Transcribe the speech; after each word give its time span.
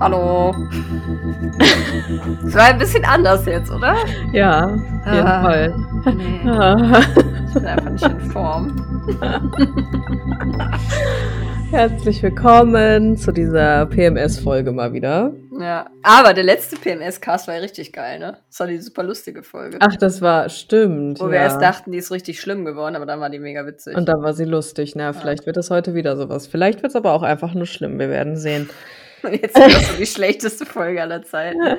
Hallo. 0.00 0.52
Das 2.42 2.54
war 2.54 2.64
ein 2.64 2.78
bisschen 2.78 3.04
anders 3.04 3.46
jetzt, 3.46 3.70
oder? 3.70 3.94
Ja, 4.32 4.64
auf 4.66 5.12
jeden 5.12 5.26
Ah, 5.26 5.42
Fall. 5.42 5.74
Nee, 6.16 6.50
Ah. 6.50 7.00
ich 7.46 7.54
bin 7.54 7.66
einfach 7.66 7.90
nicht 7.90 8.04
in 8.08 8.20
Form. 8.30 8.72
Herzlich 11.70 12.22
willkommen 12.22 13.16
zu 13.16 13.32
dieser 13.32 13.86
PMS-Folge 13.86 14.72
mal 14.72 14.92
wieder. 14.92 15.32
Ja, 15.58 15.86
aber 16.02 16.34
der 16.34 16.44
letzte 16.44 16.76
PMS-Cast 16.76 17.46
war 17.46 17.54
ja 17.54 17.60
richtig 17.60 17.92
geil, 17.92 18.18
ne? 18.18 18.38
Das 18.48 18.60
war 18.60 18.66
die 18.66 18.78
super 18.78 19.02
lustige 19.02 19.42
Folge. 19.42 19.78
Ach, 19.80 19.96
das 19.96 20.20
war 20.20 20.48
stimmt. 20.48 21.20
Wo 21.20 21.26
ja. 21.26 21.32
wir 21.32 21.38
erst 21.38 21.62
dachten, 21.62 21.92
die 21.92 21.98
ist 21.98 22.10
richtig 22.10 22.40
schlimm 22.40 22.64
geworden, 22.64 22.96
aber 22.96 23.06
dann 23.06 23.20
war 23.20 23.30
die 23.30 23.38
mega 23.38 23.64
witzig. 23.66 23.96
Und 23.96 24.08
dann 24.08 24.22
war 24.22 24.34
sie 24.34 24.44
lustig. 24.44 24.94
Na, 24.96 25.12
vielleicht 25.12 25.46
wird 25.46 25.56
es 25.56 25.70
heute 25.70 25.94
wieder 25.94 26.16
sowas. 26.16 26.46
Vielleicht 26.46 26.82
wird 26.82 26.90
es 26.90 26.96
aber 26.96 27.12
auch 27.12 27.22
einfach 27.22 27.54
nur 27.54 27.66
schlimm. 27.66 27.98
Wir 27.98 28.08
werden 28.08 28.36
sehen. 28.36 28.68
Und 29.22 29.32
jetzt 29.42 29.56
ist 29.58 29.76
das 29.76 29.88
so 29.88 29.96
die 29.96 30.06
schlechteste 30.06 30.66
Folge 30.66 31.00
aller 31.02 31.22
Zeiten. 31.22 31.60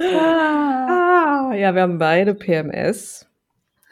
Ah. 0.00 0.84
Ah, 1.54 1.54
ja, 1.54 1.74
wir 1.74 1.82
haben 1.82 1.98
beide 1.98 2.34
PMS. 2.34 3.26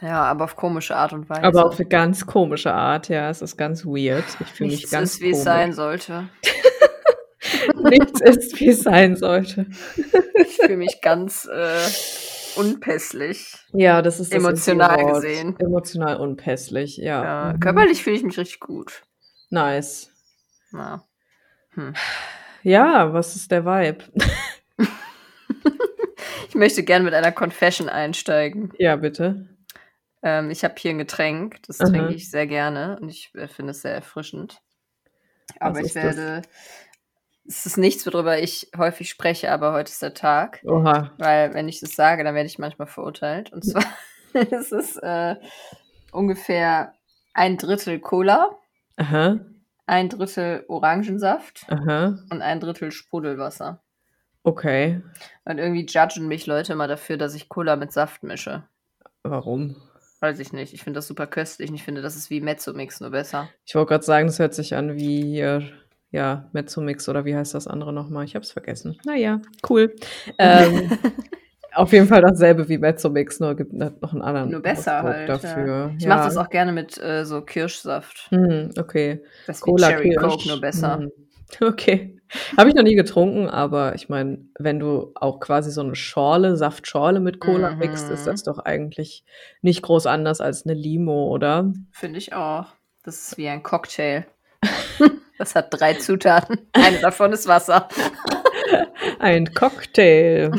Ja, 0.01 0.25
aber 0.25 0.45
auf 0.45 0.57
komische 0.57 0.97
Art 0.97 1.13
und 1.13 1.31
Weise. 1.31 1.45
Aber 1.45 1.67
auf 1.67 1.79
eine 1.79 1.89
ganz 1.89 2.27
komische 2.27 2.73
Art. 2.73 3.09
Ja, 3.09 3.31
es 3.31 3.41
ist 3.41 3.57
ganz 3.57 3.87
weird. 3.87 4.25
Ich 4.41 4.49
fühle 4.49 4.71
mich 4.71 4.79
Nichts 4.79 4.91
ganz 4.91 5.15
ist, 5.15 5.21
wie 5.21 5.31
es 5.31 5.39
komisch. 5.39 5.45
sein 5.45 5.73
sollte. 5.73 6.29
Nichts 7.83 8.21
ist, 8.21 8.61
wie 8.61 8.69
es 8.69 8.83
sein 8.83 9.17
sollte. 9.17 9.67
Ich 10.37 10.57
fühle 10.57 10.77
mich 10.77 11.01
ganz 11.01 11.49
äh, 11.53 11.89
unpässlich. 12.57 13.55
Ja, 13.73 14.03
das 14.03 14.21
ist 14.21 14.33
das 14.33 14.39
Emotional 14.39 15.05
gesehen. 15.07 15.57
Emotional 15.59 16.17
unpässlich, 16.19 16.97
ja. 16.99 17.25
Ja, 17.25 17.53
Mhm. 17.53 17.61
körperlich 17.61 18.03
fühle 18.03 18.17
ich 18.17 18.23
mich 18.23 18.39
richtig 18.39 18.61
gut. 18.61 19.03
Nice. 19.51 20.11
Ja. 20.73 21.05
Hm. 21.75 21.95
Ja, 22.63 23.13
was 23.13 23.35
ist 23.37 23.51
der 23.51 23.65
Vibe? 23.65 24.05
Ich 26.49 26.55
möchte 26.55 26.83
gern 26.83 27.03
mit 27.03 27.15
einer 27.15 27.33
Confession 27.33 27.89
einsteigen. 27.89 28.75
Ja, 28.79 28.97
bitte. 28.97 29.49
Ähm, 30.23 30.51
ich 30.51 30.65
habe 30.65 30.75
hier 30.77 30.91
ein 30.91 30.99
Getränk, 30.99 31.63
das 31.67 31.81
Aha. 31.81 31.89
trinke 31.89 32.13
ich 32.15 32.31
sehr 32.31 32.47
gerne 32.47 32.99
und 33.01 33.09
ich 33.09 33.35
äh, 33.35 33.49
finde 33.49 33.71
es 33.71 33.81
sehr 33.81 33.95
erfrischend. 33.95 34.61
Aber 35.61 35.81
ich 35.81 35.87
ist 35.87 35.97
das? 35.97 36.43
Es 37.47 37.67
ist 37.67 37.77
nichts, 37.77 38.07
worüber 38.07 38.39
ich 38.39 38.71
häufig 38.77 39.11
spreche, 39.11 39.51
aber 39.51 39.73
heute 39.73 39.91
ist 39.91 40.03
der 40.03 40.15
Tag. 40.15 40.61
Oha. 40.65 41.13
Weil, 41.19 41.55
wenn 41.55 41.69
ich 41.69 41.81
das 41.81 41.97
sage, 41.97 42.23
dann 42.23 42.35
werde 42.35 42.47
ich 42.47 42.59
manchmal 42.59 42.87
verurteilt. 42.87 43.53
Und 43.53 43.65
zwar 43.65 43.85
ist 44.33 44.73
es 44.73 44.97
äh, 44.99 45.37
ungefähr 46.13 46.95
ein 47.35 47.57
Drittel 47.57 47.99
Cola, 48.01 48.57
Aha. 48.97 49.41
ein 49.87 50.09
Drittel 50.09 50.65
Orangensaft 50.69 51.67
Aha. 51.69 52.19
und 52.31 52.43
ein 52.43 52.61
Drittel 52.61 52.93
Sprudelwasser. 52.93 53.81
Okay. 54.45 55.01
Und 55.45 55.59
irgendwie 55.59 55.87
judgen 55.87 56.29
mich 56.29 56.47
Leute 56.47 56.73
immer 56.73 56.89
dafür, 56.89 57.17
dass 57.17 57.35
ich 57.35 57.49
Cola 57.49 57.77
mit 57.77 57.93
Saft 57.93 58.23
mische. 58.23 58.65
Warum? 59.23 59.77
Weiß 60.21 60.39
ich 60.39 60.53
nicht. 60.53 60.73
Ich 60.73 60.83
finde 60.83 60.99
das 60.99 61.09
super 61.09 61.27
köstlich 61.27 61.71
und 61.71 61.77
ich 61.77 61.83
finde, 61.83 62.03
das 62.03 62.17
ist 62.17 62.31
wie 62.31 62.41
Mezzomix, 62.41 63.01
nur 63.01 63.11
besser. 63.11 63.49
Ich 63.65 63.75
wollte 63.75 63.89
gerade 63.89 64.05
sagen, 64.05 64.27
das 64.27 64.39
hört 64.39 64.55
sich 64.55 64.75
an 64.75 64.97
wie 64.97 65.23
hier, 65.23 65.69
ja, 66.13 66.49
Mezzomix 66.53 67.09
oder 67.09 67.25
wie 67.25 67.35
heißt 67.35 67.55
das 67.55 67.67
andere 67.67 67.93
nochmal? 67.93 68.25
Ich 68.25 68.35
habe 68.37 68.45
es 68.45 68.53
vergessen. 68.53 68.99
Naja, 69.05 69.41
cool. 69.69 69.95
Ähm, 70.39 70.91
auf 71.75 71.93
jeden 71.93 72.07
Fall 72.07 72.21
dasselbe 72.21 72.69
wie 72.69 72.77
Mezzomix, 72.79 73.41
nur 73.41 73.55
gibt 73.57 73.73
noch 73.73 74.13
einen 74.13 74.21
anderen 74.23 74.51
Nur 74.51 74.61
besser 74.61 74.99
Ausdruck 74.99 75.15
halt. 75.15 75.29
dafür. 75.29 75.67
Ja. 75.67 75.91
Ich 75.97 76.05
ja. 76.05 76.09
mache 76.11 76.25
das 76.27 76.37
auch 76.37 76.51
gerne 76.51 76.71
mit 76.73 76.99
äh, 77.03 77.25
so 77.25 77.41
Kirschsaft. 77.41 78.29
Hm, 78.31 78.71
okay. 78.79 79.23
Das 79.47 79.61
Cola 79.63 79.89
Cherry 79.89 80.11
Kirsch. 80.11 80.23
Coke, 80.23 80.49
nur 80.49 80.61
besser. 80.61 80.99
Hm. 80.99 81.11
Okay. 81.61 82.17
Habe 82.57 82.71
ich 82.71 82.75
noch 82.75 82.83
nie 82.83 82.95
getrunken, 82.95 83.47
aber 83.47 83.95
ich 83.95 84.09
meine, 84.09 84.39
wenn 84.59 84.79
du 84.81 85.13
auch 85.15 85.39
quasi 85.39 85.71
so 85.71 85.83
eine 85.83 85.95
Schorle, 85.95 86.57
Saftschorle 86.57 87.21
mit 87.21 87.41
Cola 87.41 87.73
Mhm. 87.73 87.79
mixt, 87.79 88.09
ist 88.11 88.27
das 88.27 88.43
doch 88.43 88.59
eigentlich 88.59 89.23
nicht 89.61 89.83
groß 89.83 90.07
anders 90.07 90.41
als 90.41 90.65
eine 90.65 90.73
Limo, 90.73 91.29
oder? 91.29 91.71
Finde 91.91 92.17
ich 92.17 92.33
auch. 92.33 92.69
Das 93.03 93.17
ist 93.29 93.37
wie 93.37 93.49
ein 93.49 93.63
Cocktail. 93.63 94.25
das 95.39 95.55
hat 95.55 95.69
drei 95.71 95.95
Zutaten. 95.95 96.59
Eine 96.73 96.99
davon 96.99 97.33
ist 97.33 97.47
Wasser. 97.49 97.89
Ein 99.19 99.53
Cocktail. 99.55 100.53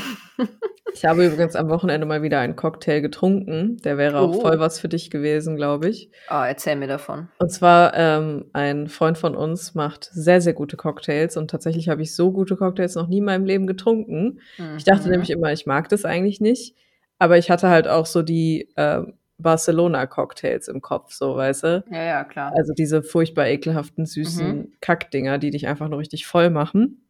Ich 0.94 1.06
habe 1.06 1.25
übrigens 1.25 1.56
am 1.56 1.69
Wochenende 1.69 2.06
mal 2.06 2.22
wieder 2.22 2.40
einen 2.40 2.56
Cocktail 2.56 3.00
getrunken. 3.02 3.78
Der 3.84 3.97
wäre 3.97 4.19
auch 4.19 4.36
Oh. 4.36 4.41
voll 4.41 4.59
was 4.59 4.80
für 4.80 4.90
dich 4.90 5.09
gewesen, 5.09 5.56
glaube 5.56 5.90
ich. 5.90 6.12
Oh, 6.30 6.44
erzähl 6.46 6.75
mir 6.75 6.88
davon. 6.88 7.30
Und 7.40 7.52
zwar 7.52 7.94
ähm, 7.96 8.46
ein 8.53 8.88
Freund 8.88 9.18
von 9.18 9.36
uns 9.36 9.74
macht 9.74 10.09
sehr, 10.12 10.40
sehr 10.41 10.53
gute 10.53 10.78
Cocktails 10.78 11.35
und 11.38 11.50
tatsächlich 11.50 11.90
habe 11.90 12.02
ich 12.03 12.16
so 12.16 12.31
gute 12.31 12.56
Cocktails 12.56 12.96
noch 12.96 13.08
nie 13.08 13.18
in 13.20 13.25
meinem 13.25 13.46
Leben 13.46 13.66
getrunken. 13.68 14.40
Ich 14.78 14.84
dachte 14.84 15.06
Mhm. 15.06 15.12
nämlich 15.12 15.30
immer, 15.31 15.52
ich 15.52 15.66
mag 15.66 15.90
das 15.90 16.06
eigentlich 16.06 16.40
nicht, 16.41 16.75
aber 17.18 17.38
ich 17.38 17.50
hatte 17.50 17.70
halt 17.70 17.88
auch 17.88 18.06
so 18.06 18.22
die 18.22 18.70
äh, 18.75 19.02
Barcelona-Cocktails 19.43 20.67
im 20.69 20.81
Kopf, 20.81 21.13
so, 21.13 21.35
weißt 21.35 21.63
du? 21.63 21.83
Ja, 21.91 22.03
ja, 22.03 22.23
klar. 22.23 22.51
Also 22.55 22.73
diese 22.73 23.03
furchtbar 23.03 23.47
ekelhaften, 23.47 24.05
süßen 24.05 24.57
Mhm. 24.57 24.71
Kackdinger, 24.81 25.37
die 25.37 25.51
dich 25.51 25.67
einfach 25.67 25.87
nur 25.89 25.99
richtig 25.99 26.25
voll 26.25 26.49
machen. 26.49 27.05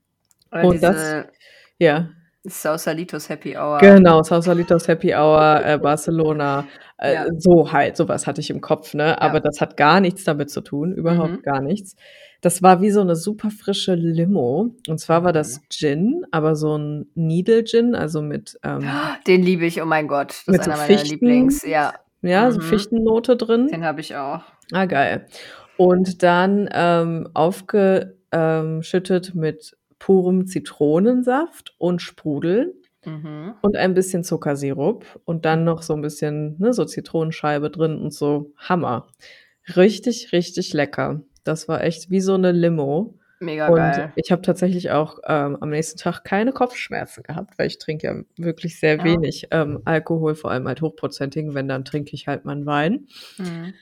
Oder 0.51 0.65
und 0.65 0.83
das- 0.83 1.25
Ja, 1.79 2.09
Sausalitos 2.45 3.29
Happy 3.29 3.55
Hour. 3.55 3.77
genau, 3.79 4.21
Sausalitos 4.21 4.87
Happy 4.89 5.13
Hour, 5.15 5.61
äh, 5.63 5.77
Barcelona, 5.77 6.65
äh, 6.97 7.13
Ja. 7.13 7.25
so 7.37 7.71
halt, 7.71 7.95
sowas 7.95 8.27
hatte 8.27 8.41
ich 8.41 8.49
im 8.49 8.59
Kopf, 8.59 8.93
ne? 8.93 9.21
Aber 9.21 9.35
Ja. 9.35 9.39
das 9.39 9.61
hat 9.61 9.77
gar 9.77 10.01
nichts 10.01 10.25
damit 10.25 10.49
zu 10.49 10.59
tun, 10.61 10.93
überhaupt 10.93 11.31
Mhm. 11.37 11.41
gar 11.41 11.61
nichts. 11.61 11.95
Das 12.41 12.61
war 12.61 12.81
wie 12.81 12.91
so 12.91 12.99
eine 12.99 13.15
super 13.15 13.49
frische 13.49 13.95
Limo. 13.95 14.75
Und 14.89 14.99
zwar 14.99 15.23
war 15.23 15.31
das 15.31 15.59
Mhm. 15.61 15.65
Gin, 15.69 16.25
aber 16.31 16.57
so 16.57 16.77
ein 16.77 17.07
Needle 17.15 17.63
Gin, 17.63 17.95
also 17.95 18.21
mit 18.21 18.59
ähm, 18.63 18.81
Den 19.27 19.41
liebe 19.41 19.65
ich, 19.65 19.81
oh 19.81 19.85
mein 19.85 20.09
Gott. 20.09 20.29
Das 20.45 20.47
Mit 20.47 20.59
ist 20.61 20.67
einer 20.67 20.75
meiner 20.75 20.87
Fichten? 20.87 21.09
Lieblings. 21.11 21.63
Ja, 21.65 21.93
Ja, 22.23 22.51
so 22.51 22.57
Mhm. 22.59 22.63
Fichtennote 22.63 23.35
drin. 23.37 23.67
den 23.67 23.83
habe 23.85 24.01
ich 24.01 24.15
auch. 24.15 24.41
Ah, 24.71 24.85
geil. 24.85 25.27
Und 25.77 26.23
dann 26.23 26.69
ähm, 26.73 27.27
aufgeschüttet 27.33 29.35
mit 29.35 29.77
purem 29.99 30.47
Zitronensaft 30.47 31.75
und 31.77 32.01
Sprudel 32.01 32.73
Mhm. 33.05 33.53
und 33.61 33.75
ein 33.75 33.93
bisschen 33.93 34.23
Zuckersirup 34.23 35.05
und 35.25 35.43
dann 35.45 35.63
noch 35.65 35.81
so 35.81 35.93
ein 35.93 36.01
bisschen, 36.01 36.55
ne, 36.59 36.71
so 36.73 36.85
Zitronenscheibe 36.85 37.69
drin 37.69 37.97
und 37.99 38.13
so. 38.13 38.51
Hammer. 38.57 39.07
Richtig, 39.75 40.31
richtig 40.31 40.71
lecker. 40.73 41.21
Das 41.43 41.67
war 41.67 41.83
echt 41.83 42.09
wie 42.09 42.21
so 42.21 42.33
eine 42.35 42.51
Limo. 42.53 43.15
Mega 43.43 43.67
Und 43.67 43.75
geil. 43.75 44.13
ich 44.15 44.31
habe 44.31 44.41
tatsächlich 44.41 44.91
auch 44.91 45.19
ähm, 45.27 45.57
am 45.59 45.69
nächsten 45.69 45.99
Tag 45.99 46.23
keine 46.23 46.51
Kopfschmerzen 46.53 47.23
gehabt, 47.23 47.57
weil 47.57 47.67
ich 47.67 47.77
trinke 47.77 48.07
ja 48.07 48.21
wirklich 48.37 48.79
sehr 48.79 48.97
Ja. 48.97 49.03
wenig 49.03 49.47
ähm, 49.51 49.81
Alkohol, 49.85 50.35
vor 50.35 50.51
allem 50.51 50.67
halt 50.67 50.81
hochprozentigen. 50.81 51.53
Wenn, 51.53 51.67
dann 51.67 51.85
trinke 51.85 52.13
ich 52.13 52.27
halt 52.27 52.45
meinen 52.45 52.65
Wein. 52.65 53.07
Mhm. 53.37 53.73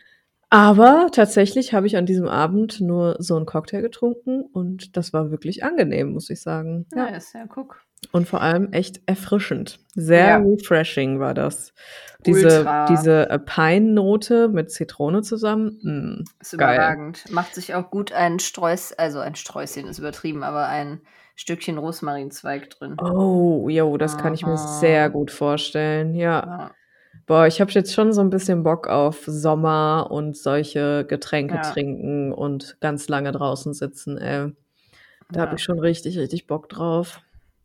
Aber 0.49 1.07
tatsächlich 1.13 1.73
habe 1.73 1.87
ich 1.87 1.95
an 1.95 2.05
diesem 2.05 2.27
Abend 2.27 2.81
nur 2.81 3.15
so 3.19 3.37
einen 3.37 3.45
Cocktail 3.45 3.81
getrunken 3.81 4.41
und 4.41 4.97
das 4.97 5.13
war 5.13 5.31
wirklich 5.31 5.63
angenehm, 5.63 6.11
muss 6.11 6.29
ich 6.29 6.41
sagen. 6.41 6.87
Ja. 6.93 7.09
Nice, 7.11 7.31
ja, 7.33 7.45
guck. 7.47 7.81
Und 8.11 8.27
vor 8.27 8.41
allem 8.41 8.73
echt 8.73 8.99
erfrischend. 9.05 9.79
Sehr 9.93 10.27
Ja. 10.27 10.37
refreshing 10.37 11.19
war 11.19 11.33
das. 11.33 11.73
Diese, 12.25 12.59
Ultra. 12.59 12.85
diese 12.85 13.29
äh, 13.29 13.39
Pine-Note 13.39 14.49
mit 14.49 14.71
Zitrone 14.71 15.21
zusammen. 15.21 15.79
mm, 15.83 16.23
Ist 16.41 16.57
Geil. 16.57 16.75
überragend. 16.75 17.29
Macht 17.31 17.55
sich 17.55 17.73
auch 17.75 17.89
gut 17.89 18.11
ein 18.11 18.39
Streus, 18.39 18.91
also 18.93 19.19
ein 19.19 19.35
Sträußchen 19.35 19.87
ist 19.87 19.99
übertrieben, 19.99 20.43
aber 20.43 20.67
ein 20.67 21.01
Stückchen 21.35 21.77
Rosmarinzweig 21.77 22.69
drin. 22.71 22.97
Oh, 22.99 23.69
jo, 23.69 23.97
das 23.97 24.17
kann 24.17 24.33
ich 24.33 24.45
mir 24.45 24.53
Aha. 24.53 24.79
sehr 24.79 25.09
gut 25.09 25.31
vorstellen. 25.31 26.13
Ja. 26.15 26.45
Ja. 26.45 26.71
Boah, 27.27 27.47
ich 27.47 27.61
habe 27.61 27.71
jetzt 27.71 27.93
schon 27.93 28.13
so 28.13 28.21
ein 28.21 28.29
bisschen 28.29 28.63
Bock 28.63 28.87
auf 28.87 29.23
Sommer 29.25 30.07
und 30.11 30.35
solche 30.35 31.05
Getränke 31.05 31.55
Ja. 31.55 31.61
trinken 31.61 32.33
und 32.33 32.77
ganz 32.81 33.07
lange 33.07 33.31
draußen 33.31 33.73
sitzen, 33.73 34.17
ey. 34.17 34.51
Da 35.31 35.39
Ja. 35.39 35.45
habe 35.45 35.55
ich 35.55 35.63
schon 35.63 35.79
richtig, 35.79 36.17
richtig 36.17 36.45
Bock 36.47 36.67
drauf. 36.67 37.21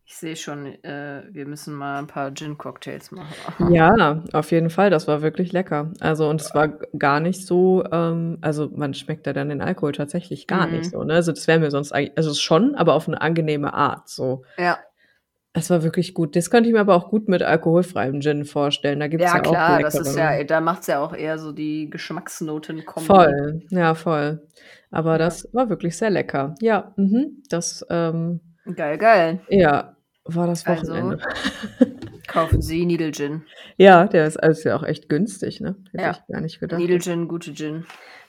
Ich 0.08 0.14
sehe 0.16 0.36
schon, 0.36 0.66
äh, 0.84 1.24
wir 1.30 1.46
müssen 1.46 1.74
mal 1.74 1.98
ein 1.98 2.06
paar 2.06 2.32
Gin-Cocktails 2.32 3.10
machen. 3.10 3.72
Ja, 3.72 4.22
auf 4.32 4.52
jeden 4.52 4.70
Fall. 4.70 4.88
Das 4.88 5.08
war 5.08 5.20
wirklich 5.20 5.52
lecker. 5.52 5.92
Also, 5.98 6.28
und 6.28 6.40
es 6.40 6.54
war 6.54 6.68
gar 6.96 7.18
nicht 7.18 7.44
so, 7.44 7.82
ähm, 7.90 8.38
also 8.40 8.70
man 8.72 8.94
schmeckt 8.94 9.26
ja 9.26 9.32
dann 9.32 9.48
den 9.48 9.60
Alkohol 9.60 9.90
tatsächlich 9.92 10.46
gar 10.46 10.66
Mhm. 10.66 10.72
nicht 10.74 10.90
so, 10.90 11.02
ne? 11.02 11.14
Also 11.14 11.32
das 11.32 11.48
wäre 11.48 11.58
mir 11.58 11.72
sonst 11.72 11.90
eigentlich, 11.90 12.16
also 12.16 12.32
schon, 12.34 12.76
aber 12.76 12.94
auf 12.94 13.08
eine 13.08 13.20
angenehme 13.20 13.74
Art. 13.74 14.08
So. 14.08 14.44
Ja, 14.56 14.78
Es 15.54 15.70
war 15.70 15.82
wirklich 15.82 16.12
gut. 16.14 16.36
Das 16.36 16.50
könnte 16.50 16.68
ich 16.68 16.74
mir 16.74 16.80
aber 16.80 16.94
auch 16.94 17.08
gut 17.08 17.28
mit 17.28 17.42
alkoholfreiem 17.42 18.20
Gin 18.20 18.44
vorstellen. 18.44 19.00
Da 19.00 19.08
gibt 19.08 19.24
es 19.24 19.32
ja 19.32 19.38
ja, 19.38 19.44
auch 19.46 19.50
klar, 19.52 19.80
das 19.80 19.94
ist 19.94 20.14
ja, 20.16 20.44
da 20.44 20.60
macht 20.60 20.82
es 20.82 20.86
ja 20.88 21.00
auch 21.00 21.14
eher 21.14 21.38
so 21.38 21.50
die 21.52 21.88
Geschmacksnoten 21.90 22.84
kommen. 22.84 23.06
Voll, 23.06 23.62
ja, 23.70 23.94
voll. 23.94 24.46
Aber 24.90 25.12
Ja. 25.12 25.18
das 25.18 25.48
war 25.52 25.68
wirklich 25.70 25.96
sehr 25.96 26.10
lecker. 26.10 26.54
Ja, 26.60 26.92
mhm, 26.96 27.42
das, 27.48 27.84
ähm, 27.90 28.40
Geil, 28.74 28.98
geil. 28.98 29.40
ja, 29.48 29.95
war 30.26 30.46
das 30.46 30.66
Also, 30.66 30.92
Wochenende. 30.92 31.18
kaufen 32.26 32.60
Sie 32.62 32.84
Needle 32.86 33.12
Gin. 33.12 33.44
Ja, 33.76 34.06
der 34.06 34.26
ist 34.26 34.36
also 34.42 34.68
ja 34.68 34.76
auch 34.76 34.82
echt 34.82 35.08
günstig, 35.08 35.60
ne? 35.60 35.76
Hätte 35.92 36.04
Ja. 36.04 36.10
ich 36.12 36.32
gar 36.32 36.40
nicht 36.40 36.60
gedacht. 36.60 36.80
Needle 36.80 36.98
Gin, 37.00 37.28
gute 37.28 37.54
Gin. 37.54 37.86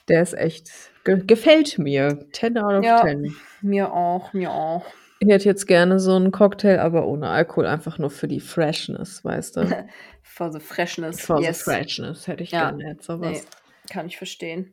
Der 0.08 0.22
ist 0.22 0.34
echt 0.36 0.70
ge 1.04 1.22
gefällt 1.26 1.78
mir. 1.78 2.26
10 2.32 2.56
out 2.58 2.74
of 2.74 2.84
Ja. 2.84 3.02
10. 3.02 3.34
Mir 3.62 3.92
auch, 3.92 4.32
mir 4.32 4.50
auch. 4.52 4.84
Ich 5.20 5.28
hätte 5.28 5.46
jetzt 5.46 5.66
gerne 5.66 5.98
so 5.98 6.14
'n 6.16 6.30
Cocktail, 6.30 6.78
aber 6.78 7.06
ohne 7.06 7.28
Alkohol, 7.28 7.66
einfach 7.66 7.98
nur 7.98 8.10
für 8.10 8.28
die 8.28 8.40
Freshness, 8.40 9.24
weißt 9.24 9.56
du? 9.56 9.60
For 10.22 10.52
the 10.52 10.60
freshness. 10.60 11.20
For 11.20 11.38
the 11.38 11.44
yes. 11.44 11.62
freshness 11.62 12.28
hätte 12.28 12.44
ich 12.44 12.52
Ja. 12.52 12.70
gerne 12.70 12.84
jetzt 12.92 13.04
so 13.06 13.16
Ne, 13.16 13.32
was. 13.32 13.46
kann 13.90 14.06
ich 14.06 14.16
verstehen. 14.16 14.72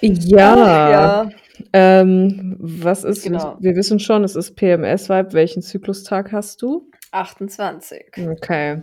Ja, 0.00 0.90
Ja, 0.90 1.30
ähm, 1.72 2.56
was 2.58 3.04
ist 3.04 3.24
Genau. 3.24 3.56
wir 3.60 3.74
wissen 3.76 3.98
schon, 3.98 4.24
es 4.24 4.36
ist 4.36 4.56
PMS-Vibe. 4.56 5.32
Welchen 5.32 5.62
Zyklustag 5.62 6.32
hast 6.32 6.62
du? 6.62 6.90
28. 7.12 8.04
Okay. 8.30 8.82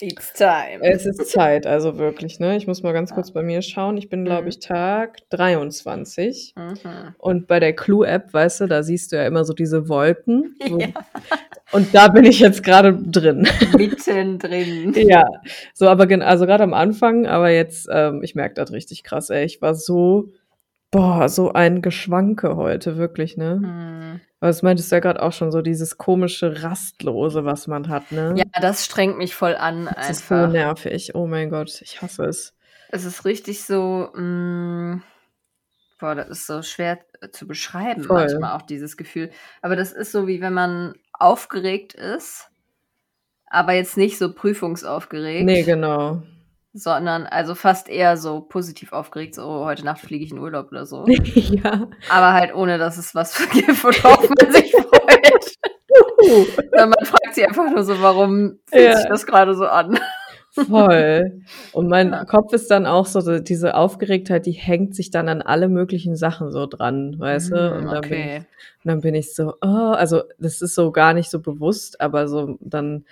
It's 0.00 0.32
time. 0.32 0.78
Es 0.80 1.04
ist 1.06 1.28
Zeit, 1.28 1.66
also 1.66 1.98
wirklich, 1.98 2.38
ne? 2.38 2.56
Ich 2.56 2.68
muss 2.68 2.84
mal 2.84 2.92
ganz 2.92 3.12
kurz 3.12 3.32
bei 3.32 3.42
mir 3.42 3.62
schauen. 3.62 3.96
Ich 3.96 4.08
bin, 4.08 4.24
glaube 4.24 4.42
Mhm. 4.42 4.48
ich, 4.48 4.60
Tag 4.60 5.16
23. 5.30 6.54
Mhm. 6.56 7.14
Und 7.18 7.48
bei 7.48 7.58
der 7.58 7.72
Clue-App, 7.74 8.32
weißt 8.32 8.60
du, 8.60 8.66
da 8.68 8.84
siehst 8.84 9.10
du 9.10 9.16
ja 9.16 9.26
immer 9.26 9.44
so 9.44 9.54
diese 9.54 9.88
Wolken. 9.88 10.54
Wo 10.68 10.78
Ja, 10.78 10.86
und 11.72 11.92
da 11.92 12.06
bin 12.08 12.24
ich 12.24 12.38
jetzt 12.38 12.62
grade 12.62 12.96
drin. 12.96 13.48
mittendrin. 13.76 14.94
Ja, 14.94 15.24
so, 15.74 15.88
aber 15.88 16.06
also 16.24 16.46
grad 16.46 16.60
am 16.60 16.74
Anfang, 16.74 17.26
aber 17.26 17.50
jetzt, 17.50 17.88
ähm, 17.90 18.22
ich 18.22 18.36
merke 18.36 18.54
das 18.54 18.70
richtig 18.72 19.02
krass, 19.02 19.30
ey. 19.30 19.44
Ich 19.44 19.60
war 19.60 19.74
so 19.74 20.28
boah, 20.90 21.28
so 21.28 21.52
ein 21.52 21.82
Geschwanke 21.82 22.56
heute, 22.56 22.96
wirklich, 22.96 23.36
ne? 23.36 23.56
Mhm. 23.56 24.20
Aber 24.40 24.48
das 24.48 24.62
meintest 24.62 24.90
du 24.90 24.96
ja 24.96 25.00
grad 25.00 25.18
auch 25.18 25.32
schon, 25.32 25.50
so 25.50 25.62
dieses 25.62 25.98
komische 25.98 26.62
Rastlose, 26.62 27.44
was 27.44 27.66
man 27.66 27.88
hat, 27.88 28.12
ne? 28.12 28.34
Ja, 28.36 28.44
das 28.60 28.84
strengt 28.84 29.18
mich 29.18 29.34
voll 29.34 29.56
an 29.56 29.86
Das 29.96 30.10
ist 30.10 30.28
so 30.28 30.34
einfach. 30.34 30.52
nervig. 30.52 31.14
Oh 31.14 31.26
mein 31.26 31.50
Gott, 31.50 31.80
ich 31.82 32.00
hasse 32.02 32.24
es. 32.24 32.54
Es 32.90 33.04
ist 33.04 33.24
richtig 33.24 33.64
so, 33.64 34.10
hm 34.14 35.02
boah, 35.98 36.14
das 36.14 36.28
ist 36.28 36.46
so 36.46 36.62
schwer, 36.62 36.98
äh, 37.20 37.28
zu 37.30 37.46
beschreiben 37.46 38.04
Voll. 38.04 38.20
manchmal 38.20 38.56
auch 38.56 38.62
dieses 38.62 38.96
Gefühl. 38.96 39.30
Aber 39.62 39.76
das 39.76 39.92
ist 39.92 40.12
so, 40.12 40.26
wie 40.26 40.40
wenn 40.40 40.54
man 40.54 40.94
aufgeregt 41.12 41.94
ist, 41.94 42.48
aber 43.46 43.72
jetzt 43.72 43.96
nicht 43.96 44.18
so 44.18 44.32
prüfungsaufgeregt. 44.32 45.44
Ne, 45.44 45.64
genau. 45.64 46.22
Sondern 46.78 47.26
also 47.26 47.54
fast 47.54 47.88
eher 47.88 48.16
so 48.16 48.40
positiv 48.40 48.92
aufgeregt, 48.92 49.34
so: 49.34 49.64
„Heute 49.64 49.84
Nacht 49.84 50.00
fliege 50.00 50.24
ich 50.24 50.30
in 50.30 50.38
Urlaub“ 50.38 50.70
oder 50.70 50.86
so. 50.86 51.04
Ja. 51.34 51.88
Aber 52.10 52.32
halt 52.34 52.54
ohne, 52.54 52.78
dass 52.78 52.98
es 52.98 53.14
was 53.14 53.36
gibt, 53.50 53.82
worauf 53.82 54.28
man 54.28 54.52
sich 54.52 54.70
freut. 54.72 55.56
Sondern 56.70 56.90
man 56.90 57.04
fragt 57.04 57.34
sich 57.34 57.46
einfach 57.46 57.70
nur 57.70 57.82
so: 57.82 58.00
„Warum 58.00 58.58
fühlt 58.66 58.94
sich 58.94 59.04
Ja. 59.04 59.08
das 59.10 59.26
grade 59.26 59.54
so 59.54 59.66
an?“ 59.66 59.98
Voll. 60.50 61.42
Und 61.72 61.88
mein 61.88 62.10
Ja. 62.12 62.24
Kopf 62.24 62.52
ist 62.52 62.70
dann 62.70 62.86
auch 62.86 63.06
so 63.06 63.38
diese 63.38 63.74
Aufgeregtheit, 63.74 64.46
die 64.46 64.52
hängt 64.52 64.94
sich 64.94 65.10
dann 65.10 65.28
an 65.28 65.42
alle 65.42 65.68
möglichen 65.68 66.16
Sachen 66.16 66.50
so 66.50 66.66
dran, 66.66 67.16
weißt 67.18 67.52
du? 67.52 67.56
Hm, 67.56 67.76
Und 67.78 67.84
dann 67.92 68.00
bin 68.02 68.12
ich 68.12 68.24
okay. 68.26 68.38
und 68.84 68.88
dann 68.88 69.00
bin 69.00 69.14
ich 69.14 69.34
so: 69.34 69.54
„Oh“ 69.60 69.92
also, 69.92 70.22
das 70.38 70.60
ist 70.62 70.74
so 70.74 70.90
gar 70.92 71.14
nicht 71.14 71.30
so 71.30 71.40
bewusst, 71.40 72.00
aber 72.00 72.28
so 72.28 72.56
dann 72.60 73.04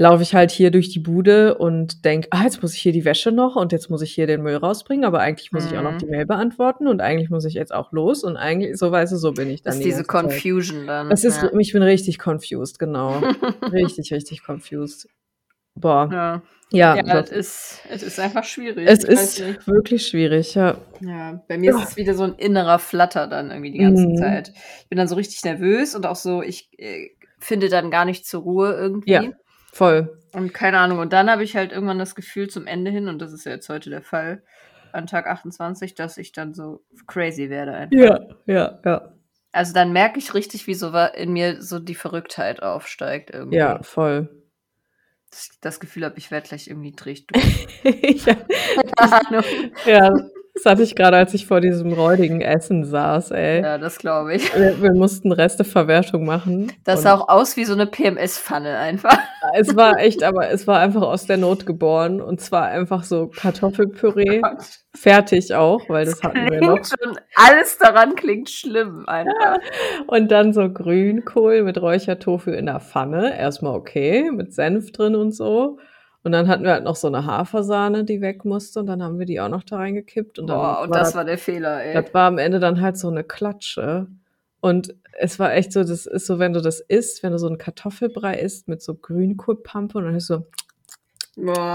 laufe 0.00 0.22
ich 0.22 0.34
halt 0.34 0.50
hier 0.50 0.70
durch 0.70 0.88
die 0.90 0.98
Bude 1.00 1.58
und 1.58 2.04
denke: 2.06 2.28
„Ah, 2.32 2.44
jetzt 2.44 2.62
muss 2.62 2.74
ich 2.74 2.80
hier 2.82 2.92
die 2.92 3.04
Wäsche 3.04 3.32
noch 3.32 3.56
und 3.56 3.72
jetzt 3.72 3.90
muss 3.90 4.02
ich 4.02 4.12
hier 4.14 4.26
den 4.26 4.42
Müll 4.42 4.56
rausbringen, 4.56 5.04
aber 5.04 5.20
eigentlich 5.20 5.52
muss 5.52 5.66
ich 5.66 5.78
auch 5.78 5.82
noch 5.82 5.96
die 5.96 6.06
Mhm. 6.06 6.10
Mail 6.10 6.26
beantworten 6.26 6.88
und 6.88 7.00
eigentlich 7.02 7.30
muss 7.30 7.44
ich 7.44 7.54
jetzt 7.54 7.74
auch 7.74 7.92
los“ 7.92 8.24
und 8.24 8.36
eigentlich 8.38 8.78
so, 8.78 8.90
weißt 8.92 9.12
du, 9.12 9.16
so 9.18 9.34
bin 9.34 9.50
ich 9.50 9.62
Das 9.64 9.74
dann 9.74 9.78
ist 9.78 9.84
die 9.84 9.86
diese 9.86 10.04
ganze 10.06 10.16
Zeit. 10.16 10.44
Confusion 10.44 10.86
dann, 10.86 11.08
Das 11.08 11.24
ist 11.24 11.42
ja. 11.42 11.50
ich 11.60 11.72
bin 11.72 11.82
richtig 11.82 12.18
confused, 12.24 12.78
genau. 12.78 13.28
Richtig, 13.72 14.12
richtig 14.12 14.42
confused. 14.46 15.08
Boah. 15.76 16.12
Ja. 16.12 16.42
Ja, 16.72 17.02
Ja, 17.02 17.02
das 17.02 17.30
es 17.30 17.30
ist 17.30 17.80
es 17.88 18.02
ist 18.02 18.18
einfach 18.20 18.44
schwierig. 18.44 18.98
Es 18.98 19.04
ist 19.04 19.42
wirklich 19.66 20.06
schwierig, 20.06 20.54
ja. 20.54 20.78
Ja, 21.02 21.42
bei 21.48 21.56
mir 21.56 21.70
ist 21.70 21.80
es 21.82 21.96
wieder 21.96 22.14
so 22.14 22.24
'n 22.24 22.34
innerer 22.34 22.78
Flatter 22.78 23.26
dann 23.26 23.50
irgendwie 23.50 23.70
die 23.70 23.78
ganze 23.78 24.08
Mhm. 24.08 24.12
Zeit. 24.12 24.52
Ich 24.82 24.88
bin 24.88 24.98
dann 24.98 25.08
so 25.08 25.14
richtig 25.14 25.42
nervös 25.44 25.94
und 25.94 26.04
auch 26.06 26.16
so 26.16 26.42
ich, 26.42 26.68
äh, 26.78 27.10
finde 27.38 27.70
dann 27.70 27.90
gar 27.90 28.04
nicht 28.04 28.26
zur 28.26 28.42
Ruhe 28.42 28.72
Ja, 29.06 29.22
irgendwie. 29.22 29.34
Voll. 29.72 30.16
Und 30.32 30.54
keine 30.54 30.78
Ahnung. 30.78 30.98
Und 30.98 31.12
dann 31.12 31.28
habe 31.30 31.42
ich 31.42 31.56
halt 31.56 31.72
irgendwann 31.72 31.98
das 31.98 32.14
Gefühl 32.14 32.48
zum 32.48 32.66
Ende 32.66 32.90
hin, 32.90 33.08
und 33.08 33.18
das 33.20 33.32
ist 33.32 33.44
ja 33.44 33.52
jetzt 33.52 33.68
heute 33.68 33.90
der 33.90 34.02
Fall, 34.02 34.42
an 34.92 35.06
Tag 35.06 35.26
28, 35.26 35.94
dass 35.94 36.18
ich 36.18 36.32
dann 36.32 36.54
so 36.54 36.82
crazy 37.06 37.50
werde 37.50 37.72
einfach. 37.72 37.96
Ja, 37.96 38.20
ja, 38.46 38.78
ja. 38.84 39.12
Also, 39.52 39.72
dann 39.74 39.92
merke 39.92 40.18
ich 40.18 40.34
richtig, 40.34 40.66
wie 40.68 40.74
so 40.74 40.96
in 41.14 41.32
mir 41.32 41.60
so 41.60 41.80
die 41.80 41.96
Verrücktheit 41.96 42.62
aufsteigt 42.62 43.30
irgendwie. 43.30 43.58
Ja, 43.58 43.82
voll. 43.82 44.28
Dass 45.30 45.48
ich 45.52 45.60
das 45.60 45.80
Gefühl 45.80 46.04
habe, 46.04 46.18
ich 46.18 46.30
werde 46.30 46.48
gleich 46.48 46.68
irgendwie 46.68 46.92
drehe 46.96 47.12
ich 47.12 47.26
durch. 47.26 48.26
Ja. 48.26 48.36
Ja, 49.86 50.10
das 50.54 50.64
hatte 50.66 50.82
ich 50.82 50.94
grade, 50.96 51.16
als 51.16 51.34
ich 51.34 51.46
vor 51.46 51.60
diesem 51.60 51.92
räudigen 51.92 52.40
Essen 52.40 52.84
saß, 52.84 53.30
ey. 53.30 53.62
Ja, 53.62 53.78
das 53.78 53.98
glaube 53.98 54.34
ich. 54.34 54.54
Wir 54.56 54.82
wir 54.82 54.92
mussten 54.92 55.32
Resteverwertung 55.32 56.24
machen 56.24 56.72
Das 56.84 57.02
sah 57.02 57.14
auch 57.14 57.28
aus 57.28 57.56
wie 57.56 57.64
so 57.64 57.74
'ne 57.74 57.86
PMS-Pfanne 57.86 58.76
einfach. 58.78 59.16
Es 59.54 59.76
war 59.76 59.98
echt 59.98 60.22
aber 60.22 60.50
es 60.50 60.66
war 60.66 60.78
einfach 60.80 61.02
aus 61.02 61.26
der 61.26 61.36
Not 61.36 61.66
geboren 61.66 62.20
und 62.20 62.40
zwar 62.40 62.66
einfach 62.66 63.04
so 63.04 63.28
Kartoffelpüree, 63.28 64.40
fertig 64.94 65.54
auch, 65.54 65.88
weil 65.88 66.04
Das 66.06 66.14
das 66.20 66.22
hatten 66.22 66.48
wir 66.50 66.62
noch. 66.62 66.84
schon 66.84 67.16
alles 67.34 67.78
daran 67.78 68.14
klingt 68.16 68.50
schlimm 68.50 69.04
einfach. 69.08 69.56
Und 70.08 70.30
dann 70.30 70.52
so 70.52 70.68
Grünkohl 70.72 71.62
mit 71.62 71.80
Räuchertofu 71.80 72.50
in 72.50 72.66
der 72.66 72.80
Pfanne. 72.80 73.38
Erst 73.38 73.62
mal 73.62 73.74
okay, 73.74 74.30
mit 74.32 74.52
Senf 74.54 74.92
drin 74.92 75.14
und 75.14 75.32
so. 75.32 75.78
Und 76.22 76.32
dann 76.32 76.48
hatten 76.48 76.64
wir 76.64 76.72
halt 76.72 76.84
noch 76.84 76.96
so 76.96 77.08
'ne 77.08 77.24
Hafersahne, 77.26 78.04
die 78.04 78.20
weg 78.20 78.44
musste 78.44 78.80
und 78.80 78.86
dann 78.86 79.02
haben 79.02 79.18
wir 79.18 79.26
die 79.26 79.40
auch 79.40 79.48
noch 79.48 79.62
da 79.64 79.76
reingekippt 79.76 80.38
und 80.38 80.46
Boah, 80.46 80.82
und 80.82 80.94
das 80.94 81.14
war 81.14 81.24
der 81.24 81.38
Fehler, 81.38 81.82
ey. 81.82 81.94
das 81.94 82.12
war 82.14 82.26
am 82.28 82.38
Ende 82.38 82.60
dann 82.60 82.80
halt 82.80 82.98
so 82.98 83.10
'ne 83.10 83.24
Klatsche. 83.24 84.06
Und 84.60 84.94
es 85.18 85.38
war 85.38 85.54
echt 85.54 85.72
so 85.72 85.80
das 85.84 86.06
ist 86.06 86.26
so, 86.26 86.38
wenn 86.38 86.52
du 86.52 86.60
das 86.62 86.80
isst, 86.80 87.22
wenn 87.22 87.32
du 87.32 87.38
so 87.38 87.48
'n 87.48 87.58
Kartoffelbrei 87.58 88.34
isst 88.40 88.68
mit 88.68 88.82
so 88.82 88.94
Grünkohlpampe 88.94 89.98
und 89.98 90.04
dann 90.04 90.16
ist 90.16 90.26
so 90.28 90.46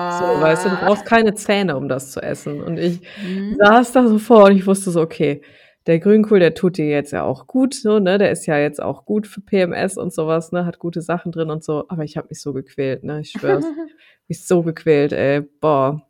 so, 0.09 0.39
weißt 0.39 0.65
du, 0.65 0.69
du 0.69 0.77
brauchst 0.77 1.05
keine 1.05 1.33
Zähne, 1.35 1.75
um 1.77 1.89
das 1.89 2.11
zu 2.11 2.21
essen. 2.21 2.61
Und 2.61 2.77
ich 2.77 3.01
Mhm. 3.23 3.55
saß 3.59 3.91
da 3.93 4.07
so 4.07 4.19
vor 4.19 4.45
und 4.45 4.55
ich 4.57 4.67
wusste 4.67 4.91
so: 4.91 5.01
„Okay, 5.01 5.41
der 5.87 5.99
Grünkohl, 5.99 6.39
der 6.39 6.53
tut 6.55 6.77
dir 6.77 6.87
jetzt 6.89 7.11
ja 7.11 7.23
auch 7.23 7.47
gut 7.47 7.73
so, 7.75 7.99
ne? 7.99 8.17
Der 8.17 8.31
ist 8.31 8.45
ja 8.45 8.57
jetzt 8.57 8.81
auch 8.81 9.05
gut 9.05 9.27
für 9.27 9.41
PMS 9.41 9.97
und 9.97 10.13
so 10.13 10.27
was, 10.27 10.51
ne? 10.51 10.65
Hat 10.65 10.79
gute 10.79 11.01
Sachen 11.01 11.31
drin 11.31 11.49
und 11.51 11.63
so.“ 11.63 11.85
Aber 11.89 12.03
ich 12.03 12.17
habe 12.17 12.27
mich 12.29 12.41
so 12.41 12.53
gequält, 12.53 13.03
ne? 13.03 13.21
Ich 13.21 13.31
schwöre 13.31 13.59
es. 13.59 13.65
Mich 14.27 14.47
so 14.47 14.63
gequält, 14.63 15.13
ey. 15.13 15.41
Boah. 15.61 16.01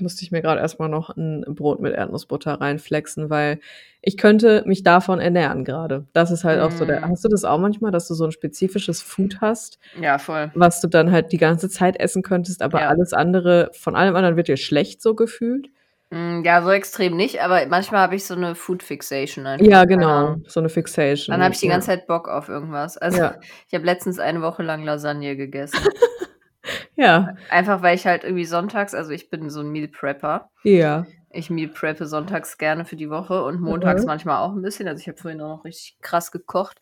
Musste 0.00 0.22
ich 0.24 0.30
mir 0.32 0.42
grad 0.42 0.58
erst 0.58 0.78
mal 0.78 0.88
noch 0.88 1.16
'n 1.16 1.44
Brot 1.48 1.80
mit 1.80 1.94
Erdnussbutter 1.94 2.60
reinflexen, 2.60 3.30
weil 3.30 3.60
ich 4.02 4.16
könnte 4.16 4.62
mich 4.66 4.82
davon 4.82 5.18
ernähren 5.20 5.64
grade. 5.64 6.06
Das 6.12 6.30
ist 6.30 6.44
halt 6.44 6.60
auch 6.60 6.70
so 6.72 6.84
der 6.84 7.00
Mhm. 7.02 7.10
hast 7.10 7.24
du 7.24 7.28
das 7.28 7.44
auch 7.44 7.58
manchmal, 7.58 7.90
dass 7.90 8.08
du 8.08 8.14
so 8.14 8.24
'n 8.26 8.32
spezifisches 8.32 9.02
Food 9.02 9.40
hast, 9.40 9.78
Ja, 9.94 10.18
voll. 10.18 10.52
was 10.54 10.80
du 10.80 10.88
dann 10.88 11.12
halt 11.12 11.32
die 11.32 11.38
ganze 11.38 11.68
Zeit 11.70 11.98
essen 12.00 12.22
könntest, 12.22 12.62
aber 12.62 12.80
Ja. 12.80 12.88
alles 12.88 13.12
andere 13.12 13.70
von 13.74 13.96
allem 13.96 14.16
anderen 14.16 14.36
wird 14.36 14.48
dir 14.48 14.56
schlecht 14.56 15.02
so 15.02 15.14
gefühlt? 15.14 15.68
Hm, 16.12 16.42
ja, 16.42 16.62
so 16.62 16.70
extrem 16.70 17.16
nicht, 17.16 17.42
aber 17.42 17.66
manchmal 17.66 18.00
habe 18.00 18.14
ich 18.16 18.24
so 18.24 18.34
'ne 18.34 18.54
Food 18.54 18.82
Fixation 18.82 19.46
einfach, 19.46 19.66
Ja, 19.70 19.84
genau, 19.86 20.36
so 20.46 20.60
'ne 20.60 20.68
Fixation, 20.68 21.36
Dann 21.36 21.42
habe 21.42 21.52
ich 21.52 21.60
die 21.60 21.68
ganze 21.68 21.88
Zeit 21.88 22.06
Bock 22.06 22.26
auf 22.28 22.48
irgendwas. 22.48 22.96
Also, 22.96 23.18
Ja. 23.18 23.36
ich 23.68 23.74
habe 23.74 23.84
letztens 23.84 24.18
eine 24.18 24.40
Woche 24.40 24.62
lang 24.62 24.82
Lasagne 24.84 25.36
gegessen. 25.36 25.90
Ja. 26.96 27.34
Einfach, 27.48 27.82
weil 27.82 27.94
ich 27.96 28.06
halt 28.06 28.24
irgendwie 28.24 28.44
sonntags 28.44 28.94
also, 28.94 29.10
ich 29.12 29.30
bin 29.30 29.50
so 29.50 29.60
'n 29.60 29.68
Meal 29.70 29.88
Prepper. 29.88 30.50
Ja. 30.64 31.06
Ich 31.30 31.50
Meal 31.50 31.68
preppe 31.68 32.06
sonntags 32.06 32.58
gerne 32.58 32.84
für 32.86 32.96
die 32.96 33.10
Woche 33.10 33.44
und 33.44 33.60
montags 33.60 34.06
Mhm. 34.06 34.06
manchmal 34.06 34.38
auch 34.38 34.54
'n 34.54 34.62
bisschen. 34.62 34.88
Also, 34.88 35.00
ich 35.02 35.08
habe 35.08 35.18
vorhin 35.18 35.40
auch 35.42 35.58
noch 35.58 35.64
richtig 35.66 35.98
krass 36.02 36.32
gekocht. 36.32 36.80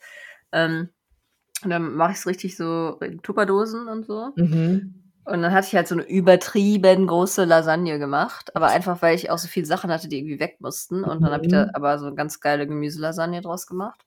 Ähm, 0.52 0.90
und 1.64 1.70
dann 1.70 1.94
mache 1.96 2.12
ich's 2.12 2.26
richtig 2.26 2.56
so 2.56 2.98
in 3.02 3.22
Tupperdosen 3.22 3.88
und 3.88 4.06
so. 4.06 4.32
Mhm. 4.36 5.02
Und 5.26 5.42
dann 5.42 5.52
hatte 5.52 5.68
ich 5.68 5.76
halt 5.76 5.88
so 5.88 5.96
'ne 5.96 6.04
übertrieben 6.08 7.06
große 7.08 7.44
Lasagne 7.46 7.98
gemacht, 8.00 8.56
aber 8.56 8.68
einfach, 8.68 9.02
weil 9.02 9.16
ich 9.16 9.30
auch 9.30 9.38
so 9.38 9.48
viele 9.48 9.66
Sachen 9.66 9.90
hatte, 9.92 10.08
die 10.08 10.18
irgendwie 10.20 10.40
weg 10.40 10.58
mussten. 10.60 11.04
Und 11.04 11.22
dann 11.24 11.32
habe 11.32 11.42
ich 11.44 11.48
da 11.50 11.66
Mhm. 11.66 11.70
aber 11.74 11.98
so 12.00 12.06
'ne 12.10 12.14
ganz 12.16 12.40
geile 12.40 12.66
Gemüselasagne 12.68 13.42
draus 13.42 13.66
gemacht. 13.68 14.02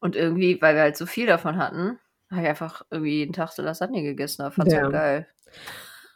Und 0.00 0.16
irgendwie, 0.16 0.60
weil 0.62 0.74
wir 0.76 0.82
halt 0.82 0.96
so 0.98 1.06
viel 1.06 1.26
davon 1.28 1.58
hatten, 1.58 1.98
habe 2.30 2.42
ich 2.42 2.48
einfach 2.48 2.82
irgendwie 2.90 3.18
jeden 3.18 3.32
Tag 3.32 3.50
so 3.50 3.62
Lasagne 3.62 4.02
gegessen, 4.02 4.42
aber 4.42 4.52
fand's 4.52 4.74
halt 4.74 4.84
Ja. 4.84 4.90
geil. 4.90 5.26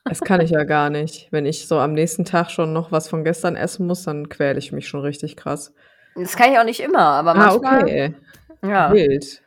Das 0.04 0.20
kann 0.20 0.40
ich 0.42 0.50
ja 0.50 0.64
gar 0.64 0.90
nicht. 0.90 1.28
Wenn 1.30 1.46
ich 1.46 1.66
so 1.66 1.78
am 1.78 1.92
nächsten 1.92 2.24
Tag 2.26 2.50
schon 2.50 2.72
noch 2.74 2.92
was 2.92 3.08
von 3.08 3.24
gestern 3.24 3.56
essen 3.56 3.86
muss, 3.86 4.04
dann 4.04 4.28
quäle 4.28 4.58
ich 4.58 4.70
mich 4.70 4.86
schon 4.86 5.00
richtig 5.00 5.34
krass. 5.36 5.72
Das 6.14 6.36
kann 6.36 6.52
ich 6.52 6.58
auch 6.58 6.64
nicht 6.64 6.80
immer, 6.80 7.00
aber 7.00 7.34
Ah, 7.34 7.38
manchmal 7.46 7.82
okay. 7.82 8.14
ja. 8.62 8.92
Wild. 8.92 9.42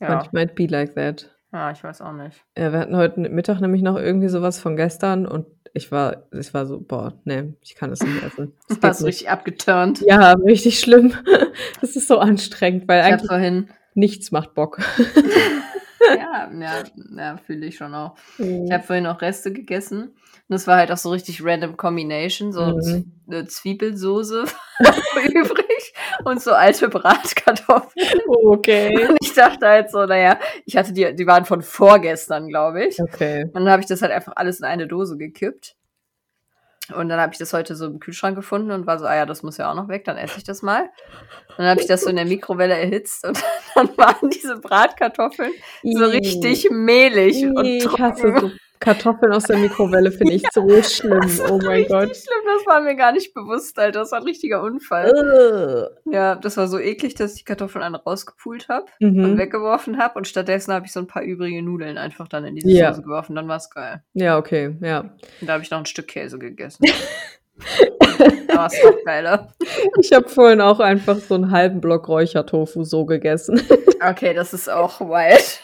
Ja. 0.00 0.08
Manchmal 0.10 0.44
it 0.44 0.54
be 0.54 0.66
like 0.66 0.94
that. 0.94 1.28
Ja, 1.52 1.70
ich 1.72 1.82
weiß 1.82 2.02
auch 2.02 2.12
nicht. 2.12 2.44
Ja, 2.56 2.72
wir 2.72 2.78
hatten 2.78 2.96
heute 2.96 3.20
Mittag 3.20 3.60
nämlich 3.60 3.82
noch 3.82 3.96
irgendwie 3.96 4.28
so 4.28 4.42
was 4.42 4.60
von 4.60 4.76
gestern 4.76 5.26
und 5.26 5.46
ich 5.74 5.90
war 5.90 6.28
ich 6.32 6.54
war 6.54 6.66
so: 6.66 6.80
„Boah, 6.80 7.14
ne, 7.24 7.54
ich 7.62 7.74
kann 7.74 7.90
das 7.90 8.00
nicht 8.02 8.22
essen. 8.22 8.54
Das 8.68 8.78
Warst 8.82 8.98
geht 8.98 9.00
du 9.00 9.06
nicht.“ 9.06 9.14
richtig 9.16 9.30
abgeturnt? 9.30 10.00
Ja, 10.06 10.32
richtig 10.46 10.78
schlimm. 10.78 11.14
Das 11.80 11.96
ist 11.96 12.06
so 12.06 12.18
anstrengend, 12.18 12.86
weil 12.86 13.00
Ich 13.00 13.06
eigentlich 13.06 13.28
vorhin 13.28 13.68
nichts 13.94 14.30
macht 14.30 14.54
Bock. 14.54 14.78
ja, 16.16 16.50
ja, 16.60 16.82
ja 17.16 17.36
fühle 17.36 17.66
ich 17.66 17.76
schon 17.76 17.94
auch. 17.94 18.16
Ich 18.38 18.72
habe 18.72 18.82
vorhin 18.82 19.04
noch 19.04 19.20
Reste 19.20 19.52
gegessen. 19.52 20.02
Und 20.02 20.54
das 20.54 20.66
war 20.66 20.76
halt 20.76 20.90
auch 20.90 20.96
so 20.96 21.10
richtig 21.10 21.44
random 21.44 21.76
Combination. 21.76 22.52
So 22.52 22.64
Mhm. 22.66 23.12
eine 23.28 23.46
Zwiebelsoße 23.46 24.44
übrig 25.34 25.92
und 26.24 26.40
so 26.40 26.52
alte 26.52 26.88
Bratkartoffeln. 26.88 28.20
Okay. 28.26 29.08
Und 29.08 29.18
ich 29.20 29.34
dachte 29.34 29.66
halt 29.66 29.90
so, 29.90 30.06
naja, 30.06 30.38
ich 30.64 30.76
hatte 30.76 30.92
die, 30.92 31.14
die 31.14 31.26
waren 31.26 31.44
von 31.44 31.60
vorgestern, 31.62 32.48
glaube 32.48 32.86
ich. 32.86 32.98
Okay. 33.00 33.44
Und 33.44 33.54
dann 33.54 33.68
habe 33.68 33.82
ich 33.82 33.88
das 33.88 34.00
halt 34.00 34.12
einfach 34.12 34.32
alles 34.36 34.60
in 34.60 34.64
eine 34.64 34.86
Dose 34.86 35.18
gekippt. 35.18 35.74
Und 36.94 37.08
dann 37.08 37.20
habe 37.20 37.32
ich 37.32 37.38
das 37.38 37.52
heute 37.52 37.74
so 37.76 37.86
im 37.86 38.00
Kühlschrank 38.00 38.36
gefunden 38.36 38.70
und 38.70 38.86
war 38.86 38.98
so, 38.98 39.06
ah 39.06 39.14
ja, 39.14 39.26
das 39.26 39.42
muss 39.42 39.56
ja 39.56 39.70
auch 39.70 39.74
noch 39.74 39.88
weg, 39.88 40.04
dann 40.04 40.16
esse 40.16 40.38
ich 40.38 40.44
das 40.44 40.62
mal. 40.62 40.82
Und 41.48 41.58
dann 41.58 41.66
habe 41.66 41.80
ich 41.80 41.86
das 41.86 42.02
so 42.02 42.10
in 42.10 42.16
der 42.16 42.24
Mikrowelle 42.24 42.76
erhitzt 42.76 43.26
und 43.26 43.38
dann 43.74 43.96
waren 43.96 44.30
diese 44.30 44.58
Bratkartoffeln 44.58 45.52
so 45.82 46.04
richtig 46.04 46.70
mehlig 46.70 47.44
und 47.44 47.80
trocken. 47.80 48.58
Kartoffeln 48.80 49.32
aus 49.32 49.44
der 49.44 49.58
Mikrowelle, 49.58 50.10
finde 50.12 50.34
ich 50.34 50.42
so 50.52 50.66
schlimm. 50.82 51.20
Oh 51.50 51.58
mein 51.58 51.68
richtig 51.68 51.88
Gott. 51.88 52.16
schlimm, 52.16 52.44
das 52.56 52.66
war 52.66 52.80
mir 52.80 52.94
gar 52.96 53.12
nicht 53.12 53.34
bewusst, 53.34 53.78
Alter. 53.78 54.00
Das 54.00 54.12
war 54.12 54.18
ein 54.20 54.24
richtiger 54.24 54.62
Unfall. 54.62 55.90
Ja, 56.04 56.34
das 56.36 56.56
war 56.56 56.68
so 56.68 56.78
eklig, 56.78 57.14
dass 57.14 57.32
ich 57.32 57.38
die 57.40 57.44
Kartoffeln 57.44 57.82
alle 57.84 57.98
rausgepult 58.02 58.68
habe 58.68 58.86
und 59.00 59.14
Mhm. 59.16 59.38
weggeworfen 59.38 59.98
habe. 59.98 60.18
Und 60.18 60.28
stattdessen 60.28 60.72
habe 60.72 60.86
ich 60.86 60.92
so 60.92 61.00
ein 61.00 61.06
paar 61.06 61.22
übrige 61.22 61.62
Nudeln 61.62 61.98
einfach 61.98 62.28
dann 62.28 62.44
in 62.44 62.54
diese 62.54 62.68
Ja. 62.70 62.92
Soße 62.92 63.02
geworfen. 63.02 63.34
Dann 63.36 63.48
war 63.48 63.56
es 63.56 63.70
geil. 63.70 64.02
Ja, 64.14 64.38
okay, 64.38 64.76
ja. 64.80 65.00
Und 65.40 65.46
da 65.48 65.54
habe 65.54 65.62
ich 65.62 65.70
noch 65.70 65.78
ein 65.78 65.86
Stück 65.86 66.08
Käse 66.08 66.38
gegessen. 66.38 66.84
da 68.48 68.54
war 68.56 68.66
es 68.66 68.82
noch 68.84 69.04
geiler. 69.04 69.52
Ich 70.00 70.12
habe 70.12 70.28
vorhin 70.28 70.60
auch 70.60 70.80
einfach 70.80 71.18
so 71.18 71.34
einen 71.34 71.50
halben 71.50 71.80
Block 71.80 72.08
Räuchertofu 72.08 72.84
so 72.84 73.04
gegessen. 73.04 73.60
Okay, 74.00 74.32
das 74.34 74.54
ist 74.54 74.70
auch 74.70 75.00
wild. 75.00 75.60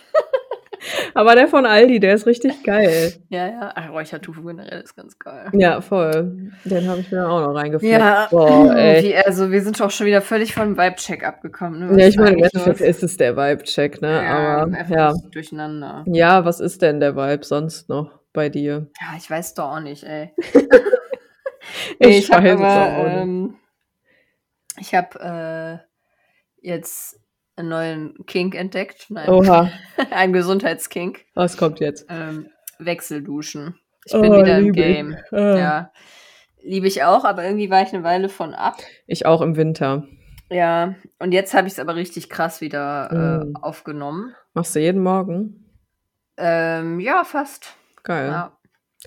Aber 1.14 1.34
der 1.36 1.48
von 1.48 1.64
Aldi, 1.64 2.00
der 2.00 2.14
ist 2.14 2.26
richtig 2.26 2.62
geil. 2.64 3.12
Ja, 3.28 3.46
ja. 3.46 3.72
Ach, 3.74 3.90
Räuchertofu 3.90 4.42
generell 4.42 4.80
ist 4.82 4.96
ganz 4.96 5.18
geil. 5.18 5.48
Ja, 5.52 5.80
voll. 5.80 6.50
Den 6.64 6.88
habe 6.88 7.00
ich 7.00 7.10
mir 7.12 7.28
auch 7.28 7.40
noch 7.40 7.54
reingefleckt. 7.54 7.92
Ja, 7.92 8.26
Boah, 8.30 8.74
ey. 8.76 9.14
also 9.16 9.50
wir 9.50 9.62
sind 9.62 9.78
doch 9.78 9.90
schon 9.90 10.06
wieder 10.06 10.20
völlig 10.20 10.54
vom 10.54 10.76
Vibe-Check 10.76 11.24
abgekommen. 11.24 11.88
Ne? 11.88 12.00
Ja, 12.02 12.08
ich 12.08 12.16
meine, 12.16 12.36
im 12.36 12.42
Endeffekt 12.44 12.80
ist 12.80 13.02
es 13.02 13.16
der 13.16 13.36
Vibe-Check, 13.36 14.02
ne? 14.02 14.22
ja, 14.22 14.62
Aber 14.62 14.84
ja. 14.88 15.12
durcheinander. 15.30 16.04
Ja, 16.08 16.44
was 16.44 16.60
ist 16.60 16.82
denn 16.82 17.00
der 17.00 17.14
Vibe 17.16 17.44
sonst 17.44 17.88
noch 17.88 18.10
bei 18.32 18.48
dir? 18.48 18.88
Ja, 19.00 19.16
ich 19.16 19.30
weiß 19.30 19.54
doch 19.54 19.76
auch 19.76 19.80
nicht, 19.80 20.04
ey. 20.04 20.32
Ich, 21.98 22.18
ich 22.18 22.30
habe 22.30 22.44
weiß 22.44 22.54
es 22.54 22.60
aber, 22.60 22.98
auch 22.98 23.04
nicht. 23.04 23.16
ähm, 23.22 23.56
ich 24.78 24.94
habe 24.94 25.80
äh, 26.60 26.68
jetzt 26.68 27.20
einen 27.56 27.68
neuen 27.68 28.14
Kink 28.26 28.54
entdeckt. 28.54 29.06
Nein, 29.10 29.28
Oha, 29.28 29.70
einen 30.10 30.32
Gesundheitskink. 30.32 31.24
was 31.34 31.56
kommt 31.56 31.80
jetzt? 31.80 32.06
Ähm, 32.08 32.48
Wechselduschen. 32.78 33.76
Ich 34.06 34.14
Oh, 34.14 34.20
bin 34.20 34.32
wieder 34.32 34.58
im. 34.58 34.72
Game. 34.72 35.16
Ah. 35.32 35.56
Ja. 35.56 35.92
Liebe 36.62 36.86
ich 36.86 37.02
auch, 37.04 37.24
aber 37.24 37.44
irgendwie 37.44 37.70
war 37.70 37.82
ich 37.82 37.92
eine 37.92 38.02
Weile 38.04 38.28
von 38.28 38.54
ab. 38.54 38.76
Ich 39.06 39.26
auch 39.26 39.40
im 39.42 39.56
Winter. 39.56 40.04
Ja, 40.50 40.94
und 41.18 41.32
jetzt 41.32 41.54
habe 41.54 41.66
ich 41.66 41.74
es 41.74 41.78
aber 41.78 41.94
richtig 41.94 42.28
krass 42.30 42.60
wieder 42.60 43.08
Mm. 43.12 43.54
äh, 43.54 43.58
aufgenommen. 43.60 44.34
Machst 44.54 44.74
du 44.74 44.80
jeden 44.80 45.02
Morgen? 45.02 45.70
Ähm, 46.36 47.00
ja, 47.00 47.24
fast. 47.24 47.74
Geil. 48.02 48.28
Ja. 48.28 48.56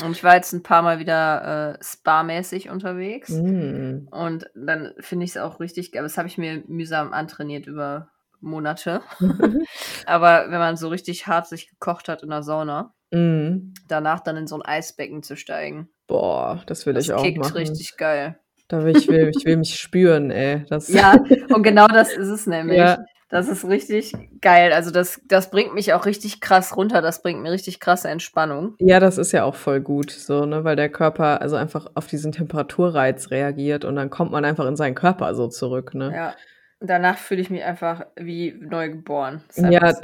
Und 0.03 0.11
ich 0.11 0.23
war 0.23 0.35
jetzt 0.35 0.53
ein 0.53 0.61
paar 0.63 0.81
Mal 0.83 0.99
wieder 0.99 1.75
äh, 1.79 1.83
spa-mäßig 1.83 2.69
unterwegs. 2.69 3.29
Mm. 3.29 4.07
Und 4.11 4.49
dann 4.55 4.93
finde 4.99 5.25
ich 5.25 5.31
es 5.31 5.37
auch 5.37 5.59
richtig 5.59 5.91
geil. 5.91 6.03
Das 6.03 6.17
habe 6.17 6.27
ich 6.27 6.37
mir 6.37 6.63
mühsam 6.67 7.13
antrainiert 7.13 7.65
über 7.67 8.09
Monate. 8.41 9.01
Aber 10.05 10.45
wenn 10.49 10.59
man 10.59 10.77
so 10.77 10.87
richtig 10.87 11.27
hart 11.27 11.47
sich 11.47 11.69
gekocht 11.69 12.09
hat 12.09 12.23
in 12.23 12.29
der 12.29 12.43
Sauna, 12.43 12.93
mm. 13.11 13.73
danach 13.87 14.19
dann 14.19 14.37
in 14.37 14.47
so 14.47 14.55
ein 14.55 14.61
Eisbecken 14.61 15.23
zu 15.23 15.35
steigen, 15.35 15.89
Boah, 16.07 16.63
das 16.65 16.85
will 16.85 16.93
das 16.93 17.05
ich 17.05 17.13
auch 17.13 17.21
kickt 17.21 17.37
machen. 17.37 17.57
richtig 17.57 17.97
geil. 17.97 18.39
Da 18.69 18.83
will 18.83 18.97
ich, 18.97 19.07
will, 19.07 19.31
ich 19.35 19.45
will 19.45 19.57
mich 19.57 19.75
spüren, 19.79 20.31
ey. 20.31 20.65
Das, 20.69 20.87
Ja, 20.87 21.15
und 21.53 21.63
genau 21.63 21.87
das 21.87 22.13
ist 22.13 22.29
es 22.29 22.47
nämlich. 22.47 22.77
Ja. 22.77 22.97
Das 23.29 23.49
ist 23.49 23.67
richtig 23.67 24.13
geil. 24.39 24.71
Also 24.71 24.89
das, 24.89 25.19
das 25.27 25.51
bringt 25.51 25.73
mich 25.73 25.91
auch 25.91 26.05
richtig 26.05 26.39
krass 26.39 26.77
runter. 26.77 27.01
Das 27.01 27.21
bringt 27.21 27.41
mir 27.41 27.51
richtig 27.51 27.81
krasse 27.81 28.07
Entspannung. 28.07 28.75
Ja, 28.79 29.01
das 29.01 29.17
ist 29.17 29.33
ja 29.33 29.43
auch 29.43 29.55
voll 29.55 29.81
gut, 29.81 30.11
so, 30.11 30.45
ne, 30.45 30.63
weil 30.63 30.77
der 30.77 30.87
Körper 30.87 31.41
also 31.41 31.57
einfach 31.57 31.87
auf 31.95 32.07
diesen 32.07 32.31
Temperaturreiz 32.31 33.29
reagiert 33.29 33.83
und 33.83 33.97
dann 33.97 34.09
kommt 34.09 34.31
man 34.31 34.45
einfach 34.45 34.65
in 34.65 34.77
seinen 34.77 34.95
Körper 34.95 35.35
so 35.35 35.49
zurück, 35.49 35.93
ne? 35.93 36.13
Ja. 36.15 36.35
Danach 36.79 37.17
fühle 37.17 37.41
ich 37.41 37.49
mich 37.49 37.63
einfach 37.63 38.05
wie 38.15 38.51
neu 38.59 38.89
geboren. 38.89 39.41
Das 39.47 39.57
ist 39.57 39.69
Ja, 39.71 39.79
das 39.79 40.01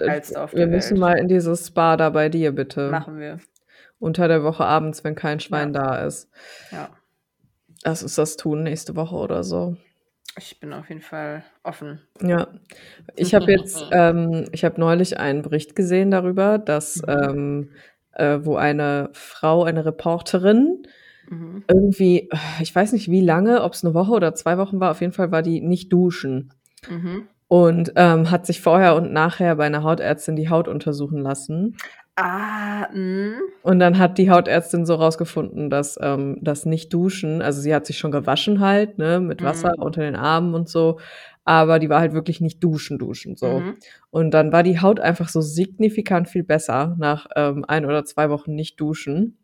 wir 0.53 0.68
müssen 0.68 0.92
Welt. 0.92 1.00
mal 1.00 1.18
in 1.20 1.27
dieses 1.27 1.68
Spa 1.68 1.98
da 1.98 2.10
bei 2.10 2.30
dir, 2.30 2.51
bitte. 2.51 2.89
Machen 2.89 3.20
wir. 3.20 3.39
Unter 4.00 4.27
der 4.27 4.44
Woche 4.44 4.65
abends, 4.65 5.03
wenn 5.03 5.15
kein 5.15 5.39
Schwein 5.39 5.72
da 5.72 6.03
ist. 6.03 6.30
Ja. 6.72 6.89
Lass 7.84 8.01
uns 8.01 8.15
das 8.15 8.38
tun, 8.38 8.63
nächste 8.63 8.96
Woche 8.96 9.15
oder 9.15 9.44
so. 9.44 9.77
Ich 10.36 10.60
bin 10.60 10.74
auf 10.74 10.89
jeden 10.89 11.01
Fall 11.01 11.44
offen. 11.62 12.01
Ja, 12.22 12.48
ich 13.15 13.36
habe 13.36 13.51
jetzt, 13.51 13.86
ähm, 13.92 14.46
ich 14.51 14.65
habe 14.65 14.80
neulich 14.80 15.20
einen 15.20 15.44
Bericht 15.44 15.75
gesehen 15.75 16.10
darüber, 16.10 16.58
dass 16.58 17.01
ähm, 17.08 17.70
äh, 18.13 18.39
wo 18.42 18.56
eine 18.56 19.10
Frau, 19.13 19.63
eine 19.63 19.86
Reporterin, 19.86 20.88
Mhm. 21.30 21.63
irgendwie, 21.70 22.30
ich 22.62 22.75
weiß 22.75 22.92
nicht 22.92 23.10
wie 23.10 23.22
lange, 23.22 23.63
ob 23.63 23.72
es 23.72 23.86
eine 23.86 23.94
Woche 23.94 24.12
oder 24.12 24.36
zwei 24.36 24.58
Wochen 24.58 24.82
war, 24.82 24.92
auf 24.92 25.00
jeden 25.00 25.13
Fall 25.13 25.32
war 25.32 25.42
die 25.42 25.62
nicht 25.62 25.92
duschen 25.94 26.53
Mhm. 26.90 27.28
und 27.48 27.94
ähm, 27.96 28.32
hat 28.32 28.46
sich 28.46 28.62
vorher 28.62 28.96
und 28.96 29.12
nachher 29.13 29.56
bei 29.56 29.66
einer 29.66 29.84
Hautärztin 29.84 30.36
die 30.36 30.50
Haut 30.50 30.68
untersuchen 30.68 31.20
lassen. 31.20 31.78
Ah, 32.16 32.88
mh. 32.94 33.38
Und 33.63 33.80
dann 33.80 33.98
hat 33.98 34.20
die 34.20 34.30
Hautärztin 34.30 34.86
so 34.86 34.96
rausgefunden, 34.96 35.72
dass 35.72 35.98
ähm, 36.00 36.38
das 36.42 36.66
Nicht-Duschen, 36.66 37.42
also 37.42 37.60
sie 37.60 37.74
hat 37.74 37.88
sich 37.88 37.98
schon 37.98 38.12
gewaschen 38.12 38.60
halt, 38.60 39.00
ne, 39.00 39.20
mit 39.20 39.42
Wasser 39.44 39.74
Mhm. 39.78 39.84
unter 39.84 40.02
den 40.02 40.16
Armen 40.16 40.54
und 40.54 40.70
so, 40.70 41.00
aber 41.44 41.80
die 41.80 41.90
war 41.90 42.00
halt 42.02 42.13
wirklich 42.13 42.40
nicht 42.40 42.63
duschen, 42.63 43.00
duschen, 43.00 43.36
so. 43.36 43.60
Mhm. 43.60 43.78
Und 44.12 44.32
dann 44.32 44.52
war 44.52 44.62
die 44.62 44.80
Haut 44.80 45.00
einfach 45.00 45.28
so 45.28 45.42
signifikant 45.42 46.30
viel 46.30 46.44
besser 46.44 46.96
nach 47.00 47.25
ähm, 47.36 47.66
ein 47.68 47.84
oder 47.86 48.06
zwei 48.06 48.30
Wochen 48.30 48.54
nicht 48.54 48.80
duschen. 48.80 49.38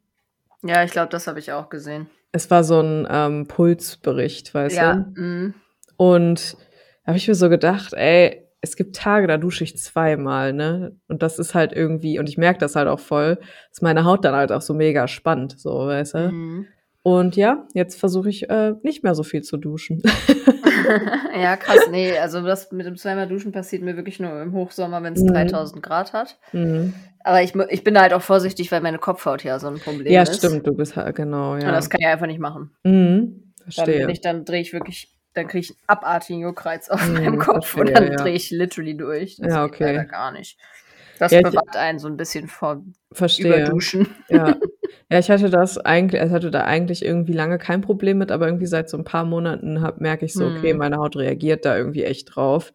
Ja, 0.62 0.84
ich 0.84 0.91
glaube, 0.91 1.10
das 1.10 1.25
habe 1.25 1.39
ich 1.39 1.51
auch 1.51 1.69
gesehen. 1.69 2.08
Es 2.31 2.51
war 2.51 2.63
so 2.63 2.79
ein 2.81 3.08
ähm, 3.10 3.48
Pulsbericht, 3.48 4.53
weißt 4.53 4.75
ja. 4.75 4.93
du? 4.93 5.22
mh. 5.22 5.53
Und 5.98 6.55
habe 7.09 7.17
ich 7.17 7.27
mir 7.27 7.35
so 7.35 7.49
gedacht, 7.49 7.93
ey, 7.93 8.45
es 8.61 8.75
gibt 8.75 8.95
Tage, 8.95 9.27
da 9.27 9.37
dusche 9.37 9.63
ich 9.63 9.77
zweimal, 9.77 10.53
ne? 10.53 10.95
Und 11.07 11.21
das 11.23 11.39
ist 11.39 11.55
halt 11.55 11.71
irgendwie, 11.73 12.19
und 12.19 12.27
ich 12.29 12.37
merke 12.37 12.59
das 12.59 12.75
halt 12.75 12.87
auch 12.87 12.99
voll, 12.99 13.37
dass 13.69 13.81
meine 13.81 14.03
Haut 14.03 14.25
dann 14.25 14.35
halt 14.35 14.51
auch 14.51 14.61
so 14.61 14.73
mega 14.73 15.07
spannt, 15.07 15.59
so, 15.59 15.87
weißt 15.87 16.13
du? 16.15 16.31
Mhm. 16.31 16.67
Und 17.01 17.35
ja, 17.37 17.67
jetzt 17.73 17.97
versuche 17.99 18.29
ich 18.29 18.49
äh, 18.49 18.73
nicht 18.83 19.03
mehr 19.03 19.15
so 19.15 19.23
viel 19.23 19.41
zu 19.43 19.57
duschen. 19.57 20.01
ja, 21.39 21.55
krass. 21.57 21.87
Nee, 21.91 22.17
also 22.17 22.41
das 22.41 22.71
mit 22.71 22.85
dem 22.85 22.97
zweimal 22.97 23.27
Duschen 23.27 23.51
passiert 23.51 23.81
mir 23.81 23.95
wirklich 23.95 24.19
nur 24.19 24.41
im 24.41 24.53
Hochsommer, 24.53 25.01
wenn 25.03 25.13
es 25.13 25.21
Mhm. 25.21 25.27
3000 25.33 25.83
Grad 25.83 26.13
hat. 26.13 26.37
Mhm. 26.51 26.93
Aber 27.23 27.41
ich, 27.43 27.53
ich 27.69 27.83
bin 27.83 27.93
da 27.93 28.01
halt 28.01 28.13
auch 28.13 28.21
vorsichtig, 28.21 28.71
weil 28.71 28.81
meine 28.81 28.97
Kopfhaut 28.97 29.43
ja 29.43 29.59
so 29.59 29.67
ein 29.67 29.79
Problem 29.79 30.11
Ja, 30.11 30.23
ist. 30.23 30.37
stimmt, 30.37 30.65
du 30.65 30.73
bist 30.73 30.95
halt, 30.95 31.15
genau, 31.15 31.53
Und 31.53 31.61
ja. 31.61 31.71
das 31.71 31.89
kann 31.89 32.01
ich 32.01 32.07
einfach 32.07 32.27
nicht 32.27 32.39
machen. 32.39 32.71
Mhm. 32.83 33.53
Dann, 33.59 33.71
Verstehe. 33.71 34.09
ich, 34.11 34.21
dann 34.21 34.45
drehe 34.45 34.61
ich 34.61 34.73
wirklich, 34.73 35.13
dann 35.33 35.48
kriege 35.48 35.59
ich 35.65 35.69
einen 35.71 35.79
abartigen 35.88 36.41
Juckreiz 36.41 36.89
auf 36.89 37.01
Mhm, 37.01 37.15
meinem 37.24 37.39
Kopf 37.39 37.75
und 37.75 37.86
verstehe, 37.86 37.95
dann 37.95 38.12
ja. 38.12 38.24
drehe 38.24 38.33
ich 38.36 38.50
literally 38.51 38.95
durch. 38.98 39.38
Das 39.38 39.51
Ja, 39.51 39.63
geht 39.63 39.74
okay. 39.74 39.98
leider 39.98 40.05
gar 40.05 40.31
nicht. 40.31 40.57
Das 41.19 41.33
Ja, 41.33 41.39
bewahrt 41.41 41.75
einen 41.75 42.00
so 42.00 42.07
ein 42.07 42.17
bisschen 42.17 42.48
vor 42.48 42.83
Verstehe. 43.12 43.55
Überduschen. 43.65 44.15
Ja. 44.29 44.55
ja, 45.12 45.19
ich 45.19 45.29
hatte 45.31 45.50
das 45.50 45.77
eigentlich, 45.77 46.21
ich 46.21 46.29
hatte 46.31 46.51
da 46.51 46.63
eigentlich 46.65 47.03
irgendwie 47.03 47.33
lange 47.33 47.57
kein 47.57 47.81
Problem 47.81 48.17
mit, 48.19 48.31
aber 48.31 48.48
irgendwie 48.48 48.67
seit 48.67 48.89
so 48.89 48.98
ein 48.98 49.03
paar 49.03 49.25
Monaten 49.25 49.81
hab, 49.81 50.00
merke 50.01 50.25
ich 50.25 50.33
so, 50.33 50.45
okay, 50.48 50.74
Hm. 50.74 50.79
meine 50.79 50.98
Haut 50.98 51.15
reagiert 51.15 51.65
da 51.65 51.77
irgendwie 51.77 52.03
echt 52.03 52.36
drauf. 52.36 52.74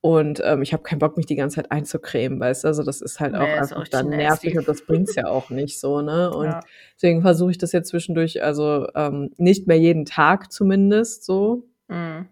Und 0.00 0.40
ähm, 0.44 0.62
ich 0.62 0.72
habe 0.72 0.82
keinen 0.82 0.98
Bock, 0.98 1.16
mich 1.16 1.26
die 1.26 1.36
ganze 1.36 1.56
Zeit 1.56 1.70
einzucremen, 1.70 2.40
weißt 2.40 2.64
du? 2.64 2.68
Also 2.68 2.82
das 2.82 3.00
ist 3.00 3.20
halt 3.20 3.34
Nee, 3.34 3.38
auch 3.38 3.52
einfach 3.52 3.76
auch 3.82 3.88
dann 3.88 4.08
nervig 4.16 4.56
nasty. 4.56 4.58
und 4.58 4.66
das 4.68 4.84
bringt's 4.84 5.14
ja 5.14 5.28
auch 5.28 5.50
nicht 5.50 5.78
so, 5.80 6.00
ne? 6.02 6.30
Und 6.34 6.46
Ja. 6.46 6.60
deswegen 6.96 7.22
versuche 7.22 7.52
ich 7.52 7.58
das 7.58 7.70
jetzt 7.72 7.88
zwischendurch, 7.90 8.42
also 8.42 8.88
ähm, 8.96 9.30
nicht 9.36 9.68
mehr 9.68 9.78
jeden 9.78 10.04
Tag 10.04 10.50
zumindest 10.52 11.24
so, 11.24 11.68
Mhm. 11.92 12.28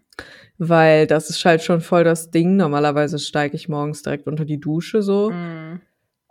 weil 0.57 1.07
das 1.07 1.29
ist 1.29 1.43
halt 1.45 1.63
schon 1.63 1.81
voll 1.81 2.03
das 2.03 2.31
Ding. 2.31 2.55
Normalerweise 2.55 3.17
steige 3.19 3.55
ich 3.55 3.69
morgens 3.69 4.03
direkt 4.03 4.27
unter 4.27 4.45
die 4.45 4.59
Dusche 4.59 5.01
so. 5.01 5.31
Mhm. 5.31 5.81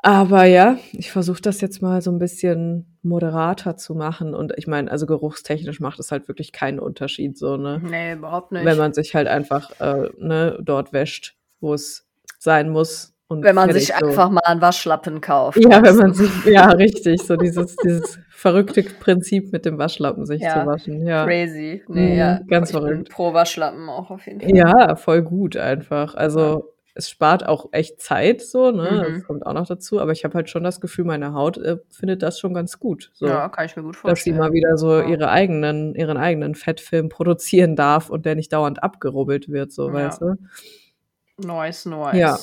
Aber 0.03 0.45
ja, 0.45 0.79
ich 0.93 1.11
versuche 1.11 1.43
das 1.43 1.61
jetzt 1.61 1.83
mal 1.83 2.01
so 2.01 2.11
ein 2.11 2.19
bisschen 2.19 2.99
moderater 3.03 3.77
zu 3.77 3.95
machen. 3.95 4.35
Und 4.35 4.53
ich 4.57 4.67
meine, 4.67 4.91
also 4.91 5.07
geruchstechnisch 5.07 5.81
macht 5.81 5.99
es 5.99 6.11
halt 6.11 6.27
wirklich 6.27 6.53
keinen 6.53 6.79
Unterschied, 6.79 7.37
so, 7.37 7.57
ne? 7.57 7.83
Nee, 7.85 8.15
überhaupt 8.15 8.53
nicht. 8.53 8.65
Wenn 8.65 8.79
man 8.79 8.95
sich 8.95 9.15
halt 9.15 9.29
einfach 9.29 9.79
äh, 9.81 10.09
ne, 10.19 10.59
dort 10.63 10.93
wäscht, 10.93 11.37
wo 11.61 11.75
es 11.75 12.07
sein 12.39 12.71
muss. 12.71 13.15
Und 13.29 13.45
Wenn 13.45 13.55
man 13.55 13.67
fertig, 13.67 13.89
sich 13.89 13.97
so. 13.97 14.07
einfach 14.07 14.31
mal 14.31 14.41
einen 14.45 14.61
Waschlappen 14.61 15.21
kauft. 15.21 15.59
Ja, 15.59 15.83
wenn 15.83 15.97
man 15.97 16.15
sich, 16.15 16.31
ja, 16.47 16.71
richtig, 16.71 17.23
so 17.23 17.37
dieses, 17.37 17.77
dieses 17.77 18.19
verrückte 18.41 18.83
Prinzip 18.83 19.53
mit 19.53 19.65
dem 19.65 19.77
Waschlappen 19.79 20.25
sich 20.27 20.41
Ja, 20.43 20.61
zu 20.63 20.67
waschen. 20.67 21.07
Ja. 21.07 21.25
Crazy. 21.27 21.83
Nee, 21.89 22.13
Mhm, 22.13 22.19
ja. 22.19 22.41
ganz 22.49 22.71
ich 22.71 22.77
verrückt. 22.77 23.11
pro 23.11 23.35
Waschlappen 23.35 23.89
auch 23.89 24.11
auf 24.11 24.27
jeden 24.27 24.41
Fall. 24.41 24.57
Ja, 24.57 24.97
voll 24.97 25.23
gut 25.23 25.57
einfach. 25.57 26.15
Also 26.15 26.73
es 26.95 27.09
spart 27.11 27.47
auch 27.47 27.69
echt 27.73 28.01
Zeit 28.01 28.41
so, 28.43 28.71
ne? 28.71 29.05
Mhm. 29.09 29.15
Das 29.15 29.25
kommt 29.25 29.47
auch 29.47 29.53
noch 29.53 29.67
dazu. 29.67 30.01
Aber 30.01 30.13
ich 30.13 30.25
habe 30.25 30.35
halt 30.35 30.49
schon 30.51 30.65
das 30.65 30.81
Gefühl, 30.81 31.05
meine 31.05 31.35
Haut 31.35 31.59
äh, 31.59 31.77
findet 31.91 32.23
das 32.23 32.39
schon 32.41 32.53
ganz 32.55 32.79
gut. 32.81 33.11
So. 33.15 33.27
Ja, 33.27 33.49
kann 33.49 33.67
ich 33.67 33.77
mir 33.77 33.83
gut 33.83 33.95
dass 33.95 34.01
sie 34.01 34.09
vorstellen. 34.33 34.37
mal 34.39 34.53
wieder 34.53 34.77
so 34.79 34.99
Ja. 34.99 35.07
ihre 35.07 35.31
eigenen, 35.31 35.95
ihren 35.95 36.17
eigenen 36.17 36.55
Fettfilm 36.55 37.09
produzieren 37.11 37.77
darf 37.77 38.11
und 38.11 38.25
der 38.27 38.35
nicht 38.37 38.53
dauernd 38.53 38.83
abgerubbelt 38.83 39.49
wird, 39.51 39.71
so, 39.71 39.89
Ja. 39.89 39.95
weißt 39.95 40.23
du? 40.23 40.35
Nice, 41.39 41.87
nice. 41.87 42.17
Ja. 42.17 42.39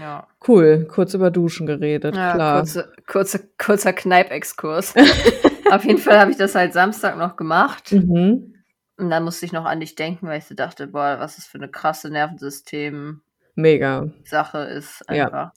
Ja. 0.00 0.26
Cool, 0.46 0.86
kurz 0.90 1.14
über 1.14 1.30
Duschen 1.30 1.66
geredet, 1.66 2.14
Ja, 2.16 2.34
klar. 2.34 2.58
kurze, 2.60 2.92
kurze, 3.06 3.48
kurzer 3.58 3.92
Kneipexkurs. 3.92 4.94
Auf 5.70 5.84
jeden 5.84 5.98
Fall 5.98 6.18
habe 6.18 6.30
ich 6.30 6.36
das 6.36 6.54
halt 6.54 6.72
Samstag 6.72 7.16
noch 7.18 7.36
gemacht. 7.36 7.92
Mhm. 7.92 8.54
Und 8.96 9.10
dann 9.10 9.22
musste 9.24 9.46
ich 9.46 9.52
noch 9.52 9.64
an 9.64 9.80
dich 9.80 9.94
denken, 9.94 10.26
weil 10.26 10.38
ich 10.38 10.44
so 10.46 10.54
dachte, 10.54 10.88
boah, 10.88 11.16
was 11.20 11.36
das 11.36 11.46
für 11.46 11.58
eine 11.58 11.68
krasse 11.68 12.10
Nervensystem-Sache 12.10 13.20
Mega. 13.54 14.08
ist 14.76 15.04
Ja. 15.10 15.26
einfach. 15.26 15.52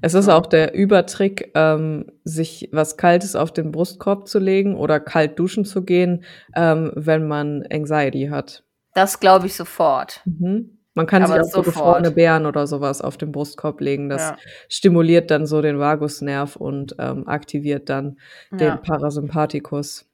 Es 0.00 0.14
ist 0.14 0.28
Ja. 0.28 0.36
auch 0.36 0.46
der 0.46 0.74
Übertrick, 0.74 1.50
ähm, 1.54 2.06
sich 2.24 2.68
was 2.72 2.96
Kaltes 2.96 3.36
auf 3.36 3.52
den 3.52 3.72
Brustkorb 3.72 4.28
zu 4.28 4.38
legen 4.38 4.76
oder 4.76 5.00
kalt 5.00 5.38
duschen 5.38 5.64
zu 5.64 5.82
gehen, 5.84 6.24
ähm, 6.54 6.92
wenn 6.94 7.26
man 7.26 7.66
Anxiety 7.70 8.28
hat. 8.30 8.62
Das 8.94 9.20
glaube 9.20 9.46
ich 9.46 9.54
sofort. 9.54 10.22
Mhm. 10.24 10.77
Man 10.98 11.06
kann 11.06 11.22
Aber 11.22 11.34
sich 11.34 11.42
auch 11.42 11.50
so 11.50 11.62
gefrorene 11.62 12.10
Beeren 12.10 12.44
oder 12.46 12.66
sowas 12.66 13.00
auf 13.02 13.16
den 13.16 13.30
Brustkorb 13.32 13.80
legen. 13.80 14.08
Das 14.08 14.22
Ja. 14.22 14.36
stimuliert 14.68 15.30
dann 15.30 15.46
so 15.46 15.62
den 15.62 15.78
Vagusnerv 15.78 16.56
und 16.56 16.96
ähm, 16.98 17.26
aktiviviert 17.28 17.88
dann 17.88 18.18
den 18.50 18.68
Ja. 18.70 18.76
Parasympathikus. 18.78 20.07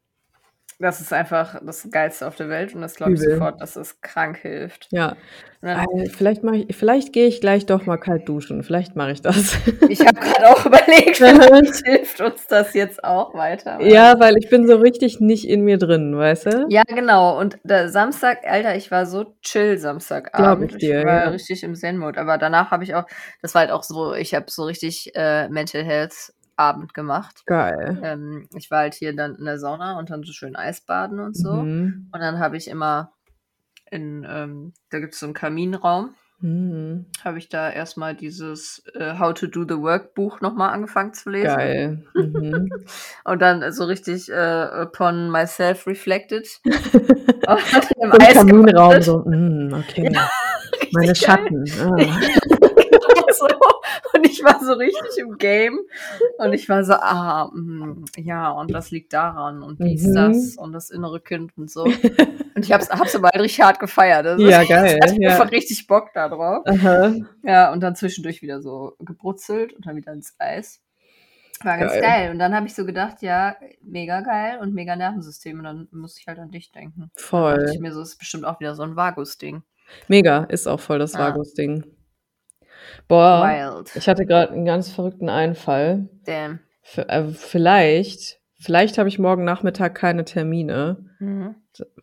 Das 0.85 1.01
ist 1.01 1.15
einfach 1.15 1.63
das 1.65 1.89
Geilste 1.91 2.27
auf 2.27 2.37
der 2.37 2.51
Welt 2.51 2.75
und 2.75 2.83
das 2.83 2.95
glaube 2.95 3.15
ich 3.15 3.21
Übel. 3.21 3.37
sofort, 3.37 3.59
dass 3.63 3.75
es 3.75 4.03
krank 4.03 4.37
hilft. 4.37 4.89
Ja, 4.91 5.17
äh, 5.63 6.11
vielleicht 6.11 6.45
mache 6.45 6.57
ich, 6.57 6.77
vielleicht 6.77 7.15
gehe 7.15 7.27
ich 7.27 7.41
gleich 7.41 7.65
doch 7.65 7.87
mal 7.87 7.97
kalt 7.97 8.29
duschen. 8.29 8.63
Vielleicht 8.63 8.97
mache 8.97 9.13
ich 9.13 9.23
das. 9.23 9.57
ich 9.89 10.01
habe 10.01 10.21
gerade 10.21 10.51
auch 10.51 10.67
überlegt, 10.67 11.17
vielleicht 11.17 11.87
hilft 11.87 12.21
uns 12.21 12.47
das 12.49 12.75
jetzt 12.75 13.03
auch 13.03 13.33
weiter. 13.33 13.81
ja, 13.81 14.21
weil 14.21 14.37
ich 14.37 14.51
bin 14.51 14.67
so 14.67 14.77
richtig 14.77 15.21
nicht 15.21 15.49
in 15.49 15.63
mir 15.63 15.79
drin, 15.79 16.19
weißt 16.19 16.47
du? 16.53 16.67
Ja, 16.69 16.83
genau. 16.83 17.41
Und 17.41 17.59
der 17.65 17.89
Samstag, 17.89 18.41
Alter, 18.47 18.77
ich 18.77 18.91
war 18.91 19.07
so 19.07 19.37
chill 19.41 19.79
Samstagabend. 19.79 20.69
Glaub 20.69 20.83
ich 20.83 20.87
dir, 20.87 21.03
war 21.07 21.25
ja. 21.25 21.29
richtig 21.31 21.63
im 21.63 21.75
Zen-Mode. 21.75 22.21
Aber 22.21 22.37
danach 22.37 22.71
habe 22.71 22.85
ich 22.85 22.95
auch, 22.95 23.07
das 23.41 23.55
war 23.55 23.61
halt 23.61 23.71
auch 23.71 23.85
so, 23.85 24.13
ich 24.13 24.35
habe 24.35 24.47
so 24.51 24.65
richtig 24.65 25.13
äh, 25.15 25.49
Mental 25.49 25.83
Health 25.83 26.35
Abend 26.57 26.95
gemacht. 26.95 27.43
Geil. 27.47 28.01
Ähm, 28.03 28.49
ich 28.57 28.71
war 28.71 28.81
halt 28.81 28.95
hier 28.95 29.15
dann 29.15 29.37
in 29.37 29.45
der 29.45 29.59
Sauna 29.59 29.99
und 29.99 30.11
dann 30.11 30.23
so 30.23 30.33
schön 30.33 30.57
Eisbaden 30.57 31.21
und 31.21 31.37
so. 31.37 31.53
Mhm. 31.53 32.11
Und 32.13 32.21
dann 32.21 32.39
habe 32.39 32.57
ich 32.57 32.69
immer 32.69 33.13
in, 33.91 34.27
ähm, 34.29 34.73
da 34.91 35.01
gibt 35.01 35.15
es 35.15 35.21
so 35.21 35.27
einen 35.27 35.35
Kaminraum, 35.35 36.15
Mhm. 36.41 37.07
habe 37.25 37.39
ich 37.39 37.49
da 37.49 37.71
erstmal 37.71 38.15
dieses 38.15 38.83
äh, 38.95 39.19
How 39.19 39.33
to 39.33 39.47
Do 39.47 39.65
the 39.67 39.81
Work 39.81 40.15
Buch 40.15 40.43
nochmal 40.43 40.75
angefangen 40.75 41.15
zu 41.15 41.31
lesen. 41.31 41.57
Geil. 41.57 42.05
Mhm. 42.15 42.69
Und 43.25 43.41
dann 43.41 43.73
so 43.73 43.85
richtig 43.85 44.31
äh, 44.31 44.69
upon 44.83 45.31
myself 45.31 45.87
reflected. 45.87 46.47
Im 46.65 48.13
Eis 48.21 48.35
Kaminraum 48.35 49.01
so, 49.01 49.21
mm, 49.25 49.73
okay. 49.73 50.13
Meine 50.93 51.07
geil. 51.07 51.15
Schatten. 51.15 51.65
Ah. 51.81 52.21
so. 53.33 53.47
Und 54.15 54.27
ich 54.27 54.43
war 54.45 54.63
so 54.65 54.73
richtig 54.73 55.19
im 55.19 55.37
Game. 55.39 55.79
Und 56.39 56.53
ich 56.53 56.69
war 56.69 56.85
so, 56.85 56.95
ah, 56.95 57.51
mm, 57.53 58.05
ja, 58.19 58.51
und 58.51 58.73
das 58.73 58.91
liegt 58.91 59.13
daran 59.13 59.63
und 59.63 59.79
dies, 59.81 60.05
Mhm. 60.07 60.15
das 60.15 60.57
und 60.57 60.73
das 60.73 60.91
innere 60.91 61.21
Kind 61.21 61.53
und 61.57 61.71
so. 61.71 61.85
Und 61.85 62.65
ich 62.65 62.73
hab's, 62.73 62.91
hab's 62.91 63.15
aber 63.17 63.31
richtig 63.35 63.61
hart 63.61 63.79
gefeiert. 63.81 64.27
Also 64.27 64.45
Ja, 64.47 64.63
geil, 64.69 64.99
Ich 65.03 65.11
hatte 65.11 65.23
ja. 65.23 65.31
einfach 65.31 65.51
richtig 65.53 65.87
Bock 65.87 66.11
da 66.15 66.29
drauf. 66.29 66.65
Aha. 66.67 67.15
Ja, 67.43 67.73
und 67.73 67.81
dann 67.81 67.95
zwischendurch 67.97 68.43
wieder 68.43 68.61
so 68.63 68.95
gebrutzelt 69.01 69.73
und 69.73 69.87
dann 69.87 69.97
wieder 69.97 70.13
ins 70.13 70.35
Eis. 70.39 70.81
War 71.63 71.79
ganz 71.79 71.93
Geil. 71.93 72.03
geil. 72.03 72.31
Und 72.31 72.39
dann 72.41 72.55
habe 72.55 72.67
ich 72.67 72.75
so 72.75 72.85
gedacht, 72.85 73.23
ja, 73.23 73.57
mega 73.83 74.21
geil 74.21 74.59
und 74.61 74.75
mega 74.75 74.97
Nervensystem. 74.97 75.59
Und 75.59 75.65
dann 75.65 75.89
muss 75.93 76.19
ich 76.19 76.27
halt 76.27 76.39
an 76.39 76.51
dich 76.51 76.73
denken. 76.73 77.11
Voll. 77.17 77.57
dachte 77.59 77.73
ich 77.75 77.81
mir 77.81 77.93
so, 77.93 78.03
ist 78.03 78.19
bestimmt 78.19 78.45
auch 78.45 78.61
wieder 78.61 78.75
so 78.75 78.83
ein 78.83 78.97
Vagus-Ding. 78.97 79.63
Mega, 80.09 80.45
ist 80.45 80.67
auch 80.67 80.81
voll 80.81 80.99
das 80.99 81.13
Ja. 81.15 81.21
Vagus-Ding. 81.21 81.85
Boah, 83.09 83.45
Wild. 83.47 83.95
ich 83.97 84.09
hatte 84.09 84.27
gerade 84.27 84.53
einen 84.53 84.65
ganz 84.65 84.91
verrückten 84.91 85.29
Einfall. 85.29 86.09
Damn. 86.25 86.61
V 86.83 87.03
äh, 87.03 87.25
vielleicht, 87.29 88.41
vielleicht 88.59 88.99
habe 88.99 89.09
ich 89.09 89.19
morgen 89.19 89.45
Nachmittag 89.45 89.95
keine 89.95 90.25
Termine. 90.25 91.05
Mhm. 91.19 91.55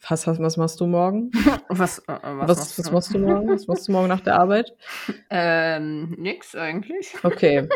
Was, 0.07 0.27
was, 0.27 0.39
was 0.39 0.57
machst 0.57 0.81
du 0.81 0.88
morgen? 0.88 1.31
Was, 1.69 1.99
äh, 1.99 2.17
Was, 2.21 2.57
was, 2.57 2.79
was, 2.79 2.91
machst 2.91 3.13
du 3.13 3.19
morgen? 3.19 3.47
Was 3.49 3.67
machst 3.67 3.88
du 3.88 3.93
morgen 3.93 4.10
nach 4.10 4.19
der 4.19 4.39
Arbeit? 4.39 4.73
Ähm, 5.29 6.15
nix 6.17 6.55
eigentlich. 6.55 7.13
Okay, 7.23 7.69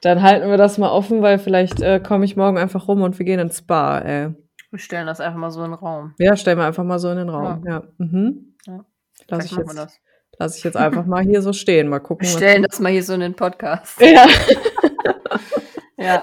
dann 0.00 0.22
halten 0.22 0.48
wir 0.48 0.56
das 0.56 0.78
mal 0.78 0.90
offen, 0.90 1.20
weil 1.20 1.38
vielleicht 1.38 1.82
äh, 1.82 2.00
komme 2.00 2.24
ich 2.24 2.36
morgen 2.36 2.56
einfach 2.56 2.88
rum 2.88 3.02
und 3.02 3.18
wir 3.18 3.26
gehen 3.26 3.38
ins 3.38 3.58
Spa. 3.58 3.98
Ey. 3.98 4.34
Wir 4.70 4.78
stellen 4.78 5.06
das 5.06 5.20
einfach 5.20 5.38
mal 5.38 5.50
so 5.50 5.62
in 5.62 5.72
den 5.72 5.78
Raum. 5.78 6.14
Ja, 6.18 6.36
stellen 6.36 6.58
wir 6.58 6.64
einfach 6.64 6.84
mal 6.84 6.98
so 6.98 7.10
in 7.10 7.18
den 7.18 7.28
Raum. 7.28 7.64
Ja. 7.66 7.82
Mhm. 7.98 8.54
Ja. 8.66 8.84
Lass, 9.28 9.44
ich 9.44 9.52
machen 9.52 9.66
wir 9.66 9.74
jetzt, 9.74 9.84
das. 9.84 10.00
Lass 10.38 10.56
ich 10.58 10.64
jetzt 10.64 10.76
einfach 10.76 11.06
mal 11.06 11.22
hier 11.22 11.42
so 11.42 11.52
stehen. 11.52 11.88
Mal 11.88 11.96
Wir 11.96 12.00
gucken, 12.00 12.26
was 12.26 12.34
stellen 12.36 12.62
das 12.62 12.80
mal 12.80 12.92
hier 12.92 13.02
so 13.02 13.14
in 13.14 13.20
den 13.20 13.34
Podcast. 13.34 14.00
Ja, 14.00 14.26
Ja. 15.98 16.22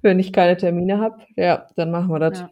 wenn 0.00 0.18
ich 0.20 0.32
keine 0.32 0.56
Termine 0.56 0.98
habe, 1.00 1.18
ja, 1.36 1.66
dann 1.76 1.90
machen 1.90 2.08
wir 2.08 2.18
das. 2.20 2.40
Ja. 2.40 2.50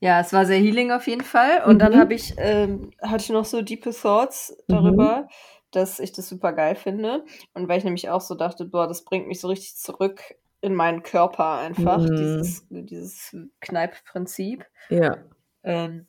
Ja, 0.00 0.20
es 0.20 0.32
war 0.32 0.46
sehr 0.46 0.58
healing 0.58 0.90
auf 0.90 1.06
jeden 1.06 1.22
Fall. 1.22 1.62
Und 1.64 1.78
dann 1.78 1.92
Mhm. 1.92 1.98
habe 1.98 2.14
ich, 2.14 2.34
ähm, 2.36 2.90
hatte 3.00 3.22
ich 3.24 3.30
noch 3.30 3.44
so 3.44 3.62
deepe 3.62 3.90
Thoughts 3.92 4.56
darüber, 4.68 5.28
dass 5.70 6.00
ich 6.00 6.12
das 6.12 6.28
super 6.28 6.52
geil 6.52 6.74
finde. 6.74 7.24
Und 7.54 7.68
weil 7.68 7.78
ich 7.78 7.84
nämlich 7.84 8.08
auch 8.10 8.20
so 8.20 8.34
dachte, 8.34 8.64
boah, 8.64 8.88
das 8.88 9.04
bringt 9.04 9.28
mich 9.28 9.40
so 9.40 9.46
richtig 9.48 9.76
zurück 9.76 10.20
in 10.60 10.74
meinen 10.74 11.02
Körper 11.04 11.58
einfach, 11.58 11.98
Mhm. 11.98 12.16
dieses, 12.16 12.66
dieses 12.70 13.36
Kneipprinzip. 13.60 14.64
Ja. 14.88 15.18
Ähm, 15.64 16.06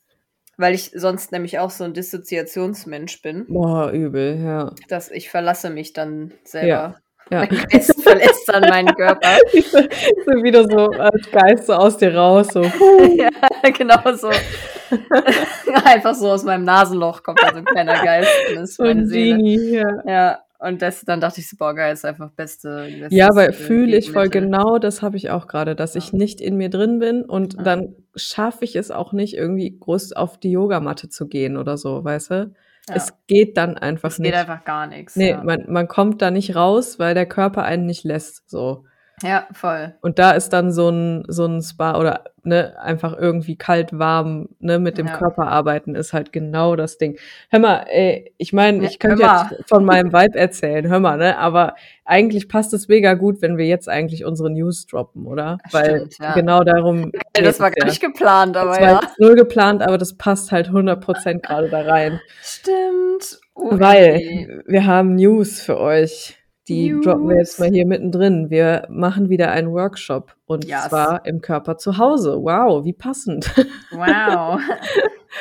weil 0.57 0.73
ich 0.73 0.91
sonst 0.93 1.31
nämlich 1.31 1.59
auch 1.59 1.69
so 1.69 1.83
ein 1.83 1.93
Dissoziationsmensch 1.93 3.21
bin, 3.21 3.45
Boah, 3.47 3.91
übel, 3.91 4.39
ja. 4.43 4.71
dass 4.87 5.11
ich 5.11 5.29
verlasse 5.29 5.69
mich 5.69 5.93
dann 5.93 6.33
selber. 6.43 6.67
Ja. 6.67 7.39
Mein 7.39 7.49
Geist 7.49 8.03
verlässt 8.03 8.47
dann 8.47 8.69
meinen 8.69 8.93
Körper. 8.95 9.37
so 9.53 10.43
wieder 10.43 10.63
so 10.65 10.89
als 10.91 11.31
Geist 11.31 11.65
so 11.67 11.73
aus 11.73 11.97
dir 11.97 12.15
raus, 12.15 12.47
so. 12.51 12.61
ja, 13.17 13.29
genau 13.75 14.15
so. 14.15 14.29
Einfach 15.85 16.13
so 16.13 16.29
aus 16.31 16.43
meinem 16.43 16.65
Nasenloch 16.65 17.23
kommt 17.23 17.41
da 17.41 17.51
so 17.51 17.57
ein 17.57 17.65
kleiner 17.65 18.03
Geist. 18.03 18.29
Und 18.49 18.55
das 18.57 18.71
ist 18.71 18.79
meine 18.79 19.01
ein 19.01 19.07
Seele. 19.07 19.71
Ja. 19.71 20.03
Ja, 20.05 20.42
und 20.63 20.81
das, 20.81 21.01
dann 21.05 21.21
dachte 21.21 21.39
ich 21.41 21.49
so, 21.49 21.57
boah, 21.57 21.73
geil, 21.75 21.93
ist 21.93 22.05
einfach 22.05 22.31
beste. 22.31 22.87
bestes, 22.89 23.11
Ja, 23.17 23.29
äh, 23.37 23.51
fühle 23.53 23.97
ich 23.97 24.11
voll 24.11 24.29
genau, 24.29 24.79
das 24.79 25.01
habe 25.01 25.17
ich 25.17 25.29
auch 25.29 25.47
gerade, 25.47 25.75
dass 25.75 25.95
ich 25.95 26.13
nicht 26.13 26.41
in 26.41 26.57
mir 26.57 26.69
drin 26.69 26.99
bin 26.99 27.23
und 27.23 27.55
Ja. 27.55 27.63
dann 27.63 27.95
schaffe 28.15 28.63
ich 28.65 28.75
es 28.75 28.89
auch 28.91 29.13
nicht, 29.13 29.35
irgendwie 29.35 29.77
groß 29.79 30.13
auf 30.13 30.39
die 30.39 30.51
Yogamatte 30.51 31.09
zu 31.09 31.27
gehen 31.27 31.57
oder 31.57 31.77
so, 31.77 32.03
weißt 32.03 32.31
du? 32.31 32.53
Ja. 32.89 32.95
Es 32.95 33.13
geht 33.27 33.55
dann 33.57 33.77
einfach 33.77 34.09
Es 34.09 34.19
nicht. 34.19 34.31
geht 34.31 34.39
einfach 34.39 34.63
gar 34.65 34.87
nichts. 34.87 35.15
nee, 35.15 35.29
ja. 35.31 35.43
man, 35.43 35.65
man 35.69 35.87
kommt 35.87 36.21
da 36.21 36.31
nicht 36.31 36.55
raus, 36.55 36.99
weil 36.99 37.13
der 37.13 37.25
Körper 37.25 37.63
einen 37.63 37.85
nicht 37.85 38.03
lässt, 38.03 38.49
so. 38.49 38.85
Ja, 39.21 39.47
voll. 39.53 39.93
Und 40.01 40.19
da 40.19 40.31
ist 40.31 40.49
dann 40.49 40.71
so 40.71 40.89
ein, 40.89 41.23
so 41.27 41.45
ein 41.45 41.61
Spa 41.61 41.97
oder 41.99 42.23
ne, 42.43 42.73
einfach 42.79 43.15
irgendwie 43.17 43.55
kalt, 43.55 43.97
warm, 43.97 44.49
ne, 44.59 44.79
mit 44.79 44.97
dem 44.97 45.07
Ja. 45.07 45.17
Körper 45.17 45.47
arbeiten 45.47 45.95
ist 45.95 46.11
halt 46.13 46.33
genau 46.33 46.75
das 46.75 46.97
Ding. 46.97 47.17
Hör 47.49 47.59
mal, 47.59 47.85
ey, 47.87 48.33
ich 48.37 48.51
meine, 48.53 48.79
Ja, 48.83 48.89
ich 48.89 48.99
könnte 48.99 49.23
jetzt 49.23 49.69
von 49.69 49.85
meinem 49.85 50.11
Vibe 50.11 50.37
erzählen, 50.37 50.89
hör 50.89 50.99
mal, 50.99 51.17
ne, 51.17 51.37
aber 51.37 51.75
eigentlich 52.03 52.49
passt 52.49 52.73
es 52.73 52.87
mega 52.89 53.13
gut, 53.13 53.41
wenn 53.41 53.57
wir 53.57 53.65
jetzt 53.65 53.87
eigentlich 53.87 54.25
unsere 54.25 54.49
News 54.49 54.87
droppen, 54.87 55.25
oder? 55.25 55.57
Weil 55.71 55.97
Stimmt, 56.07 56.17
ja. 56.19 56.33
genau 56.33 56.63
darum. 56.63 57.11
Ey, 57.33 57.43
das 57.43 57.59
war 57.59 57.71
gar 57.71 57.85
nicht 57.87 58.01
geplant, 58.01 58.57
aber 58.57 58.71
Das 58.71 58.81
war 58.81 58.87
ja. 58.89 58.99
jetzt 59.03 59.19
null 59.19 59.35
geplant, 59.35 59.81
aber 59.83 59.97
das 59.97 60.17
passt 60.17 60.51
halt 60.51 60.69
100% 60.69 61.39
gerade 61.39 61.69
da 61.69 61.81
rein. 61.81 62.19
Stimmt. 62.41 63.39
Ui. 63.55 63.79
Weil 63.79 64.63
wir 64.67 64.85
haben 64.85 65.15
News 65.15 65.61
für 65.61 65.79
euch. 65.79 66.42
Die 66.69 66.91
News. 66.91 67.03
droppen 67.05 67.27
wir 67.29 67.37
jetzt 67.37 67.59
mal 67.59 67.69
hier 67.69 67.85
mittendrin. 67.85 68.49
Wir 68.49 68.87
machen 68.89 69.29
wieder 69.29 69.51
einen 69.51 69.71
Workshop 69.73 70.33
und 70.45 70.65
Yes. 70.65 70.87
zwar 70.89 71.25
im 71.25 71.41
Körper 71.41 71.77
zu 71.77 71.97
Hause. 71.97 72.37
Wow, 72.41 72.85
wie 72.85 72.93
passend. 72.93 73.51
Wow. 73.91 74.59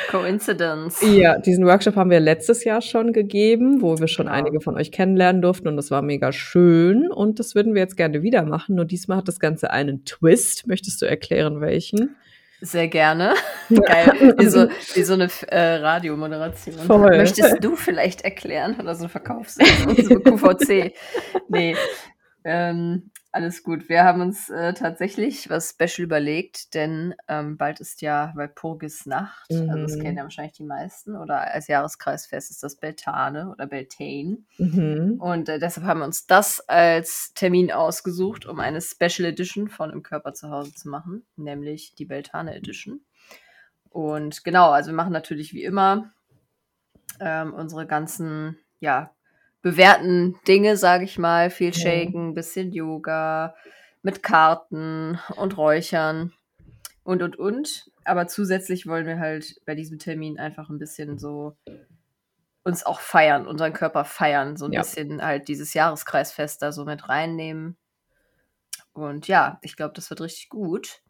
Coincidence. 0.09 1.01
ja, 1.01 1.37
diesen 1.39 1.65
Workshop 1.65 1.95
haben 1.95 2.09
wir 2.09 2.19
letztes 2.19 2.63
Jahr 2.63 2.81
schon 2.81 3.13
gegeben, 3.13 3.81
wo 3.81 3.97
wir 3.99 4.07
schon 4.07 4.25
Genau. 4.25 4.37
einige 4.37 4.59
von 4.59 4.75
euch 4.75 4.91
kennenlernen 4.91 5.41
durften 5.41 5.67
und 5.67 5.77
das 5.77 5.91
war 5.91 6.01
mega 6.01 6.31
schön 6.31 7.11
und 7.11 7.39
das 7.39 7.55
würden 7.55 7.73
wir 7.73 7.81
jetzt 7.81 7.95
gerne 7.97 8.21
wieder 8.23 8.43
machen. 8.43 8.75
Nur 8.75 8.85
diesmal 8.85 9.17
hat 9.17 9.27
das 9.27 9.39
Ganze 9.39 9.71
einen 9.71 10.03
Twist. 10.05 10.67
Möchtest 10.67 11.01
du 11.01 11.05
erklären, 11.05 11.61
welchen? 11.61 12.15
Sehr 12.63 12.87
gerne. 12.87 13.33
Geil. 13.69 14.35
Wie 14.37 14.47
so, 14.47 14.67
wie 14.93 15.03
so 15.03 15.13
eine 15.15 15.27
äh, 15.49 15.75
Radiomoderation. 15.75 16.75
Voll. 16.75 17.17
Möchtest 17.17 17.61
du 17.61 17.75
vielleicht 17.75 18.21
erklären? 18.21 18.77
Oder 18.79 18.95
so 18.95 19.03
ein 19.03 19.09
Verkaufs 19.09 19.55
so 19.97 20.19
QVC. 20.19 20.93
Nee. 21.49 21.75
Ähm, 22.45 23.11
alles 23.33 23.63
gut. 23.63 23.89
Wir 23.89 24.03
haben 24.03 24.21
uns 24.21 24.49
äh, 24.49 24.73
tatsächlich 24.73 25.49
was 25.49 25.71
Special 25.71 26.05
überlegt, 26.05 26.73
denn 26.75 27.15
ähm, 27.27 27.57
bald 27.57 27.79
ist 27.79 28.01
ja 28.01 28.31
Walpurgis-Nacht. 28.35 29.49
Also 29.51 29.75
das 29.81 29.95
kennen 29.97 30.11
Mhm. 30.11 30.17
ja 30.17 30.23
wahrscheinlich 30.23 30.53
die 30.53 30.63
meisten. 30.63 31.15
Oder 31.15 31.41
als 31.51 31.67
Jahreskreisfest 31.67 32.51
ist 32.51 32.61
das 32.63 32.75
Beltane 32.75 33.49
oder 33.49 33.65
Beltane. 33.65 34.37
Mhm. 34.57 35.17
Und 35.19 35.49
äh, 35.49 35.59
deshalb 35.59 35.85
haben 35.87 35.99
wir 36.01 36.05
uns 36.05 36.27
das 36.27 36.61
als 36.69 37.33
Termin 37.33 37.71
ausgesucht, 37.71 38.45
um 38.45 38.59
eine 38.59 38.81
Special 38.81 39.27
Edition 39.27 39.67
von 39.67 39.89
Im 39.89 40.03
Körper 40.03 40.33
zu 40.33 40.49
Hause 40.49 40.73
zu 40.73 40.87
machen, 40.89 41.25
nämlich 41.35 41.95
die 41.95 42.05
Beltane 42.05 42.55
Edition. 42.55 43.01
Und 43.89 44.43
genau, 44.43 44.71
also 44.71 44.91
wir 44.91 44.95
machen 44.95 45.13
natürlich 45.13 45.53
wie 45.53 45.63
immer 45.63 46.13
ähm, 47.19 47.53
unsere 47.53 47.85
ganzen, 47.87 48.57
ja, 48.79 49.11
bewährten 49.63 50.37
Dinge, 50.47 50.77
sage 50.77 51.05
ich 51.05 51.17
mal, 51.17 51.49
viel 51.49 51.73
Ja. 51.73 51.81
Shaken, 51.81 52.35
bisschen 52.35 52.71
Yoga, 52.71 53.55
mit 54.03 54.21
Karten 54.21 55.17
und 55.37 55.57
Räuchern 55.57 56.33
und 57.03 57.23
und 57.23 57.39
und. 57.39 57.89
Aber 58.03 58.27
zusätzlich 58.27 58.85
wollen 58.85 59.07
wir 59.07 59.17
halt 59.19 59.55
bei 59.65 59.73
diesem 59.73 59.97
Termin 59.97 60.37
einfach 60.37 60.69
ein 60.69 60.77
bisschen 60.77 61.17
so 61.17 61.57
uns 62.63 62.85
auch 62.85 62.99
feiern, 62.99 63.47
unseren 63.47 63.73
Körper 63.73 64.05
feiern, 64.05 64.55
so 64.57 64.65
ein 64.65 64.73
Ja. 64.73 64.81
bisschen 64.81 65.21
halt 65.21 65.47
dieses 65.47 65.73
Jahreskreisfest 65.73 66.61
da 66.61 66.71
so 66.71 66.85
mit 66.85 67.09
reinnehmen. 67.09 67.77
Und 68.93 69.27
ja, 69.27 69.59
ich 69.61 69.75
glaube, 69.75 69.93
das 69.95 70.09
wird 70.09 70.21
richtig 70.21 70.49
gut. 70.49 71.01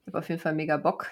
Ich 0.00 0.06
habe 0.08 0.18
auf 0.18 0.28
jeden 0.28 0.40
Fall 0.40 0.54
mega 0.54 0.76
Bock. 0.76 1.10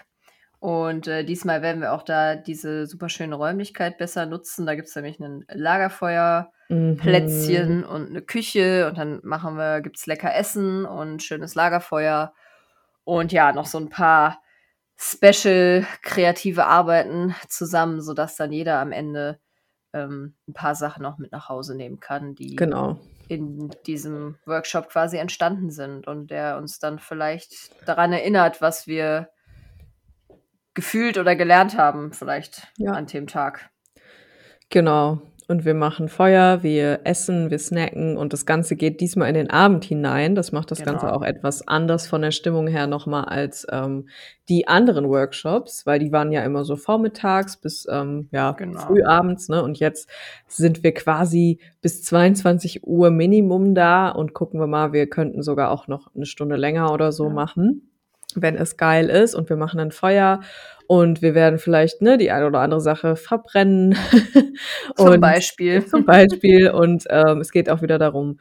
Und 0.64 1.08
äh, 1.08 1.24
diesmal 1.24 1.60
werden 1.60 1.82
wir 1.82 1.92
auch 1.92 2.02
da 2.02 2.36
diese 2.36 2.86
super 2.86 3.10
schöne 3.10 3.34
Räumlichkeit 3.34 3.98
besser 3.98 4.24
nutzen. 4.24 4.64
Da 4.64 4.74
gibt 4.74 4.88
es 4.88 4.96
nämlich 4.96 5.20
ein 5.20 5.44
Mhm. 6.70 6.96
Plätzchen 6.96 7.84
und 7.84 8.08
eine 8.08 8.22
Küche 8.22 8.88
und 8.88 8.96
dann 8.96 9.20
machen 9.24 9.56
wir, 9.56 9.82
gibt's 9.82 10.06
lecker 10.06 10.34
Essen 10.34 10.86
und 10.86 11.22
schönes 11.22 11.54
Lagerfeuer 11.54 12.32
und 13.04 13.30
ja, 13.30 13.52
noch 13.52 13.66
so 13.66 13.76
ein 13.76 13.90
paar 13.90 14.40
special 14.96 15.84
kreative 16.00 16.64
Arbeiten 16.64 17.34
zusammen, 17.46 18.00
sodass 18.00 18.36
dann 18.36 18.50
jeder 18.50 18.78
am 18.78 18.90
Ende 18.90 19.38
ähm, 19.92 20.34
ein 20.48 20.54
paar 20.54 20.74
Sachen 20.74 21.02
noch 21.02 21.18
mit 21.18 21.30
nach 21.30 21.50
Hause 21.50 21.76
nehmen 21.76 22.00
kann, 22.00 22.34
die 22.34 22.56
Genau. 22.56 22.98
in 23.28 23.70
diesem 23.86 24.38
Workshop 24.46 24.88
quasi 24.88 25.18
entstanden 25.18 25.68
sind 25.70 26.06
und 26.06 26.30
der 26.30 26.56
uns 26.56 26.78
dann 26.78 26.98
vielleicht 27.00 27.52
daran 27.86 28.14
erinnert, 28.14 28.62
was 28.62 28.86
wir 28.86 29.28
gefühlt 30.74 31.18
oder 31.18 31.36
gelernt 31.36 31.76
haben, 31.78 32.12
vielleicht 32.12 32.68
Ja. 32.78 32.92
an 32.92 33.06
dem 33.06 33.26
Tag. 33.26 33.70
Genau. 34.70 35.20
Und 35.46 35.66
wir 35.66 35.74
machen 35.74 36.08
Feuer, 36.08 36.62
wir 36.62 37.00
essen, 37.04 37.50
wir 37.50 37.58
snacken 37.58 38.16
und 38.16 38.32
das 38.32 38.46
Ganze 38.46 38.76
geht 38.76 39.02
diesmal 39.02 39.28
in 39.28 39.34
den 39.34 39.50
Abend 39.50 39.84
hinein. 39.84 40.34
Das 40.34 40.52
macht 40.52 40.70
das 40.70 40.78
Ganze 40.82 41.04
Genau. 41.04 41.18
auch 41.18 41.22
etwas 41.22 41.68
anders 41.68 42.06
von 42.06 42.22
der 42.22 42.30
Stimmung 42.30 42.66
her 42.66 42.86
nochmal 42.86 43.26
als 43.26 43.66
ähm, 43.70 44.08
die 44.48 44.66
anderen 44.66 45.06
Workshops, 45.06 45.84
weil 45.84 45.98
die 45.98 46.12
waren 46.12 46.32
ja 46.32 46.42
immer 46.44 46.64
so 46.64 46.76
vormittags 46.76 47.58
bis 47.58 47.86
ähm, 47.90 48.28
ja, 48.32 48.52
Genau. 48.52 48.80
frühabends. 48.80 49.50
Ne? 49.50 49.62
Und 49.62 49.78
jetzt 49.80 50.08
sind 50.48 50.82
wir 50.82 50.94
quasi 50.94 51.58
bis 51.82 52.02
22 52.04 52.82
Uhr 52.86 53.10
Minimum 53.10 53.74
da 53.74 54.08
und 54.08 54.32
gucken 54.32 54.58
wir 54.58 54.66
mal, 54.66 54.94
wir 54.94 55.10
könnten 55.10 55.42
sogar 55.42 55.70
auch 55.70 55.88
noch 55.88 56.08
eine 56.14 56.24
Stunde 56.24 56.56
länger 56.56 56.90
oder 56.90 57.12
so 57.12 57.26
Ja. 57.26 57.34
machen, 57.34 57.90
wenn 58.40 58.56
es 58.56 58.76
geil 58.76 59.08
ist. 59.08 59.34
Und 59.34 59.48
wir 59.48 59.56
machen 59.56 59.80
ein 59.80 59.90
Feuer 59.90 60.40
und 60.86 61.22
wir 61.22 61.34
werden 61.34 61.58
vielleicht 61.58 62.02
ne, 62.02 62.18
die 62.18 62.30
eine 62.30 62.46
oder 62.46 62.60
andere 62.60 62.80
Sache 62.80 63.16
verbrennen. 63.16 63.96
Zum 64.96 65.20
Beispiel. 65.20 65.84
zum 65.86 66.04
Beispiel. 66.04 66.70
Und 66.70 67.04
ähm, 67.10 67.40
es 67.40 67.50
geht 67.50 67.70
auch 67.70 67.82
wieder 67.82 67.98
darum, 67.98 68.38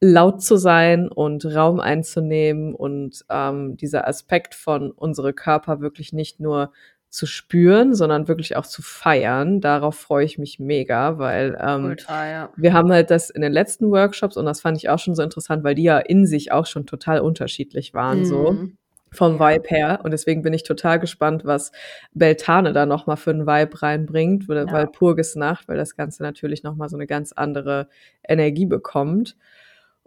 laut 0.00 0.42
zu 0.42 0.56
sein 0.56 1.08
und 1.08 1.44
Raum 1.44 1.78
einzunehmen 1.78 2.74
und 2.74 3.24
ähm, 3.28 3.76
dieser 3.76 4.08
Aspekt 4.08 4.54
von 4.54 4.90
unsere 4.92 5.34
Körper 5.34 5.80
wirklich 5.80 6.12
nicht 6.12 6.40
nur 6.40 6.72
zu 7.10 7.26
spüren, 7.26 7.94
sondern 7.94 8.28
wirklich 8.28 8.56
auch 8.56 8.64
zu 8.64 8.82
feiern. 8.82 9.60
Darauf 9.60 9.96
freue 9.96 10.24
ich 10.24 10.38
mich 10.38 10.60
mega, 10.60 11.18
weil 11.18 11.58
ähm, 11.60 11.86
Ultra, 11.86 12.30
ja. 12.30 12.52
wir 12.56 12.72
haben 12.72 12.90
halt 12.92 13.10
das 13.10 13.30
in 13.30 13.42
den 13.42 13.52
letzten 13.52 13.90
Workshops 13.90 14.36
und 14.36 14.46
das 14.46 14.60
fand 14.60 14.78
ich 14.78 14.88
auch 14.88 14.98
schon 14.98 15.16
so 15.16 15.22
interessant, 15.22 15.64
weil 15.64 15.74
die 15.74 15.82
ja 15.82 15.98
in 15.98 16.24
sich 16.24 16.52
auch 16.52 16.66
schon 16.66 16.86
total 16.86 17.20
unterschiedlich 17.20 17.92
waren, 17.94 18.24
so 18.24 18.52
Mhm. 18.52 18.78
Vom. 19.12 19.38
Vibe 19.40 19.68
her. 19.68 20.00
Und 20.02 20.12
deswegen 20.12 20.42
bin 20.42 20.52
ich 20.52 20.62
total 20.62 20.98
gespannt, 21.00 21.44
was 21.44 21.72
Beltane 22.14 22.72
da 22.72 22.86
nochmal 22.86 23.16
für 23.16 23.30
einen 23.30 23.46
Vibe 23.46 23.82
reinbringt, 23.82 24.48
weil, 24.48 24.58
Ja. 24.58 24.72
weil 24.72 24.86
Purges 24.86 25.36
Nacht, 25.36 25.68
weil 25.68 25.76
das 25.76 25.96
Ganze 25.96 26.22
natürlich 26.22 26.62
nochmal 26.62 26.88
so 26.88 26.96
eine 26.96 27.06
ganz 27.06 27.32
andere 27.32 27.88
Energie 28.26 28.66
bekommt. 28.66 29.36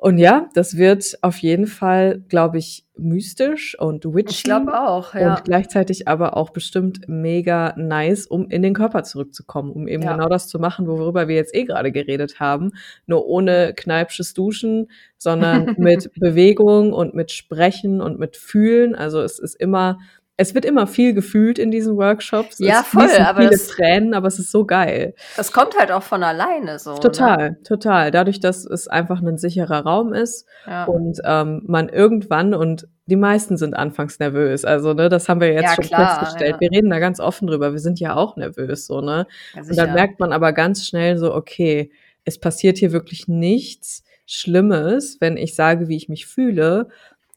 Und 0.03 0.17
ja, 0.17 0.49
das 0.53 0.75
wird 0.75 1.17
auf 1.21 1.37
jeden 1.37 1.65
Fall, 1.65 2.25
glaube 2.27 2.57
ich, 2.57 2.85
mystisch 2.97 3.79
und 3.79 4.03
witchy. 4.03 4.33
Ich 4.33 4.43
glaube 4.43 4.77
auch, 4.77 5.15
ja. 5.15 5.35
Und 5.35 5.45
gleichzeitig 5.45 6.09
aber 6.09 6.35
auch 6.35 6.49
bestimmt 6.49 7.07
mega 7.07 7.73
nice, 7.77 8.27
um 8.27 8.49
in 8.49 8.61
den 8.63 8.73
Körper 8.73 9.03
zurückzukommen, 9.03 9.71
um 9.71 9.87
eben 9.87 10.03
Ja. 10.03 10.11
genau 10.11 10.27
das 10.27 10.49
zu 10.49 10.59
machen, 10.59 10.87
worüber 10.87 11.29
wir 11.29 11.37
jetzt 11.37 11.55
eh 11.55 11.63
gerade 11.63 11.93
geredet 11.93 12.41
haben. 12.41 12.71
Nur 13.05 13.25
ohne 13.27 13.73
kneipsches 13.73 14.33
Duschen, 14.33 14.91
sondern 15.17 15.73
mit 15.79 16.11
Bewegung 16.19 16.91
und 16.91 17.13
mit 17.13 17.31
Sprechen 17.31 18.01
und 18.01 18.19
mit 18.19 18.35
Fühlen. 18.35 18.95
Also 18.95 19.21
es 19.21 19.39
ist 19.39 19.55
immer, 19.55 19.99
es 20.35 20.55
wird 20.55 20.65
immer 20.65 20.87
viel 20.87 21.13
gefühlt 21.13 21.59
in 21.59 21.69
diesen 21.69 21.95
Workshops. 21.95 22.57
Ja, 22.59 22.81
es 22.81 22.87
voll, 22.87 23.07
aber 23.19 23.39
viele 23.41 23.51
das- 23.51 23.67
Tränen, 23.67 24.13
aber 24.15 24.27
es 24.27 24.39
ist 24.39 24.51
so 24.51 24.65
geil. 24.65 25.13
Das 25.37 25.51
kommt 25.51 25.77
halt 25.77 25.91
auch 25.91 26.01
von 26.03 26.23
alleine 26.23 26.79
so. 26.79 26.95
Ne? 26.95 26.99
Total, 27.01 27.57
total. 27.63 28.09
Dadurch, 28.11 28.39
dass 28.39 28.65
es 28.65 28.87
einfach 28.87 29.21
ein 29.21 29.37
sicherer 29.37 29.81
Raum 29.85 30.11
ist 30.13 30.47
Ja. 30.65 30.85
und 30.85 31.19
ähm, 31.23 31.61
man 31.67 31.87
irgendwann 31.89 32.53
und 32.55 32.87
die 33.05 33.15
meisten 33.17 33.57
sind 33.57 33.75
anfangs 33.75 34.17
nervös. 34.19 34.65
Also, 34.65 34.93
ne, 34.93 35.09
das 35.09 35.27
haben 35.29 35.41
wir 35.41 35.51
jetzt 35.51 35.63
Ja, 35.63 35.75
schon 35.75 35.83
klar, 35.85 36.19
festgestellt. 36.19 36.53
ja. 36.55 36.59
Wir 36.61 36.71
reden 36.71 36.89
da 36.89 36.99
ganz 36.99 37.19
offen 37.19 37.47
drüber. 37.47 37.73
Wir 37.73 37.79
sind 37.79 37.99
ja 37.99 38.15
auch 38.15 38.35
nervös, 38.37 38.87
so, 38.87 39.01
ne? 39.01 39.27
Und 39.55 39.77
dann 39.77 39.93
merkt 39.93 40.19
man 40.19 40.31
aber 40.33 40.53
ganz 40.53 40.85
schnell 40.87 41.17
so, 41.17 41.33
okay, 41.35 41.91
es 42.25 42.39
passiert 42.39 42.77
hier 42.77 42.91
wirklich 42.93 43.27
nichts 43.27 44.03
Schlimmes, 44.25 45.17
wenn 45.19 45.35
ich 45.37 45.53
sage, 45.53 45.89
wie 45.89 45.97
ich 45.97 46.07
mich 46.09 46.25
fühle. 46.25 46.87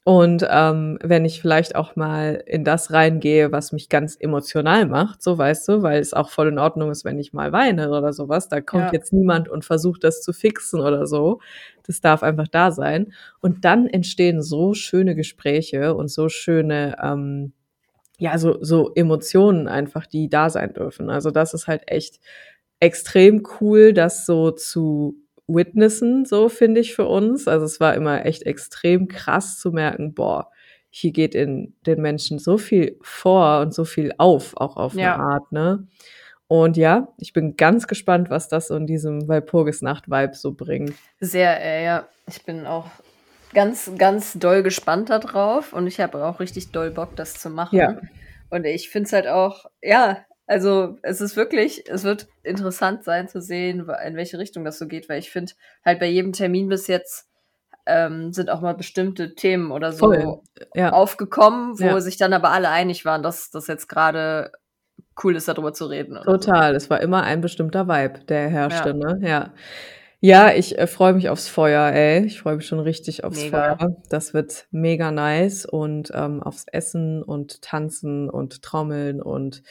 Und 0.09 0.47
ähm, 0.49 1.01
wenn 1.03 1.25
ich 1.25 1.41
vielleicht 1.41 1.75
auch 1.75 1.97
mal 1.97 2.41
in 2.47 2.63
das 2.63 2.93
reingehe, 2.93 3.51
was 3.51 3.73
mich 3.73 3.89
ganz 3.89 4.17
emotional 4.21 4.87
macht, 4.87 5.21
so 5.21 5.37
weißt 5.37 5.67
du, 5.67 5.83
weil 5.83 6.01
es 6.01 6.15
auch 6.15 6.31
voll 6.31 6.47
in 6.47 6.61
Ordnung 6.61 6.93
ist, 6.93 7.05
wenn 7.05 7.19
ich 7.19 7.33
mal 7.33 7.51
weine 7.51 7.91
oder 7.91 8.13
sowas. 8.13 8.49
Da 8.49 8.61
kommt 8.61 8.85
Ja. 8.85 8.93
jetzt 8.93 9.13
niemand 9.13 9.49
und 9.49 9.65
versucht 9.65 10.05
das 10.05 10.23
zu 10.23 10.33
fixen 10.33 10.81
oder 10.81 11.09
so. 11.09 11.41
Das 11.89 12.01
darf 12.01 12.23
einfach 12.23 12.47
da 12.47 12.71
sein. 12.71 13.15
Und 13.41 13.65
dann 13.65 13.89
entstehen 13.89 14.43
so 14.43 14.75
schöne 14.75 15.17
Gespräche 15.17 15.97
und 15.97 16.07
so 16.09 16.29
schöne, 16.29 16.95
ähm, 17.03 17.53
ja, 18.19 18.39
so, 18.39 18.59
so 18.63 18.93
Emotionen 18.95 19.69
einfach, 19.69 20.07
die 20.07 20.29
da 20.31 20.51
sein 20.51 20.73
dürfen. 20.73 21.11
Also 21.11 21.33
das 21.33 21.53
ist 21.53 21.67
halt 21.67 21.83
echt 21.91 22.21
extrem 22.81 23.43
cool, 23.61 23.93
das 23.93 24.27
so 24.27 24.53
zu 24.53 25.17
witnessen, 25.49 26.25
so 26.25 26.49
finde 26.49 26.81
ich 26.81 26.95
für 26.95 27.07
uns. 27.07 27.47
Also 27.49 27.65
es 27.67 27.81
war 27.81 27.95
immer 27.95 28.25
echt 28.27 28.43
extrem 28.45 29.09
krass 29.09 29.59
zu 29.59 29.71
merken, 29.73 30.15
boah, 30.15 30.51
hier 30.91 31.13
geht 31.13 31.35
in 31.35 31.75
den 31.87 32.01
Menschen 32.01 32.39
so 32.39 32.59
viel 32.59 32.99
vor 33.03 33.61
und 33.61 33.75
so 33.75 33.85
viel 33.85 34.13
auf, 34.19 34.57
auch 34.57 34.77
auf 34.77 34.95
Ja. 34.95 35.15
eine 35.15 35.23
Art, 35.23 35.53
ne? 35.53 35.87
Und 36.49 36.77
ja, 36.77 37.09
ich 37.19 37.33
bin 37.33 37.57
ganz 37.57 37.89
gespannt, 37.89 38.31
was 38.31 38.49
das 38.49 38.69
so 38.69 38.77
in 38.77 38.87
diesem 38.87 39.27
Walpurgisnacht-Vibe 39.29 40.35
so 40.35 40.53
bringt. 40.53 40.95
Sehr, 41.21 41.61
äh, 41.61 41.85
ja. 41.85 42.07
Ich 42.29 42.45
bin 42.45 42.67
auch 42.67 42.87
ganz, 43.53 43.91
ganz 43.99 44.35
doll 44.35 44.63
gespannt 44.63 45.11
darauf 45.11 45.73
und 45.73 45.87
ich 45.89 45.99
habe 46.01 46.25
auch 46.25 46.39
richtig 46.41 46.71
doll 46.71 46.91
Bock, 46.91 47.17
das 47.17 47.35
zu 47.35 47.51
machen. 47.51 47.77
Ja. 47.77 47.99
Und 48.51 48.65
ich 48.65 48.91
finde 48.91 49.07
es 49.07 49.13
halt 49.13 49.27
auch, 49.27 49.67
ja, 49.83 50.19
also 50.47 50.97
es 51.03 51.21
ist 51.21 51.37
wirklich, 51.37 51.85
es 51.89 52.05
wird 52.05 52.27
interessant 52.43 53.05
sein 53.05 53.29
zu 53.29 53.41
sehen, 53.41 53.89
in 54.07 54.17
welche 54.17 54.39
Richtung 54.39 54.65
das 54.65 54.79
so 54.79 54.87
geht, 54.87 55.09
weil 55.09 55.19
ich 55.19 55.31
finde 55.31 55.53
halt 55.85 55.99
bei 56.01 56.07
jedem 56.07 56.33
Termin 56.33 56.69
bis 56.69 56.87
jetzt 56.87 57.29
ähm, 57.89 58.33
sind 58.33 58.51
auch 58.51 58.61
mal 58.61 58.75
bestimmte 58.75 59.35
Themen 59.37 59.71
oder 59.71 59.93
so. 59.93 60.43
Ja. 60.75 60.91
aufgekommen, 60.93 61.79
wo 61.79 61.85
Ja. 61.85 62.01
sich 62.01 62.17
dann 62.17 62.33
aber 62.33 62.51
alle 62.51 62.69
einig 62.69 63.05
waren, 63.05 63.23
dass 63.23 63.51
das 63.51 63.67
jetzt 63.69 63.89
gerade 63.89 64.51
cool 65.23 65.37
ist, 65.37 65.47
darüber 65.49 65.73
zu 65.73 65.87
reden. 65.87 66.13
oder 66.17 66.25
so. 66.25 66.31
Total, 66.33 66.75
es 66.75 66.91
war 66.91 67.01
immer 67.01 67.23
ein 67.23 67.41
bestimmter 67.41 67.87
Vibe, 67.87 68.25
der 68.29 68.49
herrschte, 68.49 68.93
ne? 68.95 69.19
Ja. 69.23 69.53
Ja, 70.21 70.51
ich 70.51 70.79
äh, 70.79 70.87
freue 70.87 71.13
mich 71.13 71.29
aufs 71.29 71.47
Feuer, 71.47 71.93
ey. 71.93 72.25
Ich 72.25 72.41
freue 72.41 72.57
mich 72.57 72.67
schon 72.67 72.81
richtig 72.81 73.23
aufs 73.23 73.37
Mega. 73.41 73.77
Feuer. 73.77 73.97
Das 74.09 74.33
wird 74.35 74.67
mega 74.71 75.13
nice 75.13 75.67
und 75.67 76.11
ähm, 76.15 76.43
aufs 76.43 76.65
Essen 76.73 77.23
und 77.23 77.61
Tanzen 77.63 78.29
und 78.31 78.63
Trommeln 78.63 79.21
und 79.23 79.63